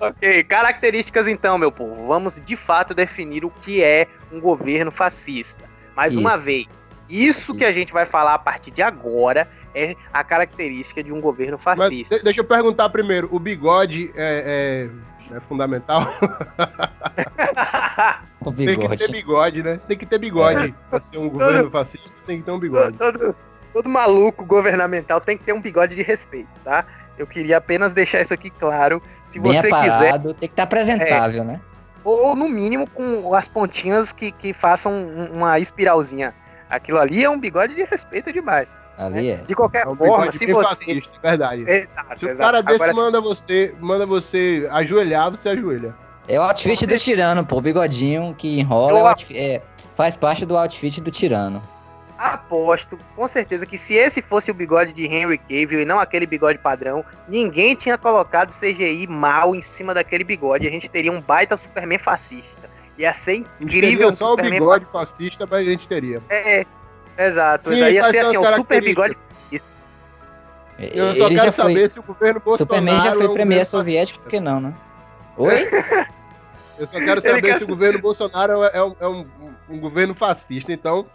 Ok, 0.00 0.44
características 0.44 1.26
então, 1.28 1.56
meu 1.58 1.70
povo. 1.72 2.06
Vamos 2.06 2.40
de 2.40 2.56
fato 2.56 2.94
definir 2.94 3.44
o 3.44 3.50
que 3.50 3.82
é 3.82 4.06
um 4.32 4.40
governo 4.40 4.90
fascista. 4.90 5.64
Mais 5.96 6.12
Isso. 6.12 6.20
uma 6.20 6.36
vez, 6.36 6.66
isso 7.08 7.54
que 7.54 7.64
a 7.64 7.72
gente 7.72 7.92
vai 7.92 8.04
falar 8.06 8.34
a 8.34 8.38
partir 8.38 8.70
de 8.70 8.82
agora 8.82 9.48
é 9.74 9.94
a 10.12 10.22
característica 10.24 11.02
de 11.02 11.12
um 11.12 11.20
governo 11.20 11.58
Mas 11.64 11.78
fascista. 11.78 12.16
de- 12.18 12.24
deixa 12.24 12.40
eu 12.40 12.44
perguntar 12.44 12.88
primeiro, 12.90 13.28
o 13.30 13.38
bigode 13.38 14.10
é, 14.14 14.88
é- 15.30 15.36
é 15.36 15.40
fundamental? 15.40 16.06
O 18.40 18.52
Tem 18.52 18.66
que 18.66 18.74
ter 18.76 18.76
bigode. 18.76 19.12
bigode, 19.12 19.62
né? 19.62 19.80
Tem 19.88 19.96
que 19.96 20.04
ter 20.04 20.18
bigode. 20.18 20.74
Pra 20.90 21.00
ser 21.00 21.16
um 21.16 21.30
governo 21.30 21.70
fascista, 21.70 22.10
tem 22.26 22.38
que 22.40 22.44
ter 22.44 22.50
um 22.50 22.58
bigode. 22.58 22.98
todo, 22.98 23.34
todo 23.72 23.88
maluco 23.88 24.44
governamental 24.44 25.18
tem 25.18 25.38
que 25.38 25.44
ter 25.44 25.54
um 25.54 25.62
bigode 25.62 25.96
de 25.96 26.02
respeito, 26.02 26.48
tá? 26.62 26.84
Eu 27.18 27.26
queria 27.26 27.56
apenas 27.58 27.92
deixar 27.94 28.20
isso 28.20 28.34
aqui 28.34 28.50
claro. 28.50 29.02
Se 29.28 29.38
Bem 29.38 29.52
você 29.52 29.70
quiser, 29.70 29.88
aparado, 30.08 30.34
tem 30.34 30.48
que 30.48 30.52
estar 30.52 30.62
apresentável, 30.64 31.44
né? 31.44 31.60
ou 32.04 32.36
no 32.36 32.48
mínimo 32.50 32.86
com 32.90 33.34
as 33.34 33.48
pontinhas 33.48 34.12
que, 34.12 34.30
que 34.30 34.52
façam 34.52 34.92
um- 34.92 35.32
uma 35.36 35.58
espiralzinha. 35.58 36.34
Aquilo 36.68 36.98
ali 36.98 37.24
é 37.24 37.30
um 37.30 37.38
bigode 37.40 37.74
de 37.74 37.82
respeito 37.84 38.30
demais. 38.30 38.76
Ali 38.98 39.30
é. 39.30 39.36
De 39.36 39.54
qualquer 39.54 39.86
É 39.86 39.88
um 39.88 39.96
forma, 39.96 40.30
se 40.30 40.44
você. 40.46 40.68
fascista, 40.68 41.10
é 41.22 41.28
verdade. 41.30 41.64
Exato, 41.68 42.18
Se 42.18 42.26
o 42.26 42.28
exato. 42.28 42.50
cara 42.52 42.62
desse 42.62 42.82
Agora, 42.84 42.92
manda 42.94 43.20
você, 43.22 43.74
manda 43.80 44.04
você 44.06 44.68
ajoelhado, 44.70 45.38
você 45.42 45.48
ajoelha. 45.48 45.94
É 46.28 46.38
o 46.38 46.42
outfit 46.42 46.86
do 46.86 46.98
tirano, 46.98 47.44
pô. 47.44 47.56
O 47.56 47.60
bigodinho 47.62 48.34
que 48.36 48.60
enrola 48.60 48.90
é 48.90 48.94
o 48.94 48.98
Eu- 48.98 49.06
outfit- 49.08 49.36
é, 49.36 49.62
faz 49.94 50.14
parte 50.16 50.44
do 50.44 50.56
outfit 50.58 51.00
do 51.00 51.10
tirano. 51.10 51.62
Aposto 52.18 52.98
com 53.16 53.26
certeza 53.26 53.66
que 53.66 53.76
se 53.76 53.94
esse 53.94 54.22
fosse 54.22 54.50
o 54.50 54.54
bigode 54.54 54.92
de 54.92 55.04
Henry 55.06 55.38
Cavill 55.38 55.80
e 55.80 55.84
não 55.84 55.98
aquele 55.98 56.26
bigode 56.26 56.58
padrão, 56.58 57.04
ninguém 57.28 57.74
tinha 57.74 57.98
colocado 57.98 58.52
CGI 58.52 59.06
mal 59.06 59.54
em 59.54 59.60
cima 59.62 59.92
daquele 59.92 60.24
bigode. 60.24 60.66
A 60.66 60.70
gente 60.70 60.88
teria 60.88 61.10
um 61.12 61.20
baita 61.20 61.56
Superman 61.56 61.98
fascista. 61.98 62.70
Ia 62.96 63.12
ser 63.12 63.30
A 63.32 63.34
gente 63.34 63.48
incrível 63.60 63.90
teria 63.98 64.08
um 64.12 64.16
só 64.16 64.26
o 64.26 64.30
Superman 64.30 64.58
bigode 64.60 64.86
fascista, 64.92 65.46
mas 65.50 65.66
a 65.66 65.70
gente 65.70 65.88
teria. 65.88 66.22
É, 66.28 66.64
exato. 67.18 67.70
Sim, 67.70 67.76
ia 67.76 68.04
ser 68.04 68.20
são 68.20 68.28
assim, 68.28 68.44
as 68.46 68.52
o 68.52 68.56
super 68.56 68.82
bigode. 68.82 69.16
Eu 70.78 71.14
só 71.14 71.26
Ele 71.26 71.34
quero 71.36 71.46
já 71.46 71.52
foi. 71.52 71.72
saber 71.72 71.90
se 71.90 71.98
o 72.00 72.02
governo 72.02 72.40
Bolsonaro. 72.40 72.58
Superman 72.74 73.00
já 73.00 73.10
é 73.10 73.14
foi 73.14 73.28
um 73.28 73.32
premier 73.34 73.64
soviético, 73.66 74.20
por 74.20 74.28
que 74.28 74.40
não, 74.40 74.60
né? 74.60 74.74
Oi? 75.36 75.68
Eu 76.78 76.86
só 76.88 76.98
quero 76.98 77.20
saber 77.20 77.42
quer 77.42 77.58
se 77.58 77.64
o 77.64 77.68
governo 77.68 78.00
Bolsonaro 78.00 78.64
é, 78.64 78.82
um, 78.84 78.96
é 78.98 79.06
um- 79.08 79.26
um 79.68 79.78
governo 79.78 80.14
fascista. 80.14 80.72
Então, 80.72 81.06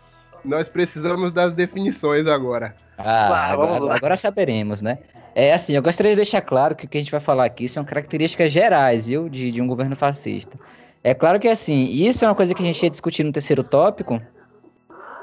nós 0.44 0.70
precisamos 0.70 1.32
das 1.32 1.54
definições 1.54 2.28
agora. 2.28 2.76
Ah, 2.98 3.52
agora, 3.52 3.94
agora 3.94 4.18
saberemos, 4.18 4.82
né? 4.82 4.98
É 5.34 5.54
assim, 5.54 5.74
eu 5.74 5.82
gostaria 5.82 6.12
de 6.12 6.18
deixar 6.18 6.42
claro 6.42 6.76
que 6.76 6.86
o 6.86 6.90
que 6.90 6.98
a 6.98 7.02
gente 7.02 7.12
vai 7.12 7.20
falar 7.20 7.46
aqui 7.46 7.68
são 7.68 7.86
características 7.86 8.52
gerais, 8.52 9.08
viu, 9.08 9.30
de, 9.30 9.52
de 9.52 9.62
um 9.62 9.68
governo 9.68 9.96
fascista. 9.96 10.60
É 11.04 11.14
claro 11.14 11.40
que 11.40 11.48
assim, 11.48 11.86
isso 11.86 12.26
é 12.26 12.28
uma 12.28 12.36
coisa 12.36 12.54
que 12.54 12.62
a 12.62 12.66
gente 12.66 12.84
ia 12.84 12.90
discutir 12.90 13.24
no 13.24 13.32
terceiro 13.32 13.64
tópico, 13.64 14.22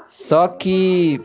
só 0.07 0.47
que 0.47 1.19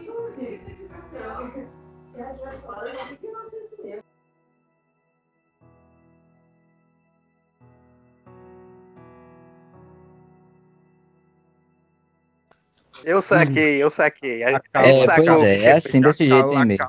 Eu 13.05 13.21
saquei, 13.23 13.83
eu 13.83 13.91
saquei. 13.91 14.43
A, 14.45 14.61
a 14.75 14.87
É, 14.87 14.99
é, 14.99 15.05
sacou. 15.07 15.25
pois 15.25 15.43
é, 15.43 15.57
é 15.65 15.73
assim 15.73 16.01
desse 16.01 16.29
jeito 16.29 16.51
aí 16.51 16.65
mesmo. 16.67 16.85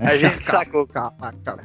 A 0.00 0.16
gente 0.16 0.44
sacou. 0.44 0.88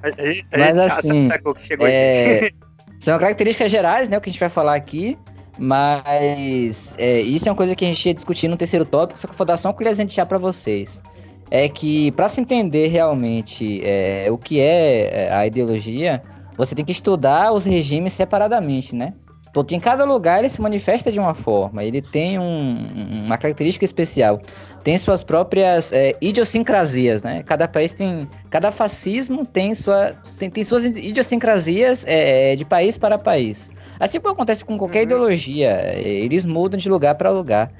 A 0.03 0.09
gente, 0.09 0.45
a 0.51 0.57
Mas 0.57 0.75
gente 0.77 0.91
assim, 0.91 1.27
sacou 1.27 1.55
que 1.55 1.63
chegou 1.63 1.87
é, 1.87 2.37
aqui. 2.37 2.55
São 2.99 3.17
características 3.19 3.71
gerais, 3.71 4.09
né, 4.09 4.17
o 4.17 4.21
que 4.21 4.29
a 4.29 4.31
gente 4.31 4.39
vai 4.39 4.49
falar 4.49 4.75
aqui, 4.75 5.17
mas 5.57 6.93
é, 6.97 7.19
isso 7.21 7.47
é 7.47 7.51
uma 7.51 7.57
coisa 7.57 7.75
que 7.75 7.85
a 7.85 7.87
gente 7.87 8.05
ia 8.05 8.13
discutir 8.13 8.47
no 8.47 8.57
terceiro 8.57 8.85
tópico, 8.85 9.19
só 9.19 9.27
que 9.27 9.33
eu 9.33 9.37
vou 9.37 9.45
dar 9.45 9.57
só 9.57 9.69
uma 9.69 9.73
colherzinha 9.73 10.05
de 10.05 10.13
chá 10.13 10.25
para 10.25 10.37
vocês. 10.37 11.01
É 11.49 11.69
que 11.69 12.11
para 12.11 12.27
se 12.27 12.41
entender 12.41 12.87
realmente 12.87 13.81
é, 13.83 14.27
o 14.29 14.37
que 14.37 14.59
é 14.59 15.27
é, 15.27 15.33
a 15.33 15.47
ideologia, 15.47 16.21
você 16.57 16.75
tem 16.75 16.83
que 16.83 16.91
estudar 16.91 17.53
os 17.53 17.63
regimes 17.63 18.13
separadamente, 18.13 18.95
né? 18.95 19.13
Porque 19.57 19.73
em 19.75 19.79
cada 19.79 20.05
lugar 20.05 20.37
ele 20.37 20.49
se 20.49 20.61
manifesta 20.61 21.11
de 21.11 21.19
uma 21.19 21.33
forma, 21.33 21.83
ele 21.83 21.99
tem 21.99 22.37
um- 22.37 22.77
uma 23.25 23.39
característica 23.39 23.83
especial, 23.83 24.39
tem 24.83 24.95
suas 24.99 25.23
próprias 25.23 25.91
é, 25.91 26.13
idiosincrasias, 26.21 27.23
né? 27.23 27.41
Cada 27.41 27.67
país 27.67 27.91
tem, 27.91 28.29
cada 28.51 28.71
fascismo 28.71 29.43
tem, 29.47 29.73
sua, 29.73 30.13
tem, 30.37 30.47
tem 30.47 30.63
suas 30.63 30.85
idiosincrasias 30.85 32.03
é, 32.05 32.55
de 32.55 32.63
país 32.65 32.99
para 32.99 33.17
país. 33.17 33.71
Assim 33.99 34.19
como 34.19 34.35
acontece 34.35 34.63
com 34.63 34.77
qualquer 34.77 34.99
Uhum. 34.99 35.05
ideologia, 35.05 35.71
é, 35.71 36.01
eles 36.07 36.45
mudam 36.45 36.77
de 36.77 36.87
lugar 36.87 37.15
para 37.15 37.31
lugar. 37.31 37.71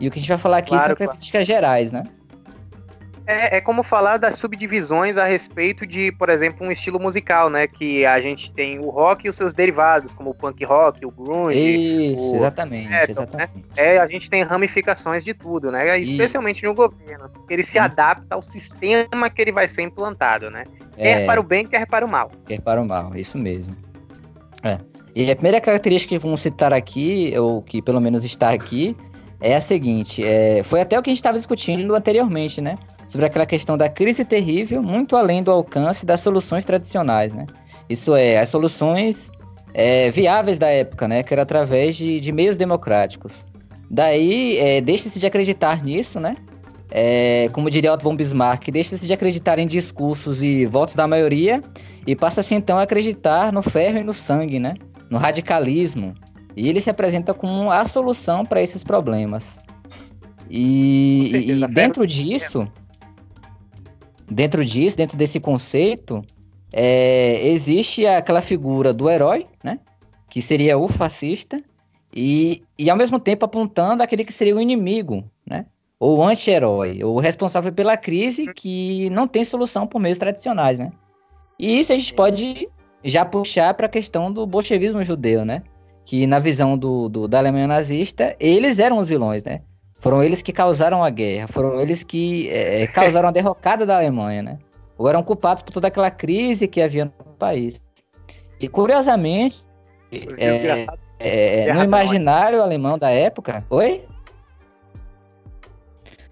E 0.00 0.08
o 0.08 0.10
que 0.10 0.18
a 0.18 0.20
gente 0.22 0.28
vai 0.30 0.38
falar 0.38 0.56
aqui 0.56 0.70
Claro, 0.70 0.84
são 0.84 0.96
claro. 0.96 0.98
características 1.10 1.46
gerais, 1.46 1.92
né? 1.92 2.02
É, 3.26 3.56
é 3.56 3.60
como 3.60 3.82
falar 3.82 4.18
das 4.18 4.36
subdivisões 4.36 5.16
a 5.16 5.24
respeito 5.24 5.84
de, 5.84 6.12
por 6.12 6.28
exemplo, 6.28 6.66
um 6.66 6.70
estilo 6.70 7.00
musical, 7.00 7.50
né? 7.50 7.66
Que 7.66 8.06
a 8.06 8.20
gente 8.20 8.52
tem 8.52 8.78
o 8.78 8.88
rock 8.88 9.26
e 9.26 9.28
os 9.28 9.34
seus 9.36 9.52
derivados, 9.52 10.14
como 10.14 10.30
o 10.30 10.34
punk 10.34 10.64
rock, 10.64 11.04
o 11.04 11.10
grunge. 11.10 11.58
Isso, 12.12 12.32
o- 12.32 12.36
exatamente, 12.36 12.92
É, 12.94 13.02
então, 13.02 13.24
exatamente. 13.24 13.64
É, 13.76 13.98
a 13.98 14.06
gente 14.06 14.30
tem 14.30 14.42
ramificações 14.42 15.24
de 15.24 15.34
tudo, 15.34 15.72
né? 15.72 15.98
Especialmente 15.98 16.64
no 16.64 16.72
governo. 16.74 17.28
porque 17.28 17.52
Ele 17.54 17.62
se 17.62 17.78
Hum. 17.78 17.82
adapta 17.82 18.34
ao 18.34 18.42
sistema 18.42 19.28
que 19.28 19.42
ele 19.42 19.50
vai 19.52 19.66
ser 19.66 19.82
implantado, 19.82 20.50
né? 20.50 20.62
É. 20.96 21.02
Quer 21.14 21.26
para 21.26 21.40
o 21.40 21.42
bem, 21.42 21.66
quer 21.66 21.86
para 21.86 22.04
o 22.06 22.10
mal. 22.10 22.30
Quer 22.46 22.60
para 22.60 22.80
o 22.80 22.86
mal, 22.86 23.16
isso 23.16 23.36
mesmo. 23.38 23.74
É. 24.62 24.78
E 25.14 25.30
a 25.30 25.34
primeira 25.34 25.60
característica 25.60 26.14
que 26.14 26.18
vamos 26.18 26.40
citar 26.42 26.72
aqui, 26.72 27.32
ou 27.38 27.62
que 27.62 27.80
pelo 27.82 28.00
menos 28.00 28.24
está 28.24 28.50
aqui, 28.50 28.96
é 29.40 29.56
a 29.56 29.60
seguinte: 29.60 30.22
é, 30.24 30.62
foi 30.62 30.80
até 30.80 30.98
o 30.98 31.02
que 31.02 31.10
a 31.10 31.12
gente 31.12 31.18
estava 31.18 31.36
discutindo 31.38 31.94
anteriormente, 31.94 32.60
né? 32.60 32.76
Sobre 33.08 33.26
aquela 33.26 33.46
questão 33.46 33.76
da 33.76 33.88
crise 33.88 34.24
terrível, 34.24 34.82
muito 34.82 35.16
além 35.16 35.42
do 35.42 35.50
alcance 35.50 36.04
das 36.04 36.20
soluções 36.20 36.64
tradicionais, 36.64 37.32
né? 37.32 37.46
Isso 37.88 38.14
é, 38.16 38.38
as 38.38 38.48
soluções 38.48 39.30
é, 39.72 40.10
viáveis 40.10 40.58
da 40.58 40.68
época, 40.68 41.06
né? 41.06 41.22
Que 41.22 41.32
era 41.32 41.42
através 41.42 41.96
de, 41.96 42.18
de 42.18 42.32
meios 42.32 42.56
democráticos. 42.56 43.32
Daí, 43.88 44.58
é, 44.58 44.80
deixa-se 44.80 45.18
de 45.18 45.26
acreditar 45.26 45.84
nisso, 45.84 46.18
né? 46.18 46.34
É, 46.90 47.48
como 47.52 47.70
diria 47.70 47.92
Otto 47.92 48.04
von 48.04 48.16
Bismarck, 48.16 48.70
deixa-se 48.70 49.06
de 49.06 49.12
acreditar 49.12 49.58
em 49.58 49.66
discursos 49.66 50.42
e 50.42 50.64
votos 50.64 50.94
da 50.94 51.06
maioria 51.06 51.62
e 52.06 52.14
passa-se 52.14 52.54
então 52.54 52.78
a 52.78 52.82
acreditar 52.82 53.52
no 53.52 53.62
ferro 53.62 53.98
e 53.98 54.04
no 54.04 54.12
sangue, 54.12 54.58
né? 54.58 54.74
No 55.10 55.18
radicalismo. 55.18 56.14
E 56.56 56.68
ele 56.68 56.80
se 56.80 56.88
apresenta 56.88 57.34
como 57.34 57.70
a 57.70 57.84
solução 57.84 58.44
para 58.44 58.62
esses 58.62 58.82
problemas. 58.82 59.44
E, 60.48 61.28
certeza, 61.30 61.66
e 61.66 61.74
dentro 61.74 62.04
e 62.04 62.06
disso, 62.06 62.66
dentro 64.30 64.64
disso, 64.64 64.96
dentro 64.96 65.16
desse 65.16 65.38
conceito, 65.40 66.22
é, 66.72 67.46
existe 67.48 68.06
aquela 68.06 68.42
figura 68.42 68.92
do 68.92 69.08
herói, 69.08 69.46
né? 69.62 69.78
Que 70.28 70.42
seria 70.42 70.76
o 70.76 70.88
fascista, 70.88 71.62
e, 72.14 72.62
e 72.78 72.88
ao 72.90 72.96
mesmo 72.96 73.18
tempo 73.18 73.44
apontando 73.44 74.02
aquele 74.02 74.24
que 74.24 74.32
seria 74.32 74.56
o 74.56 74.60
inimigo, 74.60 75.24
né? 75.46 75.66
Ou 75.98 76.22
anti-herói, 76.22 77.02
ou 77.02 77.18
responsável 77.18 77.72
pela 77.72 77.96
crise 77.96 78.52
que 78.54 79.08
não 79.10 79.26
tem 79.26 79.44
solução 79.44 79.86
por 79.86 80.00
meios 80.00 80.18
tradicionais, 80.18 80.78
né? 80.78 80.90
E 81.58 81.78
isso 81.80 81.92
a 81.92 81.96
gente 81.96 82.12
pode 82.12 82.68
já 83.04 83.24
puxar 83.24 83.72
para 83.74 83.86
a 83.86 83.88
questão 83.88 84.30
do 84.32 84.46
bolchevismo 84.46 85.02
judeu, 85.02 85.44
né? 85.44 85.62
Que 86.04 86.26
na 86.26 86.38
visão 86.38 86.76
do, 86.76 87.08
do- 87.08 87.26
da 87.28 87.38
Alemanha 87.38 87.66
nazista, 87.66 88.36
eles 88.38 88.78
eram 88.78 88.98
os 88.98 89.08
vilões, 89.08 89.42
né? 89.42 89.62
Foram 90.06 90.22
eles 90.22 90.40
que 90.40 90.52
causaram 90.52 91.02
a 91.02 91.10
guerra, 91.10 91.48
foram 91.48 91.80
eles 91.80 92.04
que 92.04 92.48
é, 92.50 92.86
causaram 92.86 93.28
a 93.28 93.32
derrocada 93.32 93.84
da 93.84 93.96
Alemanha, 93.96 94.40
né? 94.40 94.58
Ou 94.96 95.08
eram 95.08 95.20
culpados 95.20 95.64
por 95.64 95.72
toda 95.72 95.88
aquela 95.88 96.12
crise 96.12 96.68
que 96.68 96.80
havia 96.80 97.06
no 97.06 97.10
país. 97.36 97.82
E 98.60 98.68
curiosamente, 98.68 99.64
Os 100.12 100.38
é, 100.38 100.86
é, 101.18 101.64
Guerra 101.64 101.78
no 101.80 101.84
imaginário 101.84 102.62
alemão 102.62 102.96
da 102.96 103.10
época. 103.10 103.64
Oi? 103.68 104.04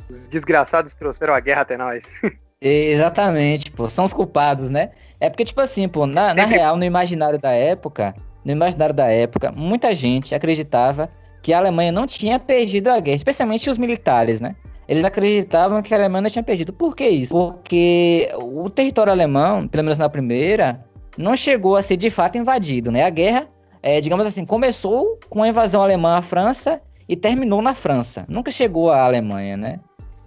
Os 0.08 0.28
desgraçados 0.28 0.94
trouxeram 0.94 1.34
a 1.34 1.40
guerra 1.40 1.62
até 1.62 1.76
nós. 1.76 2.04
Exatamente, 2.62 3.72
pô, 3.72 3.88
são 3.88 4.04
os 4.04 4.12
culpados, 4.12 4.70
né? 4.70 4.92
É 5.18 5.28
porque, 5.28 5.44
tipo 5.44 5.60
assim, 5.60 5.88
pô, 5.88 6.06
na, 6.06 6.32
na 6.32 6.44
Sempre- 6.44 6.58
real, 6.58 6.76
no 6.76 6.84
imaginário 6.84 7.40
da 7.40 7.50
época, 7.50 8.14
no 8.44 8.52
imaginário 8.52 8.94
da 8.94 9.08
época, 9.08 9.50
muita 9.50 9.92
gente 9.92 10.32
acreditava 10.32 11.10
que 11.44 11.52
a 11.52 11.58
Alemanha 11.58 11.92
não 11.92 12.06
tinha 12.06 12.38
perdido 12.38 12.88
a 12.88 12.98
guerra, 12.98 13.16
especialmente 13.16 13.68
os 13.68 13.76
militares, 13.76 14.40
né? 14.40 14.56
Eles 14.88 15.04
acreditavam 15.04 15.82
que 15.82 15.92
a 15.92 15.98
Alemanha 15.98 16.22
não 16.22 16.30
tinha 16.30 16.42
perdido. 16.42 16.72
Por 16.72 16.96
que 16.96 17.06
isso? 17.06 17.34
Porque 17.34 18.30
o 18.34 18.70
território 18.70 19.12
alemão, 19.12 19.68
pelo 19.68 19.84
menos 19.84 19.98
na 19.98 20.08
primeira, 20.08 20.82
não 21.18 21.36
chegou 21.36 21.76
a 21.76 21.82
ser 21.82 21.98
de 21.98 22.08
fato 22.08 22.38
invadido, 22.38 22.90
né? 22.90 23.04
A 23.04 23.10
guerra, 23.10 23.46
é, 23.82 24.00
digamos 24.00 24.24
assim, 24.24 24.46
começou 24.46 25.18
com 25.28 25.42
a 25.42 25.48
invasão 25.48 25.82
alemã 25.82 26.16
à 26.16 26.22
França 26.22 26.80
e 27.06 27.14
terminou 27.14 27.60
na 27.60 27.74
França. 27.74 28.24
Nunca 28.26 28.50
chegou 28.50 28.90
à 28.90 29.04
Alemanha, 29.04 29.54
né? 29.54 29.80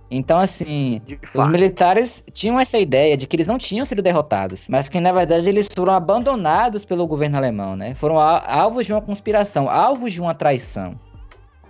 Então, 0.09 0.39
assim, 0.39 1.01
os 1.36 1.47
militares 1.47 2.24
tinham 2.32 2.59
essa 2.59 2.78
ideia 2.78 3.18
de 3.18 3.28
que 3.28 3.36
eles 3.36 3.47
não 3.47 3.57
tinham 3.57 3.84
sido 3.84 4.01
derrotados, 4.01 4.65
mas 4.70 4.88
que, 4.88 4.99
na 5.01 5.11
verdade, 5.11 5.49
eles 5.49 5.68
foram 5.74 5.93
abandonados 5.93 6.86
pelo 6.86 7.05
governo 7.05 7.38
alemão, 7.38 7.76
né? 7.76 7.93
Foram 7.93 8.18
alvos 8.18 8.86
de 8.86 8.93
uma 8.93 9.01
conspiração, 9.01 9.70
alvos 9.70 10.13
de 10.13 10.22
uma 10.22 10.34
traição. 10.34 10.97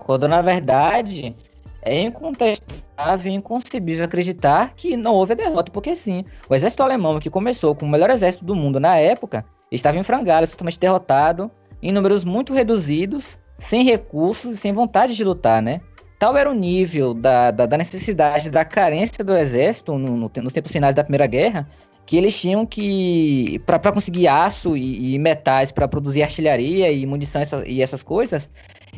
Quando, 0.07 0.25
na 0.25 0.41
verdade, 0.41 1.35
é 1.81 1.99
incontestável 2.03 3.29
e 3.29 3.35
inconcebível 3.35 4.05
acreditar 4.05 4.71
que 4.73 4.95
não 4.95 5.13
houve 5.13 5.33
a 5.33 5.35
derrota, 5.35 5.69
porque 5.69 5.97
sim, 5.97 6.23
o 6.49 6.55
exército 6.55 6.81
alemão, 6.81 7.19
que 7.19 7.29
começou 7.29 7.75
com 7.75 7.85
o 7.85 7.89
melhor 7.89 8.09
exército 8.09 8.45
do 8.45 8.55
mundo 8.55 8.79
na 8.79 8.95
época, 8.95 9.43
estava 9.69 9.97
em 9.97 10.03
frangalhos, 10.03 10.51
totalmente 10.51 10.79
derrotado, 10.79 11.51
em 11.83 11.91
números 11.91 12.23
muito 12.23 12.53
reduzidos, 12.53 13.37
sem 13.59 13.83
recursos 13.83 14.53
e 14.53 14.57
sem 14.57 14.71
vontade 14.71 15.13
de 15.13 15.25
lutar, 15.25 15.61
né? 15.61 15.81
Tal 16.17 16.37
era 16.37 16.49
o 16.49 16.53
nível 16.53 17.13
da, 17.13 17.51
da, 17.51 17.65
da 17.65 17.77
necessidade, 17.77 18.49
da 18.49 18.63
carência 18.63 19.25
do 19.25 19.35
exército 19.35 19.97
no, 19.97 20.15
no, 20.15 20.31
nos 20.37 20.53
tempos 20.53 20.71
finais 20.71 20.95
da 20.95 21.03
Primeira 21.03 21.27
Guerra, 21.27 21.67
que 22.05 22.15
eles 22.15 22.39
tinham 22.39 22.65
que, 22.65 23.61
para 23.65 23.91
conseguir 23.91 24.29
aço 24.29 24.77
e, 24.77 25.15
e 25.15 25.19
metais 25.19 25.69
para 25.69 25.85
produzir 25.85 26.23
artilharia 26.23 26.89
e 26.89 27.05
munição 27.05 27.41
essa, 27.41 27.67
e 27.67 27.81
essas 27.81 28.01
coisas, 28.01 28.49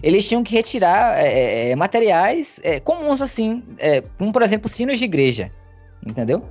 eles 0.02 0.28
tinham 0.28 0.44
que 0.44 0.54
retirar 0.54 1.18
é, 1.18 1.28
é, 1.28 1.72
é 1.72 1.76
materiais 1.76 2.60
é, 2.64 2.80
comuns 2.80 3.22
assim, 3.22 3.64
é, 3.78 4.02
como 4.18 4.32
por 4.32 4.42
exemplo 4.42 4.70
sinos 4.70 4.98
de 5.00 5.06
igreja, 5.06 5.52
entendeu? 6.06 6.44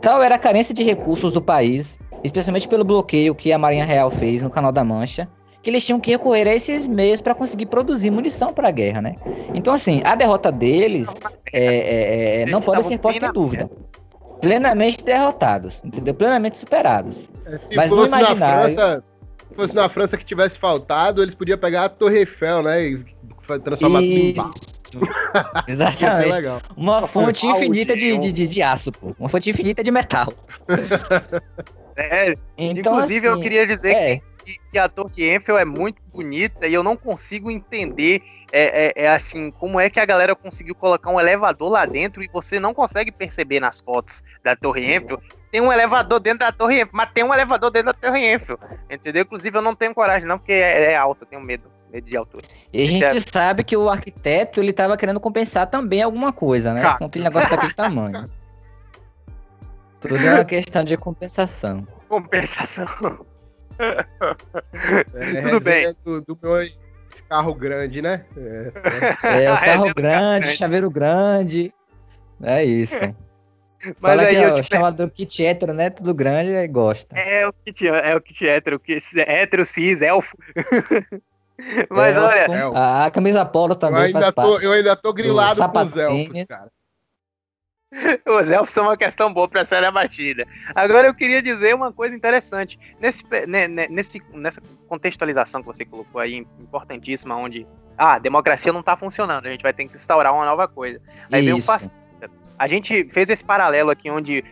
Tal 0.00 0.22
era 0.22 0.34
a 0.34 0.38
carência 0.38 0.74
de 0.74 0.82
recursos 0.82 1.32
do 1.32 1.40
país, 1.40 1.98
especialmente 2.22 2.68
pelo 2.68 2.84
bloqueio 2.84 3.34
que 3.34 3.52
a 3.52 3.58
Marinha 3.58 3.84
Real 3.84 4.10
fez 4.10 4.42
no 4.42 4.50
Canal 4.50 4.70
da 4.70 4.84
Mancha, 4.84 5.28
que 5.64 5.70
eles 5.70 5.84
tinham 5.84 5.98
que 5.98 6.10
recorrer 6.10 6.46
a 6.46 6.54
esses 6.54 6.86
meios 6.86 7.22
para 7.22 7.34
conseguir 7.34 7.66
produzir 7.66 8.10
munição 8.10 8.52
para 8.52 8.68
a 8.68 8.70
guerra, 8.70 9.00
né? 9.00 9.16
Então, 9.54 9.72
assim, 9.72 10.02
a 10.04 10.14
derrota 10.14 10.52
deles 10.52 11.08
é, 11.50 11.64
é, 11.64 12.42
é 12.42 12.46
não 12.46 12.60
pode 12.60 12.84
ser 12.84 12.98
posta 12.98 13.26
em 13.26 13.32
dúvida. 13.32 13.70
Plenamente 14.42 15.02
derrotados, 15.02 15.80
entendeu? 15.82 16.12
Plenamente 16.12 16.58
superados. 16.58 17.30
É, 17.46 17.74
Mas 17.74 17.88
fosse 17.88 18.10
na 18.10 18.36
França, 18.36 19.02
se 19.54 19.56
fosse 19.56 19.74
na 19.74 19.88
França 19.88 20.16
que 20.16 20.24
tivesse 20.24 20.58
faltado, 20.58 21.22
eles 21.22 21.34
podiam 21.34 21.56
pegar 21.56 21.84
a 21.84 21.88
Torre 21.88 22.18
Eiffel, 22.18 22.62
né? 22.64 22.88
E 22.88 23.04
transformar 23.62 24.00
tudo 24.00 24.10
em 24.10 24.34
Exatamente. 25.68 26.48
Uma 26.76 27.06
fonte 27.06 27.46
infinita 27.46 27.96
de, 27.96 28.18
de, 28.18 28.32
de, 28.32 28.48
de 28.48 28.62
aço, 28.62 28.92
pô. 28.92 29.14
Uma 29.18 29.28
fonte 29.28 29.48
infinita 29.50 29.82
de 29.82 29.90
metal. 29.90 30.32
É, 31.96 32.34
então, 32.58 32.94
inclusive 32.94 33.28
assim, 33.28 33.36
eu 33.36 33.40
queria 33.40 33.64
dizer 33.64 33.92
é. 33.92 34.16
que 34.16 34.22
que, 34.44 34.58
que 34.70 34.78
a 34.78 34.88
Torre 34.88 35.22
Eiffel 35.22 35.58
é 35.58 35.64
muito 35.64 36.02
bonita 36.12 36.66
e 36.66 36.74
eu 36.74 36.82
não 36.82 36.96
consigo 36.96 37.50
entender 37.50 38.22
é, 38.52 38.86
é, 38.86 39.04
é, 39.04 39.08
assim 39.08 39.50
como 39.50 39.80
é 39.80 39.88
que 39.88 39.98
a 39.98 40.04
galera 40.04 40.34
conseguiu 40.36 40.74
colocar 40.74 41.10
um 41.10 41.18
elevador 41.18 41.70
lá 41.70 41.86
dentro 41.86 42.22
e 42.22 42.28
você 42.28 42.60
não 42.60 42.74
consegue 42.74 43.10
perceber 43.10 43.60
nas 43.60 43.80
fotos 43.80 44.22
da 44.42 44.54
Torre 44.54 44.84
Eiffel. 44.84 45.20
Tem 45.50 45.60
um 45.60 45.72
elevador 45.72 46.20
dentro 46.20 46.40
da 46.40 46.52
Torre 46.52 46.76
Eiffel, 46.76 46.92
mas 46.92 47.10
tem 47.12 47.24
um 47.24 47.32
elevador 47.32 47.70
dentro 47.70 47.92
da 47.92 47.94
Torre 47.94 48.24
Eiffel, 48.24 48.58
entendeu? 48.90 49.22
Inclusive 49.22 49.56
eu 49.56 49.62
não 49.62 49.74
tenho 49.74 49.94
coragem 49.94 50.28
não 50.28 50.38
porque 50.38 50.52
é, 50.52 50.92
é 50.92 50.96
alto, 50.96 51.22
eu 51.22 51.26
tenho 51.26 51.42
medo 51.42 51.72
medo 51.90 52.10
de 52.10 52.16
altura. 52.16 52.44
E 52.72 52.82
a 52.82 52.86
gente 52.86 53.04
é... 53.04 53.20
sabe 53.20 53.62
que 53.62 53.76
o 53.76 53.88
arquiteto 53.88 54.60
ele 54.60 54.70
estava 54.70 54.96
querendo 54.96 55.20
compensar 55.20 55.68
também 55.68 56.02
alguma 56.02 56.32
coisa, 56.32 56.74
né? 56.74 56.96
Com 56.98 57.04
aquele 57.04 57.24
negócio 57.24 57.48
daquele 57.48 57.74
tamanho. 57.74 58.28
Tudo 60.00 60.16
é 60.16 60.34
uma 60.34 60.44
questão 60.44 60.84
de 60.84 60.96
compensação. 60.96 61.86
Compensação. 62.08 63.24
É, 63.78 65.40
Tudo 65.42 65.60
bem. 65.60 65.94
Do, 66.04 66.20
do 66.20 66.38
meu 66.42 66.68
carro 67.28 67.54
grande, 67.54 68.02
né? 68.02 68.24
É, 68.36 69.44
é 69.44 69.52
o 69.52 69.60
carro 69.60 69.88
é, 69.88 69.94
grande, 69.94 70.56
chaveiro 70.56 70.90
grande. 70.90 71.72
É 72.42 72.64
isso. 72.64 72.94
Mas 74.00 74.16
Fala 74.16 74.22
aí 74.22 74.34
que, 74.34 74.42
é 74.42 74.52
o 74.54 74.62
chamado 74.62 75.10
kit 75.10 75.44
hétero, 75.44 75.74
né? 75.74 75.90
Tudo 75.90 76.14
grande 76.14 76.50
e 76.52 76.66
gosta. 76.66 77.14
É 77.18 77.46
o 77.46 77.52
kit, 77.52 77.86
é 77.86 78.16
o 78.16 78.20
kit 78.20 78.48
hétero, 78.48 78.80
que, 78.80 78.98
hétero, 79.14 79.66
cis, 79.66 80.00
elfo. 80.00 80.36
Mas 81.90 82.16
elfo, 82.16 82.50
olha. 82.50 82.68
A, 82.74 83.04
a, 83.04 83.10
camisa 83.10 83.44
polo 83.44 83.74
também 83.74 84.00
eu 84.00 84.06
ainda 84.06 84.20
faz 84.20 84.34
tô, 84.34 84.52
parte. 84.52 84.64
Eu 84.64 84.72
ainda 84.72 84.96
tô 84.96 85.12
grilado 85.12 85.68
com 85.68 85.82
os 85.82 85.96
elfos, 85.96 86.44
cara. 86.48 86.70
Os 88.26 88.50
elfos 88.50 88.72
são 88.72 88.84
uma 88.84 88.96
questão 88.96 89.32
boa 89.32 89.48
para 89.48 89.64
ser 89.64 89.84
abatida. 89.84 90.46
Agora 90.74 91.06
eu 91.06 91.14
queria 91.14 91.40
dizer 91.40 91.74
uma 91.74 91.92
coisa 91.92 92.14
interessante. 92.14 92.78
Nesse, 93.00 93.24
né, 93.46 93.68
nesse, 93.68 94.22
nessa 94.32 94.60
contextualização 94.88 95.60
que 95.60 95.66
você 95.66 95.84
colocou 95.84 96.20
aí, 96.20 96.46
importantíssima, 96.60 97.36
onde 97.36 97.66
ah, 97.96 98.14
a 98.14 98.18
democracia 98.18 98.72
não 98.72 98.80
está 98.80 98.96
funcionando, 98.96 99.46
a 99.46 99.50
gente 99.50 99.62
vai 99.62 99.72
ter 99.72 99.86
que 99.86 99.96
instaurar 99.96 100.34
uma 100.34 100.44
nova 100.44 100.66
coisa. 100.66 101.00
Aí 101.30 101.40
Isso. 101.40 101.44
veio 101.44 101.56
o 101.56 101.62
fascista. 101.62 101.94
A 102.58 102.68
gente 102.68 103.04
fez 103.10 103.28
esse 103.28 103.44
paralelo 103.44 103.90
aqui 103.90 104.10
onde 104.10 104.44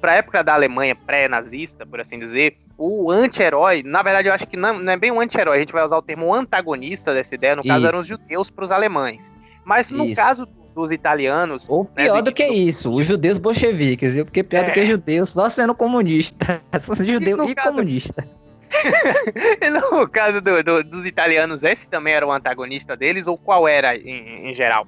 para 0.00 0.12
a 0.12 0.14
época 0.16 0.44
da 0.44 0.54
Alemanha 0.54 0.94
pré-nazista, 0.94 1.84
por 1.84 2.00
assim 2.00 2.18
dizer, 2.18 2.56
o 2.76 3.10
anti-herói, 3.10 3.82
na 3.82 4.02
verdade 4.02 4.28
eu 4.28 4.34
acho 4.34 4.46
que 4.46 4.56
não, 4.56 4.78
não 4.78 4.92
é 4.92 4.96
bem 4.96 5.10
o 5.10 5.18
anti-herói, 5.18 5.56
a 5.56 5.60
gente 5.60 5.72
vai 5.72 5.82
usar 5.82 5.96
o 5.96 6.02
termo 6.02 6.32
antagonista 6.32 7.12
dessa 7.12 7.34
ideia, 7.34 7.56
no 7.56 7.64
caso 7.64 7.78
Isso. 7.78 7.86
eram 7.88 7.98
os 8.00 8.06
judeus 8.06 8.50
para 8.50 8.64
os 8.64 8.70
alemães. 8.70 9.32
Mas 9.64 9.90
no 9.90 10.04
Isso. 10.04 10.16
caso 10.16 10.46
dos 10.74 10.90
italianos. 10.90 11.64
Ou 11.68 11.84
né, 11.96 12.04
pior 12.04 12.16
né, 12.16 12.22
do 12.22 12.32
que 12.32 12.44
isso, 12.44 12.92
os 12.92 13.06
judeus 13.06 13.38
bolcheviques, 13.38 14.14
porque 14.24 14.42
pior 14.42 14.60
é. 14.60 14.64
do 14.64 14.72
que 14.72 14.86
judeus 14.86 15.30
só 15.30 15.48
sendo 15.48 15.74
comunista. 15.74 16.60
judeu 17.00 17.44
e, 17.44 17.50
e 17.50 17.54
caso... 17.54 17.68
comunista. 17.68 18.26
no 19.92 20.08
caso 20.08 20.40
do, 20.40 20.62
do, 20.62 20.82
dos 20.82 21.06
italianos, 21.06 21.62
esse 21.62 21.88
também 21.88 22.14
era 22.14 22.26
o 22.26 22.32
antagonista 22.32 22.96
deles, 22.96 23.26
ou 23.26 23.38
qual 23.38 23.68
era 23.68 23.96
em, 23.96 24.50
em 24.50 24.54
geral? 24.54 24.86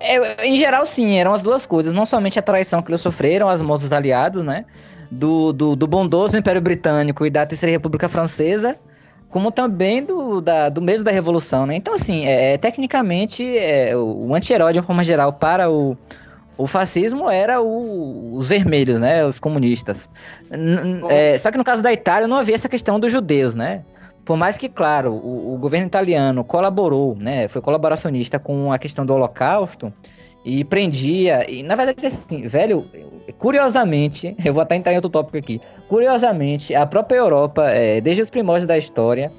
É, 0.00 0.46
em 0.46 0.56
geral, 0.56 0.84
sim, 0.84 1.16
eram 1.16 1.32
as 1.32 1.42
duas 1.42 1.64
coisas. 1.64 1.94
Não 1.94 2.06
somente 2.06 2.38
a 2.38 2.42
traição 2.42 2.82
que 2.82 2.90
eles 2.90 3.00
sofreram, 3.00 3.48
as 3.48 3.60
mãos 3.60 3.82
dos 3.82 3.92
aliados, 3.92 4.44
né? 4.44 4.64
Do, 5.10 5.52
do, 5.52 5.76
do 5.76 5.86
bondoso 5.86 6.36
Império 6.36 6.60
Britânico 6.60 7.24
e 7.24 7.30
da 7.30 7.46
Terceira 7.46 7.70
República 7.70 8.08
Francesa, 8.08 8.76
como 9.34 9.50
também 9.50 10.04
do, 10.04 10.40
da, 10.40 10.68
do 10.68 10.80
mesmo 10.80 11.02
da 11.02 11.10
Revolução, 11.10 11.66
né? 11.66 11.74
Então, 11.74 11.92
assim, 11.92 12.24
é, 12.24 12.52
é 12.52 12.56
tecnicamente, 12.56 13.42
é, 13.58 13.92
o 13.96 14.32
anti-herói, 14.32 14.72
de 14.72 14.78
uma 14.78 14.84
forma 14.84 15.02
geral, 15.02 15.32
para 15.32 15.68
o, 15.68 15.98
o 16.56 16.68
fascismo 16.68 17.28
era 17.28 17.60
o, 17.60 18.36
os 18.36 18.46
vermelhos, 18.46 19.00
né? 19.00 19.26
Os 19.26 19.40
comunistas. 19.40 20.08
É, 21.10 21.36
só 21.38 21.50
que 21.50 21.58
no 21.58 21.64
caso 21.64 21.82
da 21.82 21.92
Itália 21.92 22.28
não 22.28 22.36
havia 22.36 22.54
essa 22.54 22.68
questão 22.68 23.00
dos 23.00 23.10
judeus, 23.10 23.56
né? 23.56 23.82
Por 24.24 24.36
mais 24.36 24.56
que, 24.56 24.68
claro, 24.68 25.10
o, 25.10 25.54
o, 25.54 25.58
governo 25.58 25.88
italiano 25.88 26.44
colaborou, 26.44 27.16
né? 27.20 27.48
Foi 27.48 27.60
colaboracionista 27.60 28.38
com 28.38 28.72
a 28.72 28.78
questão 28.78 29.04
do 29.04 29.14
Holocausto 29.14 29.92
e 30.44 30.64
prendia. 30.64 31.50
E 31.50 31.62
na 31.62 31.74
verdade, 31.74 32.06
assim, 32.06 32.46
velho, 32.46 32.86
curiosamente, 33.38 34.36
eu 34.44 34.52
vou 34.52 34.62
até 34.62 34.76
entrar 34.76 34.92
em 34.92 34.96
outro 34.96 35.10
tópico 35.10 35.38
aqui. 35.38 35.60
Curiosamente, 35.88 36.74
a 36.74 36.86
própria 36.86 37.16
Europa, 37.16 37.70
é, 37.70 38.00
desde 38.00 38.22
os 38.22 38.30
primórdios 38.30 38.66
da 38.66 38.76
história, 38.76 39.32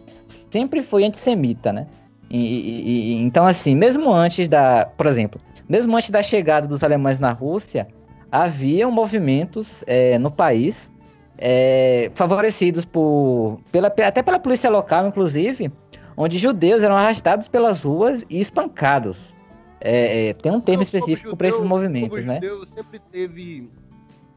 sempre 0.50 0.82
foi 0.82 1.04
antissemita, 1.04 1.72
né? 1.72 1.88
E, 2.30 2.38
e, 2.38 2.90
e, 2.90 3.14
então, 3.22 3.46
assim, 3.46 3.76
mesmo 3.76 4.12
antes 4.12 4.48
da. 4.50 4.86
Por 4.98 5.06
exemplo, 5.06 5.40
mesmo 5.70 5.96
antes 5.96 6.10
da 6.10 6.24
chegada 6.24 6.68
dos 6.68 6.84
alemães 6.84 7.20
na 7.20 7.32
Rússia, 7.32 7.88
haviam 8.32 8.90
movimentos 8.90 9.84
é, 9.86 10.18
no 10.18 10.32
país 10.32 10.92
é, 11.38 12.12
favorecidos 12.16 12.84
por, 12.84 13.60
pela, 13.72 13.88
até 13.88 14.24
pela 14.24 14.40
polícia 14.40 14.70
local, 14.70 15.08
inclusive, 15.08 15.72
onde 16.18 16.38
judeus 16.38 16.82
eram 16.82 16.96
arrastados 16.96 17.48
pelas 17.48 17.84
ruas 17.84 18.24
e 18.30 18.40
espancados. 18.40 19.35
É, 19.82 20.30
é, 20.30 20.34
tem 20.34 20.52
um 20.52 20.62
termo 20.62 20.82
específico 20.82 21.36
para 21.36 21.48
esses 21.48 21.64
movimentos, 21.64 22.24
o 22.24 22.28
né? 22.28 22.36
Judeu 22.36 22.66
sempre 22.68 23.00
teve, 23.12 23.70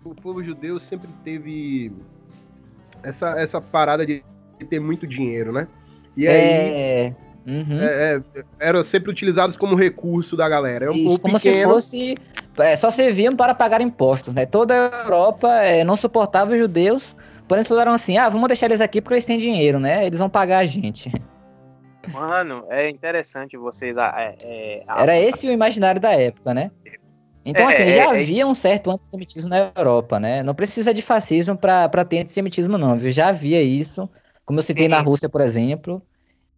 o 0.05 0.15
povo 0.15 0.43
judeu 0.43 0.81
sempre 0.81 1.09
teve 1.25 1.93
essa, 3.03 3.31
essa 3.41 3.61
parada 3.61 4.05
de 4.05 4.23
ter 4.69 4.81
muito 4.81 5.07
dinheiro, 5.07 5.53
né? 5.53 5.69
E 6.17 6.27
aí 6.27 6.35
é, 6.35 7.15
uhum. 7.47 7.81
é, 7.81 8.23
é, 8.35 8.45
eram 8.59 8.85
sempre 8.85 9.11
utilizados 9.11 9.57
como 9.57 9.77
recurso 9.77 10.37
da 10.37 10.49
galera. 10.49 10.87
É 10.87 10.91
um 10.91 10.95
Isso, 10.95 11.19
como 11.21 11.35
pequeno... 11.35 11.57
se 11.57 11.65
fosse 11.65 12.17
é, 12.59 12.77
só 12.77 12.91
serviam 12.91 13.37
para 13.37 13.55
pagar 13.55 13.81
impostos, 13.81 14.35
né? 14.35 14.45
Toda 14.45 14.75
a 14.75 15.03
Europa 15.05 15.49
é, 15.63 15.85
não 15.85 15.97
suportava 15.97 16.53
os 16.53 16.59
judeus, 16.59 17.15
porém 17.47 17.61
eles 17.61 17.69
falaram 17.69 17.93
assim, 17.93 18.19
ah, 18.19 18.29
vamos 18.29 18.49
deixar 18.49 18.67
eles 18.67 18.81
aqui 18.81 19.01
porque 19.01 19.15
eles 19.15 19.25
têm 19.25 19.39
dinheiro, 19.39 19.79
né? 19.79 20.07
Eles 20.07 20.19
vão 20.19 20.29
pagar 20.29 20.59
a 20.59 20.67
gente. 20.67 21.13
Mano, 22.13 22.65
é 22.69 22.89
interessante 22.89 23.57
vocês. 23.57 23.97
É, 23.97 24.37
é, 24.41 24.85
Era 24.87 25.19
esse 25.19 25.47
o 25.47 25.51
imaginário 25.51 26.01
da 26.01 26.13
época, 26.13 26.55
né? 26.55 26.71
Então, 27.45 27.69
é, 27.71 27.75
assim, 27.75 27.91
já 27.93 28.03
é, 28.03 28.19
é 28.19 28.21
havia 28.21 28.47
um 28.47 28.55
certo 28.55 28.91
antissemitismo 28.91 29.49
na 29.49 29.73
Europa, 29.75 30.21
né? 30.21 30.43
Não 30.43 30.55
precisa 30.55 30.93
de 30.93 31.01
fascismo 31.01 31.57
para 31.57 32.05
ter 32.05 32.21
antissemitismo, 32.21 32.77
não, 32.77 32.99
viu? 32.99 33.11
Já 33.11 33.29
havia 33.29 33.63
isso, 33.63 34.09
como 34.45 34.59
eu 34.59 34.63
citei 34.63 34.85
Sim. 34.85 34.91
na 34.91 35.01
Rússia, 35.01 35.29
por 35.29 35.41
exemplo. 35.41 36.03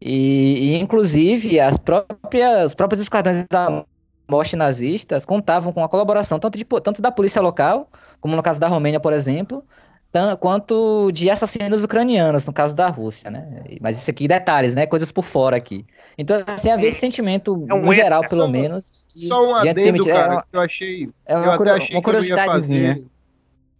E, 0.01 0.72
e, 0.72 0.80
inclusive, 0.80 1.61
as 1.61 1.76
próprias, 1.78 2.66
os 2.66 2.74
próprios 2.74 3.03
esquadrões 3.03 3.44
da 3.48 3.84
morte 4.28 4.57
nazistas 4.57 5.24
contavam 5.24 5.72
com 5.72 5.84
a 5.84 5.88
colaboração 5.88 6.38
tanto, 6.38 6.57
de, 6.57 6.64
tanto 6.64 7.03
da 7.03 7.11
polícia 7.11 7.42
local, 7.42 7.88
como 8.20 8.36
no 8.36 8.42
caso 8.42 8.59
da 8.59 8.68
Romênia, 8.68 9.01
por 9.01 9.12
exemplo, 9.12 9.64
quanto 10.41 11.11
de 11.13 11.31
assassinos 11.31 11.85
ucranianos, 11.85 12.45
no 12.45 12.53
caso 12.53 12.75
da 12.75 12.89
Rússia, 12.89 13.31
né? 13.31 13.63
Mas 13.81 13.99
isso 13.99 14.11
aqui, 14.11 14.27
detalhes, 14.27 14.75
né? 14.75 14.87
Coisas 14.87 15.13
por 15.13 15.25
fora 15.25 15.57
aqui. 15.57 15.87
Então, 16.19 16.43
assim, 16.47 16.71
havia 16.71 16.89
esse 16.89 16.99
sentimento, 16.99 17.65
é 17.69 17.75
um 17.75 17.83
no 17.83 17.93
geral, 17.93 18.27
pelo 18.29 18.49
menos. 18.49 18.91
Só 19.09 19.49
um 19.49 19.55
adendo, 19.55 20.05
cara, 20.05 20.35
é, 20.35 20.43
que 20.43 20.57
eu 20.57 20.61
achei. 20.61 21.09
É 21.27 21.37
uma, 21.37 21.55
eu 21.55 21.75
achei 21.75 21.97
uma 21.97 22.03
curiosidadezinha. 22.03 23.03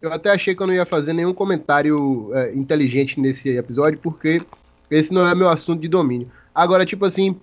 Eu 0.01 0.11
até 0.11 0.31
achei 0.31 0.55
que 0.55 0.61
eu 0.63 0.67
não 0.67 0.73
ia 0.73 0.85
fazer 0.85 1.13
nenhum 1.13 1.33
comentário 1.33 2.31
é, 2.33 2.53
inteligente 2.53 3.19
nesse 3.19 3.49
episódio, 3.49 3.99
porque 3.99 4.41
esse 4.89 5.13
não 5.13 5.27
é 5.27 5.35
meu 5.35 5.49
assunto 5.49 5.81
de 5.81 5.87
domínio. 5.87 6.31
Agora, 6.55 6.85
tipo 6.85 7.05
assim, 7.05 7.39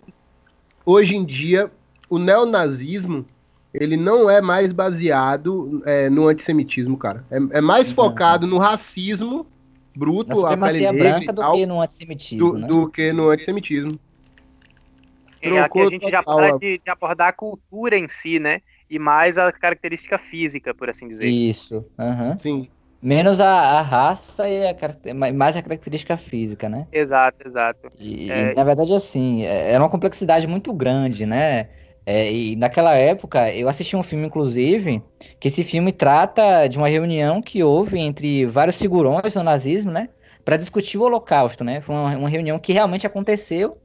hoje 0.84 1.14
em 1.14 1.24
dia, 1.24 1.70
o 2.10 2.18
neonazismo 2.18 3.24
ele 3.72 3.96
não 3.96 4.28
é 4.28 4.40
mais 4.40 4.72
baseado 4.72 5.82
é, 5.84 6.08
no 6.08 6.28
antissemitismo, 6.28 6.96
cara. 6.96 7.24
É, 7.30 7.58
é 7.58 7.60
mais 7.60 7.88
uhum. 7.88 7.94
focado 7.94 8.46
no 8.46 8.58
racismo 8.58 9.46
bruto, 9.94 10.46
a 10.46 10.56
pele 10.56 10.92
branca 10.92 11.32
do 11.32 11.52
que 11.52 11.66
no 11.66 11.80
antissemitismo, 11.80 12.52
do, 12.52 12.58
né? 12.58 12.66
do 12.68 12.88
que 12.88 13.12
no 13.12 13.30
antissemitismo. 13.30 13.98
É, 15.40 15.60
aqui 15.60 15.80
a 15.80 15.88
gente 15.88 16.10
já 16.10 16.22
para 16.22 16.56
de, 16.58 16.78
de, 16.78 16.90
abordar 16.90 17.28
a 17.28 17.32
cultura 17.32 17.96
em 17.96 18.08
si, 18.08 18.38
né? 18.38 18.60
E 18.90 18.98
mais 18.98 19.38
a 19.38 19.52
característica 19.52 20.18
física, 20.18 20.74
por 20.74 20.88
assim 20.88 21.06
dizer. 21.06 21.26
Isso. 21.26 21.84
Uhum. 21.98 22.38
Sim. 22.40 22.68
Menos 23.00 23.38
a, 23.38 23.48
a 23.48 23.82
raça 23.82 24.48
e 24.48 24.66
a, 24.66 25.32
mais 25.32 25.56
a 25.56 25.62
característica 25.62 26.16
física, 26.16 26.68
né? 26.68 26.86
Exato, 26.90 27.46
exato. 27.46 27.88
E, 27.98 28.30
é... 28.30 28.52
e 28.52 28.54
na 28.54 28.64
verdade, 28.64 28.92
assim, 28.92 29.44
é, 29.44 29.72
era 29.72 29.82
uma 29.82 29.90
complexidade 29.90 30.48
muito 30.48 30.72
grande, 30.72 31.24
né? 31.24 31.68
É, 32.10 32.32
e 32.32 32.56
naquela 32.56 32.94
época, 32.94 33.52
eu 33.52 33.68
assisti 33.68 33.94
um 33.94 34.02
filme, 34.02 34.26
inclusive, 34.26 35.02
que 35.38 35.48
esse 35.48 35.62
filme 35.62 35.92
trata 35.92 36.66
de 36.66 36.78
uma 36.78 36.88
reunião 36.88 37.42
que 37.42 37.62
houve 37.62 37.98
entre 37.98 38.46
vários 38.46 38.78
figurões 38.78 39.34
do 39.34 39.42
nazismo, 39.42 39.92
né? 39.92 40.08
Para 40.42 40.56
discutir 40.56 40.96
o 40.96 41.02
Holocausto, 41.02 41.62
né? 41.62 41.82
Foi 41.82 41.94
uma, 41.94 42.16
uma, 42.16 42.28
reunião 42.30 42.58
que 42.58 42.72
realmente 42.72 43.06
aconteceu 43.06 43.76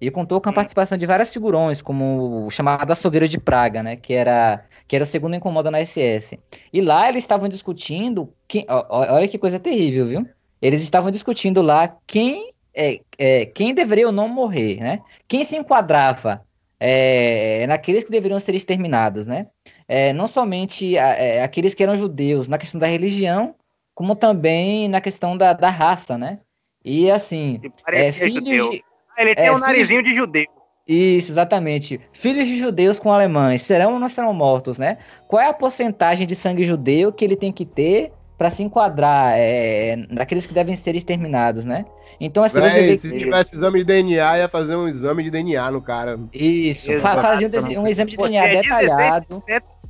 e 0.00 0.10
contou 0.10 0.40
com 0.40 0.50
a 0.50 0.52
participação 0.52 0.98
de 0.98 1.06
vários 1.06 1.32
figurões, 1.32 1.80
como 1.80 2.46
o 2.46 2.50
chamado 2.50 2.90
Açougueiro 2.90 3.28
de 3.28 3.38
Praga, 3.38 3.80
né? 3.80 3.94
Que 3.94 4.12
era, 4.12 4.64
que 4.88 4.96
era 4.96 5.04
o 5.04 5.06
segundo 5.06 5.36
incomodo 5.36 5.70
na 5.70 5.78
SS. 5.78 6.36
E 6.72 6.80
lá 6.80 7.08
eles 7.08 7.22
estavam 7.22 7.48
discutindo. 7.48 8.34
Quem, 8.48 8.66
ó, 8.68 8.86
olha 8.90 9.28
que 9.28 9.38
coisa 9.38 9.60
terrível, 9.60 10.04
viu? 10.04 10.26
Eles 10.60 10.82
estavam 10.82 11.12
discutindo 11.12 11.62
lá 11.62 11.96
quem, 12.08 12.52
é, 12.74 12.98
é, 13.16 13.46
quem 13.46 13.72
deveria 13.72 14.08
ou 14.08 14.12
não 14.12 14.26
morrer, 14.26 14.80
né? 14.80 15.00
Quem 15.28 15.44
se 15.44 15.56
enquadrava 15.56 16.44
é, 16.80 17.66
naqueles 17.66 18.04
que 18.04 18.10
deveriam 18.10 18.38
ser 18.38 18.54
exterminados, 18.54 19.26
né? 19.26 19.48
É, 19.86 20.12
não 20.12 20.28
somente 20.28 20.96
é, 20.96 21.42
aqueles 21.42 21.74
que 21.74 21.82
eram 21.82 21.96
judeus 21.96 22.48
na 22.48 22.58
questão 22.58 22.78
da 22.78 22.86
religião, 22.86 23.54
como 23.94 24.14
também 24.14 24.88
na 24.88 25.00
questão 25.00 25.36
da, 25.36 25.52
da 25.52 25.70
raça, 25.70 26.16
né? 26.16 26.38
E 26.84 27.10
assim, 27.10 27.60
é, 27.88 28.12
filhos 28.12 28.44
de, 28.44 28.84
ah, 29.16 29.22
Ele 29.22 29.34
tem 29.34 29.46
é, 29.46 29.52
um 29.52 29.58
narizinho 29.58 30.02
de 30.02 30.14
judeu. 30.14 30.46
Isso, 30.86 31.32
exatamente. 31.32 32.00
Filhos 32.12 32.46
de 32.46 32.58
judeus 32.58 32.98
com 32.98 33.12
alemães 33.12 33.60
serão 33.60 33.94
ou 33.94 33.98
não 33.98 34.08
serão 34.08 34.32
mortos, 34.32 34.78
né? 34.78 34.96
Qual 35.26 35.42
é 35.42 35.46
a 35.46 35.52
porcentagem 35.52 36.26
de 36.26 36.34
sangue 36.34 36.64
judeu 36.64 37.12
que 37.12 37.24
ele 37.24 37.36
tem 37.36 37.52
que 37.52 37.66
ter 37.66 38.12
para 38.38 38.50
se 38.50 38.62
enquadrar 38.62 39.32
é, 39.36 39.96
naqueles 40.08 40.46
que 40.46 40.54
devem 40.54 40.76
ser 40.76 40.94
exterminados, 40.94 41.64
né? 41.64 41.84
Então, 42.20 42.44
assim, 42.44 42.60
Véi, 42.60 42.70
você 42.70 42.82
vê 42.82 42.98
se 42.98 43.10
que... 43.10 43.18
tivesse 43.18 43.56
exame 43.56 43.80
de 43.80 43.84
DNA, 43.84 44.38
ia 44.38 44.48
fazer 44.48 44.76
um 44.76 44.88
exame 44.88 45.24
de 45.24 45.30
DNA 45.30 45.70
no 45.72 45.82
cara. 45.82 46.18
Isso, 46.32 46.96
fazia 47.00 47.48
um, 47.48 47.82
um, 47.82 47.88
exame 47.88 48.12
de 48.12 48.16
DNA 48.16 48.44
é 48.44 48.62
detalhado. 48.62 49.42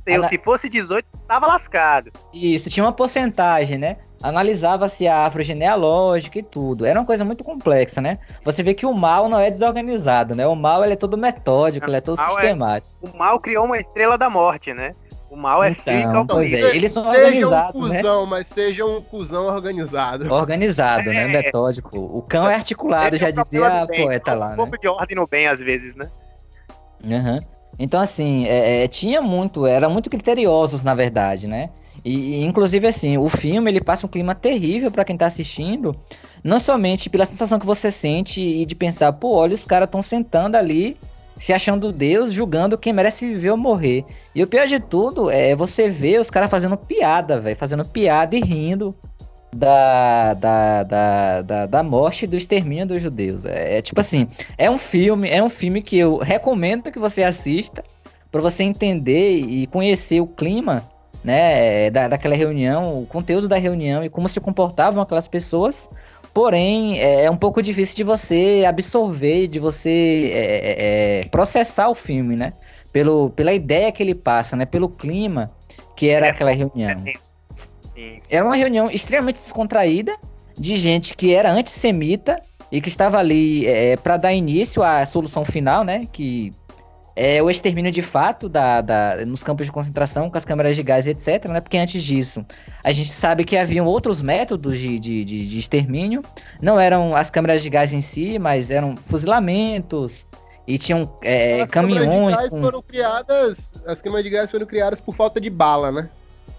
Ana... 0.07 0.27
Se 0.27 0.39
fosse 0.39 0.67
18, 0.67 1.05
tava 1.27 1.45
lascado. 1.45 2.11
Isso, 2.33 2.69
tinha 2.69 2.83
uma 2.83 2.91
porcentagem, 2.91 3.77
né? 3.77 3.97
Analisava-se 4.21 5.07
a 5.07 5.17
árvore 5.17 5.43
genealógica 5.43 6.39
e 6.39 6.43
tudo. 6.43 6.85
Era 6.85 6.99
uma 6.99 7.05
coisa 7.05 7.23
muito 7.23 7.43
complexa, 7.43 8.01
né? 8.01 8.17
Você 8.43 8.63
vê 8.63 8.73
que 8.73 8.85
o 8.85 8.93
mal 8.93 9.29
não 9.29 9.39
é 9.39 9.51
desorganizado, 9.51 10.35
né? 10.35 10.45
O 10.47 10.55
mal 10.55 10.83
ele 10.83 10.93
é 10.93 10.97
todo 10.97 11.17
metódico, 11.17 11.87
ele 11.87 11.97
é 11.97 12.01
todo 12.01 12.19
é 12.19 12.25
sistemático. 12.25 12.93
É... 13.03 13.09
O 13.09 13.17
mal 13.17 13.39
criou 13.39 13.65
uma 13.65 13.77
estrela 13.77 14.17
da 14.17 14.29
morte, 14.29 14.73
né? 14.73 14.95
O 15.29 15.35
mal 15.35 15.63
é 15.63 15.69
então, 15.69 16.25
pois 16.25 16.51
é, 16.51 16.75
eles 16.75 16.91
são 16.91 17.03
seja 17.03 17.25
organizados, 17.25 17.75
um 17.75 17.87
né? 17.87 17.97
cuzão, 17.97 18.23
né? 18.23 18.29
mas 18.29 18.47
seja 18.47 18.85
um 18.85 19.01
cuzão 19.01 19.45
organizado. 19.45 20.33
Organizado, 20.33 21.11
né? 21.11 21.23
é. 21.23 21.27
né? 21.27 21.41
Metódico. 21.43 21.99
O 21.99 22.23
cão 22.23 22.49
é 22.49 22.55
articulado, 22.55 23.15
já 23.15 23.29
dizia 23.29 23.83
a 23.83 23.87
poeta 23.87 24.33
lá, 24.33 24.47
um 24.47 24.49
né? 24.49 24.53
Um 24.53 24.57
pouco 24.57 24.79
de 24.79 24.87
ordem 24.87 25.15
no 25.15 25.27
bem, 25.27 25.47
às 25.47 25.59
vezes, 25.59 25.95
né? 25.95 26.09
Uhum. 27.03 27.39
Então, 27.77 28.01
assim, 28.01 28.47
é, 28.47 28.83
é, 28.83 28.87
tinha 28.87 29.21
muito, 29.21 29.67
eram 29.67 29.91
muito 29.91 30.09
criteriosos, 30.09 30.83
na 30.83 30.95
verdade, 30.95 31.47
né? 31.47 31.69
E, 32.03 32.43
inclusive, 32.43 32.87
assim, 32.87 33.17
o 33.17 33.29
filme, 33.29 33.69
ele 33.69 33.81
passa 33.81 34.07
um 34.07 34.09
clima 34.09 34.33
terrível 34.33 34.89
para 34.89 35.05
quem 35.05 35.15
tá 35.15 35.27
assistindo, 35.27 35.95
não 36.43 36.59
somente 36.59 37.09
pela 37.09 37.25
sensação 37.25 37.59
que 37.59 37.65
você 37.65 37.91
sente 37.91 38.41
e 38.41 38.65
de 38.65 38.75
pensar, 38.75 39.13
pô, 39.13 39.35
olha, 39.35 39.53
os 39.53 39.65
caras 39.65 39.85
estão 39.85 40.01
sentando 40.01 40.55
ali 40.57 40.97
se 41.39 41.53
achando 41.53 41.91
Deus, 41.91 42.33
julgando 42.33 42.77
quem 42.77 42.93
merece 42.93 43.25
viver 43.25 43.51
ou 43.51 43.57
morrer. 43.57 44.03
E 44.35 44.43
o 44.43 44.47
pior 44.47 44.67
de 44.67 44.79
tudo 44.79 45.31
é 45.31 45.55
você 45.55 45.89
ver 45.89 46.19
os 46.19 46.29
caras 46.29 46.49
fazendo 46.49 46.77
piada, 46.77 47.39
velho, 47.39 47.55
fazendo 47.55 47.85
piada 47.85 48.35
e 48.35 48.41
rindo 48.41 48.93
da, 49.51 50.33
da, 50.33 50.83
da, 50.83 51.41
da, 51.41 51.65
da 51.65 51.83
morte 51.83 52.25
e 52.25 52.27
do 52.27 52.35
extermínio 52.35 52.85
dos 52.85 53.01
judeus. 53.01 53.45
É, 53.45 53.77
é, 53.77 53.81
tipo 53.81 53.99
assim, 53.99 54.27
é 54.57 54.69
um 54.69 54.77
filme, 54.77 55.29
é 55.29 55.41
um 55.41 55.49
filme 55.49 55.81
que 55.81 55.97
eu 55.97 56.17
recomendo 56.17 56.91
que 56.91 56.99
você 56.99 57.23
assista 57.23 57.83
para 58.31 58.41
você 58.41 58.63
entender 58.63 59.39
e 59.39 59.65
conhecer 59.67 60.21
o 60.21 60.27
clima, 60.27 60.87
né, 61.23 61.89
da, 61.89 62.07
daquela 62.07 62.35
reunião, 62.35 63.01
o 63.01 63.05
conteúdo 63.05 63.47
da 63.47 63.57
reunião 63.57 64.03
e 64.03 64.09
como 64.09 64.29
se 64.29 64.39
comportavam 64.39 65.01
aquelas 65.01 65.27
pessoas 65.27 65.89
Porém, 66.33 66.99
é, 66.99 67.25
é 67.25 67.31
um 67.31 67.37
pouco 67.37 67.61
difícil 67.61 67.95
de 67.95 68.03
você 68.03 68.63
absorver, 68.67 69.47
de 69.47 69.59
você 69.59 70.31
é, 70.33 70.39
é, 70.39 71.19
é, 71.19 71.23
processar 71.29 71.89
o 71.89 71.95
filme, 71.95 72.35
né? 72.35 72.53
Pelo, 72.91 73.29
pela 73.31 73.53
ideia 73.53 73.91
que 73.91 74.01
ele 74.01 74.15
passa, 74.15 74.55
né? 74.55 74.65
Pelo 74.65 74.89
clima 74.89 75.51
que 75.95 76.09
era 76.09 76.27
é, 76.27 76.29
aquela 76.29 76.51
reunião. 76.51 77.03
Era 78.29 78.45
uma 78.45 78.55
reunião 78.55 78.89
extremamente 78.89 79.41
descontraída 79.41 80.17
de 80.57 80.77
gente 80.77 81.15
que 81.15 81.33
era 81.33 81.51
antissemita 81.51 82.41
e 82.71 82.79
que 82.79 82.89
estava 82.89 83.17
ali 83.17 83.65
é, 83.65 83.97
para 83.97 84.17
dar 84.17 84.33
início 84.33 84.83
à 84.83 85.05
solução 85.05 85.43
final, 85.43 85.83
né? 85.83 86.07
Que 86.11 86.53
é 87.21 87.43
o 87.43 87.49
extermínio 87.49 87.91
de 87.91 88.01
fato 88.01 88.47
da, 88.47 88.79
da, 88.79 89.25
nos 89.25 89.43
campos 89.43 89.65
de 89.65 89.73
concentração, 89.73 90.29
com 90.29 90.37
as 90.37 90.45
câmeras 90.45 90.73
de 90.77 90.81
gás, 90.81 91.05
etc. 91.05 91.49
Né? 91.49 91.59
Porque 91.59 91.77
antes 91.77 92.01
disso, 92.01 92.45
a 92.81 92.93
gente 92.93 93.11
sabe 93.11 93.43
que 93.43 93.57
haviam 93.57 93.85
outros 93.85 94.21
métodos 94.21 94.79
de, 94.79 94.97
de, 94.97 95.25
de, 95.25 95.49
de 95.49 95.59
extermínio. 95.59 96.21
Não 96.61 96.79
eram 96.79 97.13
as 97.13 97.29
câmeras 97.29 97.61
de 97.61 97.69
gás 97.69 97.91
em 97.91 97.99
si, 97.99 98.39
mas 98.39 98.71
eram 98.71 98.95
fuzilamentos, 98.95 100.25
e 100.65 100.77
tinham 100.77 101.11
é, 101.21 101.63
as 101.63 101.69
caminhões. 101.69 102.07
Câmeras 102.07 102.29
de 102.29 102.41
gás 102.41 102.49
com... 102.49 102.61
foram 102.61 102.81
criadas, 102.81 103.71
as 103.85 104.01
câmeras 104.01 104.23
de 104.23 104.29
gás 104.29 104.49
foram 104.49 104.65
criadas 104.65 105.01
por 105.01 105.13
falta 105.13 105.41
de 105.41 105.49
bala, 105.49 105.91
né? 105.91 106.09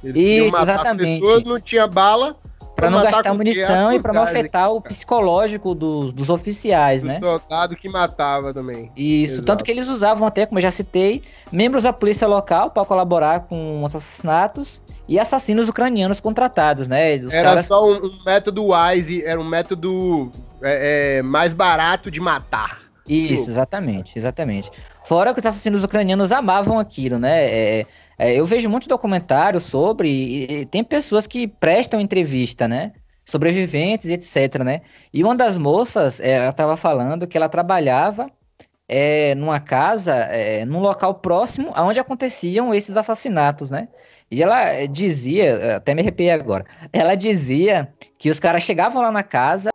Eles 0.05 0.47
Isso, 0.47 0.61
exatamente. 0.61 1.21
Pessoas, 1.21 1.45
não 1.45 1.59
tinha 1.59 1.87
bala, 1.87 2.37
para 2.81 2.91
não 2.91 3.03
gastar 3.03 3.35
munição 3.35 3.93
e 3.93 4.01
para 4.01 4.13
não 4.13 4.23
afetar 4.23 4.73
o 4.73 4.81
psicológico 4.81 5.75
dos, 5.75 6.13
dos 6.13 6.31
oficiais, 6.31 7.03
do 7.03 7.09
né? 7.09 7.19
soldado 7.21 7.77
que 7.77 7.89
matava 7.89 8.53
também. 8.55 8.91
Isso, 8.97 9.35
Exato. 9.35 9.47
tanto 9.47 9.65
que 9.65 9.71
eles 9.71 9.89
usavam 9.89 10.27
até, 10.27 10.47
como 10.47 10.59
eu 10.59 10.63
já 10.63 10.71
citei, 10.71 11.23
membros 11.53 11.83
da 11.83 11.93
polícia 11.93 12.27
local 12.27 12.71
para 12.71 12.85
colaborar 12.85 13.41
com 13.41 13.85
assassinatos 13.85 14.81
e 15.07 15.19
assassinos 15.19 15.69
ucranianos 15.69 16.21
contratados, 16.21 16.87
né? 16.87 17.17
Os 17.17 17.33
era 17.33 17.51
caras... 17.51 17.67
só 17.67 17.85
um, 17.85 18.07
um, 18.07 18.23
método 18.25 18.69
wise, 18.73 19.25
era 19.25 19.41
um 19.41 19.45
método 19.45 20.31
é, 20.63 21.19
é, 21.19 21.23
mais 21.23 21.53
barato 21.53 22.11
de 22.11 22.21
matar. 22.21 22.81
Isso, 23.09 23.51
exatamente, 23.51 24.17
exatamente. 24.17 24.71
Fora 25.05 25.35
que 25.35 25.41
os 25.41 25.47
assassinos 25.47 25.83
ucranianos 25.83 26.31
amavam 26.31 26.79
aquilo, 26.79 27.19
né? 27.19 27.45
É, 27.45 27.87
é, 28.21 28.35
eu 28.35 28.45
vejo 28.45 28.69
muito 28.69 28.87
documentário 28.87 29.59
sobre, 29.59 30.11
e, 30.11 30.61
e 30.61 30.67
tem 30.67 30.85
pessoas 30.85 31.27
que 31.27 31.49
prestam 31.49 31.99
entrevista, 31.99 32.69
né? 32.69 32.93
Sobreviventes, 33.25 34.11
etc, 34.11 34.63
né? 34.63 34.83
E 35.11 35.25
uma 35.25 35.35
das 35.35 35.57
moças, 35.57 36.21
é, 36.21 36.33
ela 36.33 36.51
estava 36.51 36.77
falando 36.77 37.27
que 37.27 37.39
ela 37.39 37.49
trabalhava 37.49 38.31
é, 38.87 39.35
numa 39.37 39.59
casa, 39.59 40.15
é, 40.15 40.67
num 40.67 40.81
local 40.81 41.15
próximo 41.15 41.73
aonde 41.75 41.99
aconteciam 41.99 42.75
esses 42.75 42.95
assassinatos, 42.95 43.71
né? 43.71 43.89
E 44.31 44.43
ela 44.43 44.85
dizia, 44.85 45.77
até 45.77 45.95
me 45.95 46.03
arrepiei 46.03 46.31
agora, 46.31 46.67
ela 46.93 47.15
dizia 47.15 47.91
que 48.19 48.29
os 48.29 48.39
caras 48.39 48.63
chegavam 48.63 49.01
lá 49.01 49.11
na 49.11 49.23
casa 49.23 49.71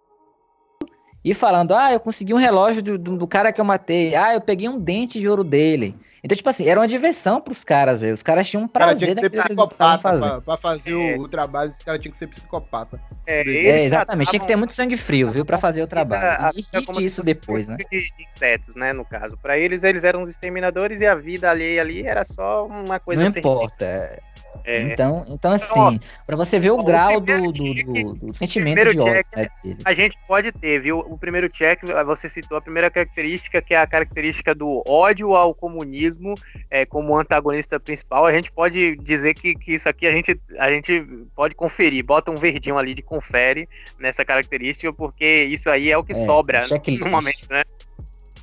e 1.23 1.33
falando, 1.33 1.73
ah, 1.73 1.91
eu 1.91 1.99
consegui 1.99 2.35
um 2.35 2.37
relógio 2.37 2.83
do, 2.83 2.97
do, 2.99 3.17
do 3.17 3.27
cara 3.27 3.51
que 3.51 3.59
eu 3.59 3.65
matei, 3.65 4.13
ah, 4.15 4.35
eu 4.35 4.41
peguei 4.41 4.69
um 4.69 4.79
dente 4.79 5.19
de 5.19 5.27
ouro 5.27 5.43
dele. 5.43 5.95
Então, 6.25 6.35
tipo 6.35 6.49
assim, 6.49 6.67
era 6.67 6.79
uma 6.79 6.87
diversão 6.87 7.39
pros 7.39 7.63
caras, 7.63 8.01
velho. 8.01 8.15
Os 8.15 8.23
caras 8.23 8.49
tinham 8.49 8.63
um 8.63 8.67
prazer 8.67 9.15
cara 9.15 9.29
tinha 9.29 9.31
que 9.31 9.37
ser 9.37 9.43
psicopata 9.43 10.17
pra, 10.17 10.41
pra, 10.41 10.57
fazer 10.57 10.91
é. 10.91 11.15
o, 11.15 11.21
o, 11.21 11.27
trabalho, 11.27 11.69
os 11.69 11.85
caras 11.85 12.01
tinham 12.01 12.11
que 12.13 12.17
ser 12.17 12.27
psicopata. 12.27 12.99
É, 13.27 13.41
é 13.41 13.83
exatamente. 13.83 14.31
Tinha 14.31 14.39
que 14.39 14.47
ter 14.47 14.55
muito 14.55 14.73
sangue 14.73 14.97
frio, 14.97 15.29
viu, 15.29 15.45
pra 15.45 15.59
fazer 15.59 15.83
o 15.83 15.87
trabalho. 15.87 16.25
A, 16.25 16.51
e 16.55 16.65
a, 16.73 17.01
isso 17.03 17.21
depois, 17.21 17.67
né? 17.67 17.77
De 17.77 18.11
insetos, 18.19 18.73
né, 18.73 18.91
no 18.91 19.05
caso. 19.05 19.37
Pra 19.37 19.55
eles, 19.55 19.83
eles 19.83 20.03
eram 20.03 20.23
os 20.23 20.29
exterminadores 20.29 20.99
e 20.99 21.05
a 21.05 21.13
vida 21.13 21.47
alheia 21.47 21.79
ali 21.79 22.01
era 22.01 22.25
só 22.25 22.65
uma 22.65 22.99
coisa... 22.99 23.21
Não 23.21 23.29
importa. 23.29 23.85
É. 23.85 24.17
É. 24.63 24.81
Então, 24.81 25.25
então, 25.29 25.51
assim, 25.51 25.99
para 26.25 26.35
você 26.35 26.59
ver 26.59 26.71
o, 26.71 26.79
o 26.79 26.83
grau 26.83 27.19
do, 27.19 27.51
do, 27.51 27.73
do, 27.73 28.13
do 28.13 28.33
sentimento 28.33 28.91
de 28.91 28.99
ódio 28.99 29.05
né, 29.35 29.47
A 29.83 29.93
gente 29.93 30.17
pode 30.27 30.51
ter, 30.51 30.79
viu? 30.81 30.99
O 30.99 31.17
primeiro 31.17 31.49
check, 31.49 31.81
você 32.05 32.29
citou 32.29 32.57
a 32.57 32.61
primeira 32.61 32.89
característica, 32.89 33.61
que 33.61 33.73
é 33.73 33.77
a 33.77 33.87
característica 33.87 34.53
do 34.53 34.83
ódio 34.87 35.35
ao 35.35 35.53
comunismo 35.53 36.35
é, 36.69 36.85
como 36.85 37.17
antagonista 37.17 37.79
principal. 37.79 38.25
A 38.25 38.33
gente 38.33 38.51
pode 38.51 38.95
dizer 38.97 39.33
que, 39.33 39.55
que 39.55 39.73
isso 39.75 39.89
aqui 39.89 40.07
a 40.07 40.11
gente, 40.11 40.39
a 40.57 40.69
gente 40.69 41.05
pode 41.35 41.55
conferir, 41.55 42.03
bota 42.03 42.31
um 42.31 42.35
verdinho 42.35 42.77
ali 42.77 42.93
de 42.93 43.01
confere 43.01 43.67
nessa 43.99 44.23
característica, 44.23 44.91
porque 44.93 45.43
isso 45.43 45.69
aí 45.69 45.91
é 45.91 45.97
o 45.97 46.03
que 46.03 46.13
é, 46.13 46.25
sobra 46.25 46.59
no 46.99 47.09
momento, 47.09 47.47
né? 47.49 47.63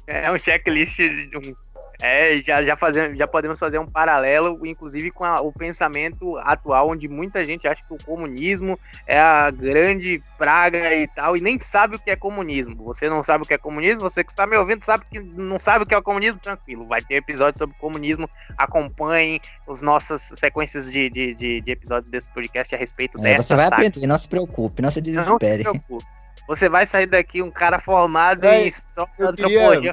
É 0.06 0.30
um 0.30 0.38
checklist, 0.38 0.98
um 0.98 1.54
é, 2.02 2.36
já, 2.38 2.62
já, 2.64 2.74
fazemos, 2.74 3.16
já 3.16 3.28
podemos 3.28 3.60
fazer 3.60 3.78
um 3.78 3.86
paralelo, 3.86 4.58
inclusive 4.66 5.12
com 5.12 5.24
a, 5.24 5.40
o 5.40 5.52
pensamento 5.52 6.36
atual, 6.38 6.90
onde 6.90 7.06
muita 7.06 7.44
gente 7.44 7.68
acha 7.68 7.80
que 7.86 7.94
o 7.94 8.04
comunismo 8.04 8.76
é 9.06 9.20
a 9.20 9.48
grande 9.52 10.20
praga 10.36 10.96
e 10.96 11.06
tal, 11.06 11.36
e 11.36 11.40
nem 11.40 11.60
sabe 11.60 11.94
o 11.94 11.98
que 12.00 12.10
é 12.10 12.16
comunismo. 12.16 12.74
Você 12.86 13.08
não 13.08 13.22
sabe 13.22 13.44
o 13.44 13.46
que 13.46 13.54
é 13.54 13.58
comunismo, 13.58 14.00
você 14.00 14.24
que 14.24 14.32
está 14.32 14.48
me 14.48 14.56
ouvindo 14.56 14.84
sabe 14.84 15.04
que 15.08 15.20
não 15.20 15.60
sabe 15.60 15.84
o 15.84 15.86
que 15.86 15.94
é 15.94 15.98
o 15.98 16.02
comunismo, 16.02 16.40
tranquilo. 16.40 16.84
Vai 16.88 17.00
ter 17.00 17.14
episódio 17.14 17.58
sobre 17.58 17.76
comunismo, 17.78 18.28
acompanhem 18.58 19.40
as 19.68 19.80
nossas 19.80 20.22
sequências 20.34 20.90
de, 20.90 21.08
de, 21.08 21.36
de, 21.36 21.60
de 21.60 21.70
episódios 21.70 22.10
desse 22.10 22.28
podcast 22.32 22.74
a 22.74 22.78
respeito 22.78 23.16
é, 23.18 23.22
dessa. 23.22 23.42
Você 23.44 23.54
vai 23.54 23.66
aprender, 23.66 24.06
não 24.08 24.18
se 24.18 24.26
preocupe, 24.26 24.82
não 24.82 24.90
se 24.90 25.00
desespere. 25.00 25.62
Não 25.62 25.72
se 25.72 25.78
preocupe. 25.78 26.04
Você 26.48 26.68
vai 26.68 26.84
sair 26.84 27.06
daqui 27.06 27.40
um 27.40 27.50
cara 27.50 27.78
formado 27.78 28.44
é, 28.44 28.64
em 28.64 28.68
história, 28.68 29.12
antropologia 29.20 29.92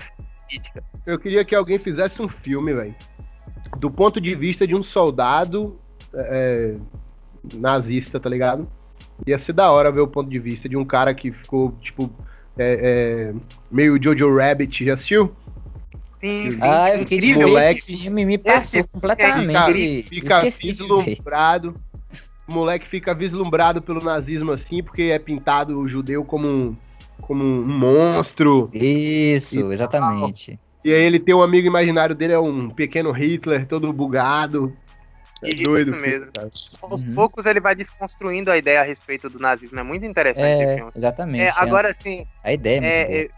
política. 0.49 0.83
Eu 1.05 1.19
queria 1.19 1.45
que 1.45 1.55
alguém 1.55 1.77
fizesse 1.77 2.21
um 2.21 2.27
filme, 2.27 2.73
velho. 2.73 2.95
Do 3.77 3.91
ponto 3.91 4.19
de 4.19 4.33
vista 4.33 4.67
de 4.67 4.75
um 4.75 4.81
soldado 4.81 5.79
é, 6.13 6.75
nazista, 7.53 8.19
tá 8.19 8.29
ligado? 8.29 8.67
Ia 9.27 9.37
ser 9.37 9.53
da 9.53 9.71
hora 9.71 9.91
ver 9.91 10.01
o 10.01 10.07
ponto 10.07 10.29
de 10.29 10.39
vista 10.39 10.67
de 10.67 10.75
um 10.75 10.85
cara 10.85 11.13
que 11.13 11.31
ficou, 11.31 11.73
tipo, 11.81 12.09
é, 12.57 13.31
é, 13.31 13.33
meio 13.71 14.01
Jojo 14.01 14.35
Rabbit. 14.35 14.85
Já 14.85 14.93
assistiu? 14.93 15.31
Sim, 16.19 16.51
sim. 16.51 16.59
Ah, 16.61 16.91
eu 16.91 16.99
fiquei 16.99 17.19
de 17.19 17.35
moleque. 17.35 17.79
Esse 17.79 17.97
filme 17.97 18.25
me 18.25 18.37
passou 18.37 18.79
esse, 18.79 18.89
completamente. 18.89 20.03
Fica, 20.09 20.41
fica 20.41 20.49
vislumbrado. 20.49 21.73
O 22.47 22.53
moleque 22.53 22.87
fica 22.87 23.13
vislumbrado 23.13 23.81
pelo 23.81 24.03
nazismo 24.03 24.51
assim, 24.51 24.81
porque 24.81 25.03
é 25.03 25.19
pintado 25.19 25.77
o 25.77 25.87
judeu 25.87 26.25
como 26.25 26.49
um 26.49 26.75
como 27.21 27.43
um 27.43 27.65
monstro. 27.65 28.69
Isso, 28.73 29.71
exatamente. 29.71 30.59
E 30.83 30.93
aí 30.93 31.03
ele 31.03 31.19
tem 31.19 31.35
um 31.35 31.41
amigo 31.41 31.67
imaginário 31.67 32.15
dele, 32.15 32.33
é 32.33 32.39
um 32.39 32.69
pequeno 32.69 33.11
Hitler, 33.11 33.67
todo 33.67 33.91
bugado. 33.91 34.75
É 35.41 35.49
isso, 35.49 35.63
doido, 35.63 35.91
isso 35.91 35.95
mesmo. 35.95 36.27
Aos 36.81 37.03
uhum. 37.03 37.13
poucos 37.13 37.45
ele 37.45 37.59
vai 37.59 37.73
desconstruindo 37.73 38.51
a 38.51 38.57
ideia 38.57 38.81
a 38.81 38.83
respeito 38.83 39.29
do 39.29 39.39
nazismo. 39.39 39.79
É 39.79 39.83
muito 39.83 40.05
interessante 40.05 40.61
é, 40.61 40.85
Exatamente. 40.95 41.47
É, 41.47 41.53
agora, 41.55 41.93
sim. 41.93 42.25
A 42.43 42.51
ideia 42.51 42.79
é, 42.83 42.87
é, 42.87 43.21
é, 43.21 43.29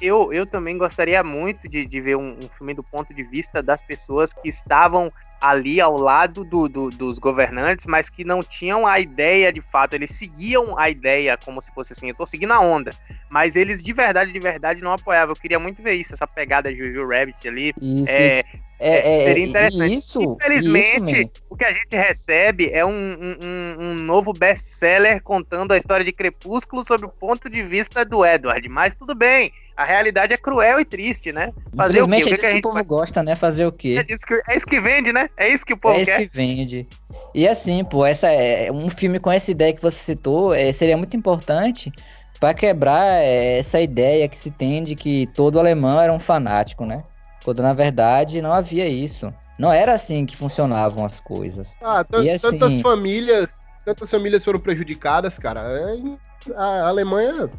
eu, 0.00 0.32
eu 0.32 0.46
também 0.46 0.76
gostaria 0.76 1.22
muito 1.22 1.68
de, 1.68 1.84
de 1.84 2.00
ver 2.00 2.16
um, 2.16 2.30
um, 2.30 2.48
filme 2.58 2.74
do 2.74 2.82
ponto 2.82 3.14
de 3.14 3.22
vista 3.22 3.62
das 3.62 3.82
pessoas 3.82 4.32
que 4.32 4.48
estavam 4.48 5.12
ali 5.40 5.80
ao 5.80 5.96
lado 5.96 6.44
do, 6.44 6.68
do, 6.68 6.90
dos 6.90 7.18
governantes, 7.18 7.86
mas 7.86 8.10
que 8.10 8.24
não 8.24 8.40
tinham 8.42 8.86
a 8.86 8.98
ideia 8.98 9.52
de 9.52 9.60
fato. 9.60 9.94
Eles 9.94 10.10
seguiam 10.10 10.78
a 10.78 10.90
ideia 10.90 11.36
como 11.36 11.62
se 11.62 11.72
fosse 11.72 11.92
assim, 11.92 12.08
eu 12.08 12.14
tô 12.14 12.26
seguindo 12.26 12.52
a 12.52 12.60
onda. 12.60 12.92
Mas 13.30 13.54
eles 13.54 13.82
de 13.82 13.92
verdade, 13.92 14.32
de 14.32 14.40
verdade 14.40 14.82
não 14.82 14.92
apoiavam. 14.92 15.32
Eu 15.32 15.40
queria 15.40 15.58
muito 15.58 15.80
ver 15.82 15.94
isso, 15.94 16.12
essa 16.12 16.26
pegada 16.26 16.72
de 16.72 16.78
Jojo 16.78 17.08
Rabbit 17.08 17.48
ali. 17.48 17.72
Isso, 17.80 18.10
é, 18.10 18.40
isso. 18.40 18.69
É, 18.80 19.22
é, 19.22 19.24
seria 19.26 19.46
interessante. 19.46 19.94
Isso, 19.94 20.22
Infelizmente, 20.40 21.20
isso 21.20 21.30
o 21.50 21.56
que 21.56 21.64
a 21.64 21.72
gente 21.72 21.94
recebe 21.94 22.70
é 22.72 22.84
um, 22.84 22.90
um, 22.90 23.76
um 23.78 23.94
novo 23.94 24.32
best-seller 24.32 25.22
contando 25.22 25.72
a 25.72 25.76
história 25.76 26.04
de 26.04 26.12
Crepúsculo 26.12 26.82
sob 26.82 27.04
o 27.04 27.08
ponto 27.08 27.50
de 27.50 27.62
vista 27.62 28.04
do 28.04 28.24
Edward. 28.24 28.66
Mas 28.70 28.94
tudo 28.94 29.14
bem, 29.14 29.52
a 29.76 29.84
realidade 29.84 30.32
é 30.32 30.36
cruel 30.38 30.80
e 30.80 30.84
triste, 30.84 31.30
né? 31.30 31.52
Fazer 31.76 32.02
o 32.02 32.08
quê? 32.08 32.22
O 32.22 32.26
que, 32.26 32.34
é 32.34 32.38
que, 32.38 32.46
a 32.46 32.50
gente... 32.52 32.58
o 32.60 32.70
povo 32.70 32.84
gosta, 32.84 33.22
né? 33.22 33.36
Fazer 33.36 33.66
o 33.66 33.72
quê? 33.72 34.04
É 34.08 34.14
isso, 34.14 34.24
que, 34.26 34.40
é 34.48 34.56
isso 34.56 34.66
que 34.66 34.80
vende, 34.80 35.12
né? 35.12 35.28
É 35.36 35.48
isso 35.48 35.64
que 35.64 35.74
o 35.74 35.78
povo 35.78 36.02
quer. 36.02 36.10
É 36.10 36.22
isso 36.22 36.30
que 36.30 36.36
vende. 36.36 36.86
E 37.34 37.46
assim, 37.46 37.84
pô, 37.84 38.06
essa 38.06 38.28
é 38.30 38.72
um 38.72 38.88
filme 38.88 39.20
com 39.20 39.30
essa 39.30 39.50
ideia 39.50 39.74
que 39.74 39.82
você 39.82 39.98
citou 39.98 40.54
é, 40.54 40.72
seria 40.72 40.96
muito 40.96 41.16
importante 41.16 41.92
para 42.40 42.54
quebrar 42.54 43.22
é, 43.22 43.58
essa 43.58 43.80
ideia 43.80 44.26
que 44.26 44.38
se 44.38 44.50
tem 44.50 44.82
de 44.82 44.96
que 44.96 45.26
todo 45.34 45.60
alemão 45.60 46.00
era 46.00 46.12
um 46.12 46.18
fanático, 46.18 46.86
né? 46.86 47.02
Quando 47.44 47.62
na 47.62 47.72
verdade 47.72 48.42
não 48.42 48.52
havia 48.52 48.86
isso. 48.86 49.28
Não 49.58 49.72
era 49.72 49.94
assim 49.94 50.24
que 50.24 50.36
funcionavam 50.36 51.04
as 51.04 51.20
coisas. 51.20 51.68
Ah, 51.82 52.04
e, 52.22 52.30
assim... 52.30 52.50
tantas 52.50 52.80
famílias, 52.80 53.54
tantas 53.84 54.10
famílias 54.10 54.44
foram 54.44 54.60
prejudicadas, 54.60 55.38
cara. 55.38 55.60
É, 55.60 56.54
a 56.56 56.88
Alemanha 56.88 57.50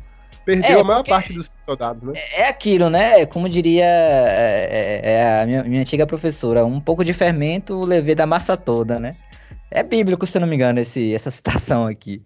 perdeu 0.46 0.78
é, 0.78 0.82
a 0.82 0.84
maior 0.84 1.04
parte 1.04 1.34
dos 1.34 1.52
soldados, 1.66 2.02
né? 2.02 2.14
É 2.36 2.48
aquilo, 2.48 2.90
né? 2.90 3.26
Como 3.26 3.48
diria 3.48 3.86
é, 3.86 5.02
é, 5.04 5.12
é 5.14 5.42
a 5.42 5.46
minha, 5.46 5.64
minha, 5.64 5.82
antiga 5.82 6.08
professora, 6.08 6.66
um 6.66 6.80
pouco 6.80 7.04
de 7.06 7.14
fermento 7.14 7.80
levei 7.82 8.16
da 8.16 8.26
massa 8.26 8.58
toda, 8.58 9.00
né? 9.00 9.16
É 9.70 9.84
bíblico, 9.84 10.28
se 10.28 10.38
eu 10.38 10.42
não 10.42 10.48
me 10.48 10.56
engano, 10.56 10.80
esse, 10.80 11.14
essa 11.14 11.30
citação 11.32 11.88
aqui. 11.88 12.24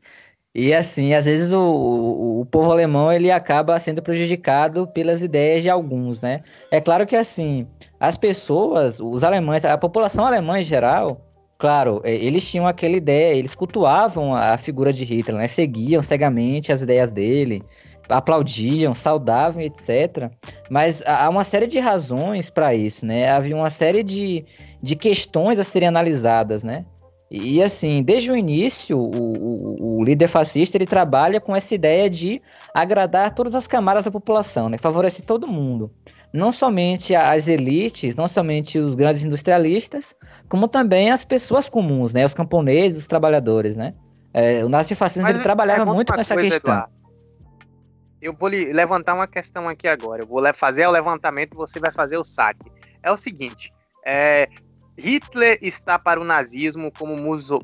E 0.58 0.74
assim, 0.74 1.14
às 1.14 1.26
vezes 1.26 1.52
o, 1.52 1.60
o, 1.60 2.40
o, 2.40 2.46
povo 2.46 2.72
alemão 2.72 3.12
ele 3.12 3.30
acaba 3.30 3.78
sendo 3.78 4.02
prejudicado 4.02 4.88
pelas 4.88 5.22
ideias 5.22 5.62
de 5.62 5.70
alguns, 5.70 6.22
né? 6.22 6.44
É 6.72 6.80
claro 6.80 7.06
que 7.06 7.18
assim, 7.18 7.68
as 8.00 8.18
pessoas, 8.18 9.02
os 9.02 9.22
alemães, 9.26 9.66
a 9.66 9.78
população 9.78 10.26
alemã 10.26 10.62
em 10.62 10.64
geral, 10.64 11.20
claro, 11.58 12.00
é, 12.06 12.16
eles 12.16 12.50
tinham 12.50 12.66
aquela 12.66 12.96
ideia, 12.96 13.36
eles 13.36 13.54
cultuavam 13.54 14.34
a 14.34 14.58
figura 14.58 14.94
de 14.94 15.04
Hitler, 15.04 15.36
né? 15.36 15.50
Seguiam 15.50 16.02
cegamente 16.02 16.72
as 16.72 16.82
ideias 16.82 17.12
dele, 17.12 17.62
aplaudiam, 18.08 18.94
saudavam, 18.94 19.62
etc. 19.62 20.32
Mas 20.70 21.04
há 21.06 21.28
uma 21.30 21.44
série 21.44 21.68
de 21.68 21.80
razões 21.80 22.50
para 22.50 22.74
isso, 22.74 23.06
né? 23.06 23.30
Havia 23.30 23.58
uma 23.58 23.70
série 23.70 24.04
de, 24.04 24.46
de 24.82 24.96
questões 24.96 25.60
a 25.60 25.66
serem 25.66 25.90
analisadas, 25.90 26.64
né? 26.64 26.86
E 27.30 27.62
assim, 27.62 28.04
desde 28.04 28.32
o 28.32 28.36
início, 28.36 28.98
o, 28.98 29.10
o, 29.10 29.98
o, 29.98 30.04
líder 30.04 30.28
fascista 30.28 30.78
ele 30.78 30.86
trabalha 30.86 31.42
com 31.42 31.56
essa 31.56 31.74
ideia 31.74 32.10
de 32.10 32.42
agradar 32.74 33.34
todas 33.34 33.56
as 33.56 33.66
camadas 33.66 34.06
da 34.06 34.12
população, 34.12 34.70
né? 34.70 34.78
favorecer 34.78 35.26
todo 35.26 35.48
mundo. 35.48 35.92
Não 36.32 36.52
somente 36.52 37.16
as 37.16 37.48
elites, 37.48 38.16
não 38.16 38.28
somente 38.28 38.78
os 38.78 38.94
grandes 38.94 39.24
industrialistas, 39.24 40.14
como 40.48 40.68
também 40.68 41.10
as 41.10 41.26
pessoas 41.26 41.68
comuns, 41.68 42.14
né? 42.14 42.26
Os 42.26 42.34
camponeses, 42.34 43.00
os 43.00 43.08
trabalhadores, 43.08 43.78
né? 43.78 43.96
É, 44.34 44.64
o 44.64 44.68
nazifascismo 44.68 45.28
ele 45.30 45.40
trabalhava 45.40 45.86
muito 45.86 46.14
com 46.14 46.20
essa 46.20 46.36
questão. 46.36 46.74
Eduardo. 46.74 46.94
Eu 48.22 48.34
vou 48.34 48.50
lhe 48.50 48.74
levantar 48.74 49.14
uma 49.14 49.28
questão 49.28 49.70
aqui 49.70 49.88
agora. 49.88 50.24
Eu 50.24 50.28
vou 50.28 50.42
fazer 50.54 50.86
o 50.86 50.92
levantamento 50.92 51.54
e 51.54 51.56
você 51.56 51.80
vai 51.80 51.92
fazer 51.92 52.18
o 52.18 52.24
saque. 52.24 52.70
É 53.02 53.10
o 53.10 53.16
seguinte: 53.16 53.72
é, 54.06 54.50
Hitler 54.98 55.60
está 55.62 56.00
para 56.00 56.20
o 56.20 56.24
nazismo 56.24 56.92
como 56.92 57.16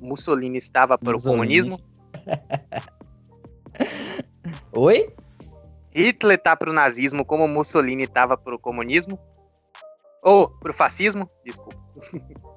Mussolini 0.01 0.57
estava 0.57 0.97
para 0.97 1.13
Mussolini. 1.13 1.29
o 1.29 1.37
comunismo? 1.37 1.79
Oi? 4.73 5.13
Hitler 5.93 6.37
está 6.37 6.55
para 6.55 6.69
o 6.69 6.73
nazismo 6.73 7.25
como 7.25 7.47
Mussolini 7.47 8.03
estava 8.03 8.37
para 8.37 8.55
o 8.55 8.59
comunismo? 8.59 9.19
Ou 10.23 10.49
para 10.49 10.71
o 10.71 10.73
fascismo? 10.73 11.29
Desculpa. 11.45 11.77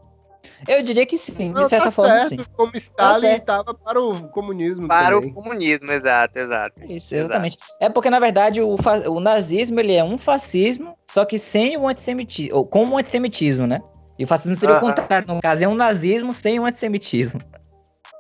Eu 0.69 0.83
diria 0.83 1.05
que 1.05 1.19
sim, 1.19 1.53
de 1.53 1.69
certa 1.69 1.87
tá 1.87 1.91
forma 1.91 2.21
certo, 2.21 2.43
sim. 2.43 2.51
Como 2.55 2.73
tá 2.73 2.79
Stalin 2.79 3.35
estava 3.35 3.75
para 3.75 4.01
o 4.01 4.29
comunismo 4.29 4.89
Para 4.89 5.17
também. 5.17 5.31
o 5.31 5.35
comunismo, 5.35 5.91
exato, 5.91 6.39
exato. 6.39 6.85
Isso, 6.85 7.15
exatamente. 7.15 7.57
Exato. 7.57 7.77
É 7.81 7.89
porque, 7.89 8.09
na 8.09 8.21
verdade, 8.21 8.63
o, 8.63 8.77
o 9.09 9.21
nazismo 9.21 9.81
ele 9.81 9.95
é 9.95 10.05
um 10.05 10.17
fascismo, 10.17 10.97
só 11.11 11.25
que 11.25 11.39
sem 11.39 11.77
o 11.77 11.87
antissemitismo, 11.87 12.57
ou 12.57 12.67
com 12.67 12.87
o 12.87 12.97
antissemitismo, 12.97 13.67
né? 13.67 13.83
E 14.19 14.25
o 14.25 14.27
fascismo 14.27 14.57
seria 14.57 14.77
o 14.77 14.81
contrário, 14.81 15.27
no 15.27 15.41
caso, 15.41 15.65
é 15.65 15.69
um 15.69 15.75
nazismo 15.75 16.33
sem 16.33 16.59
um 16.61 16.67
antissemitismo. 16.67 17.41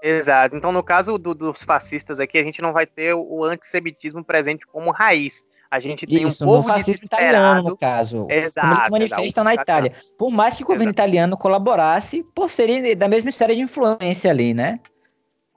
Exato. 0.03 0.55
Então, 0.55 0.71
no 0.71 0.83
caso 0.83 1.17
do, 1.17 1.35
dos 1.35 1.63
fascistas 1.63 2.21
aqui, 2.21 2.37
a 2.37 2.45
gente 2.45 2.61
não 2.61 2.73
vai 2.73 2.85
ter 2.85 3.15
o 3.15 3.43
antissemitismo 3.45 4.23
presente 4.23 4.67
como 4.67 4.91
raiz. 4.91 5.45
A 5.71 5.81
gente 5.81 6.07
tem 6.07 6.23
Isso, 6.23 6.45
um 6.45 6.49
povo 6.49 6.69
no 6.69 6.75
fascismo 6.75 7.07
italiano, 7.07 7.71
no 7.71 7.77
caso. 7.77 8.27
Exato. 8.29 8.67
Como 8.67 8.75
eles 8.75 8.85
se 8.85 8.91
manifestam 8.91 9.45
na 9.45 9.55
Itália. 9.55 9.93
Por 10.19 10.31
mais 10.31 10.57
que 10.57 10.63
o 10.63 10.67
governo 10.67 10.91
exato. 10.91 11.01
italiano 11.01 11.37
colaborasse, 11.39 12.23
por 12.35 12.51
serem 12.51 12.95
da 12.95 13.09
mesma 13.09 13.33
série 13.33 13.55
de 13.55 13.63
influência 13.63 14.31
ali, 14.31 14.53
né? 14.53 14.79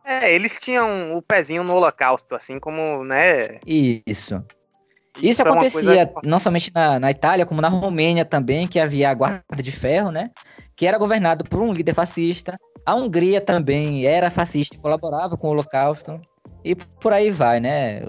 É, 0.06 0.34
eles 0.34 0.58
tinham 0.62 1.18
o 1.18 1.22
pezinho 1.22 1.66
no 1.66 1.76
holocausto, 1.76 2.34
assim 2.34 2.58
como, 2.58 3.04
né? 3.04 3.60
Isso. 3.66 4.42
Isso, 5.22 5.42
é 5.42 5.48
acontecia 5.48 6.12
não 6.24 6.40
somente 6.40 6.72
na, 6.74 7.00
na 7.00 7.12
Itália, 7.12 7.46
como 7.46 7.62
na 7.62 7.68
Romênia 7.68 8.26
também, 8.26 8.68
que 8.68 8.80
havia 8.80 9.10
a 9.10 9.14
Guarda 9.14 9.62
de 9.62 9.72
Ferro, 9.72 10.12
né? 10.12 10.32
Que 10.76 10.86
era 10.86 10.98
governado 10.98 11.44
por 11.44 11.60
um 11.62 11.74
líder 11.74 11.94
fascista. 11.94 12.60
A 12.86 12.96
Hungria 12.96 13.42
também 13.42 14.06
era 14.06 14.30
fascista 14.30 14.76
e 14.76 14.80
colaborava 14.80 15.36
com 15.36 15.48
o 15.48 15.52
Holocausto. 15.52 16.20
E 16.64 16.76
por 16.76 17.14
aí 17.14 17.32
vai, 17.32 17.60
né? 17.60 18.02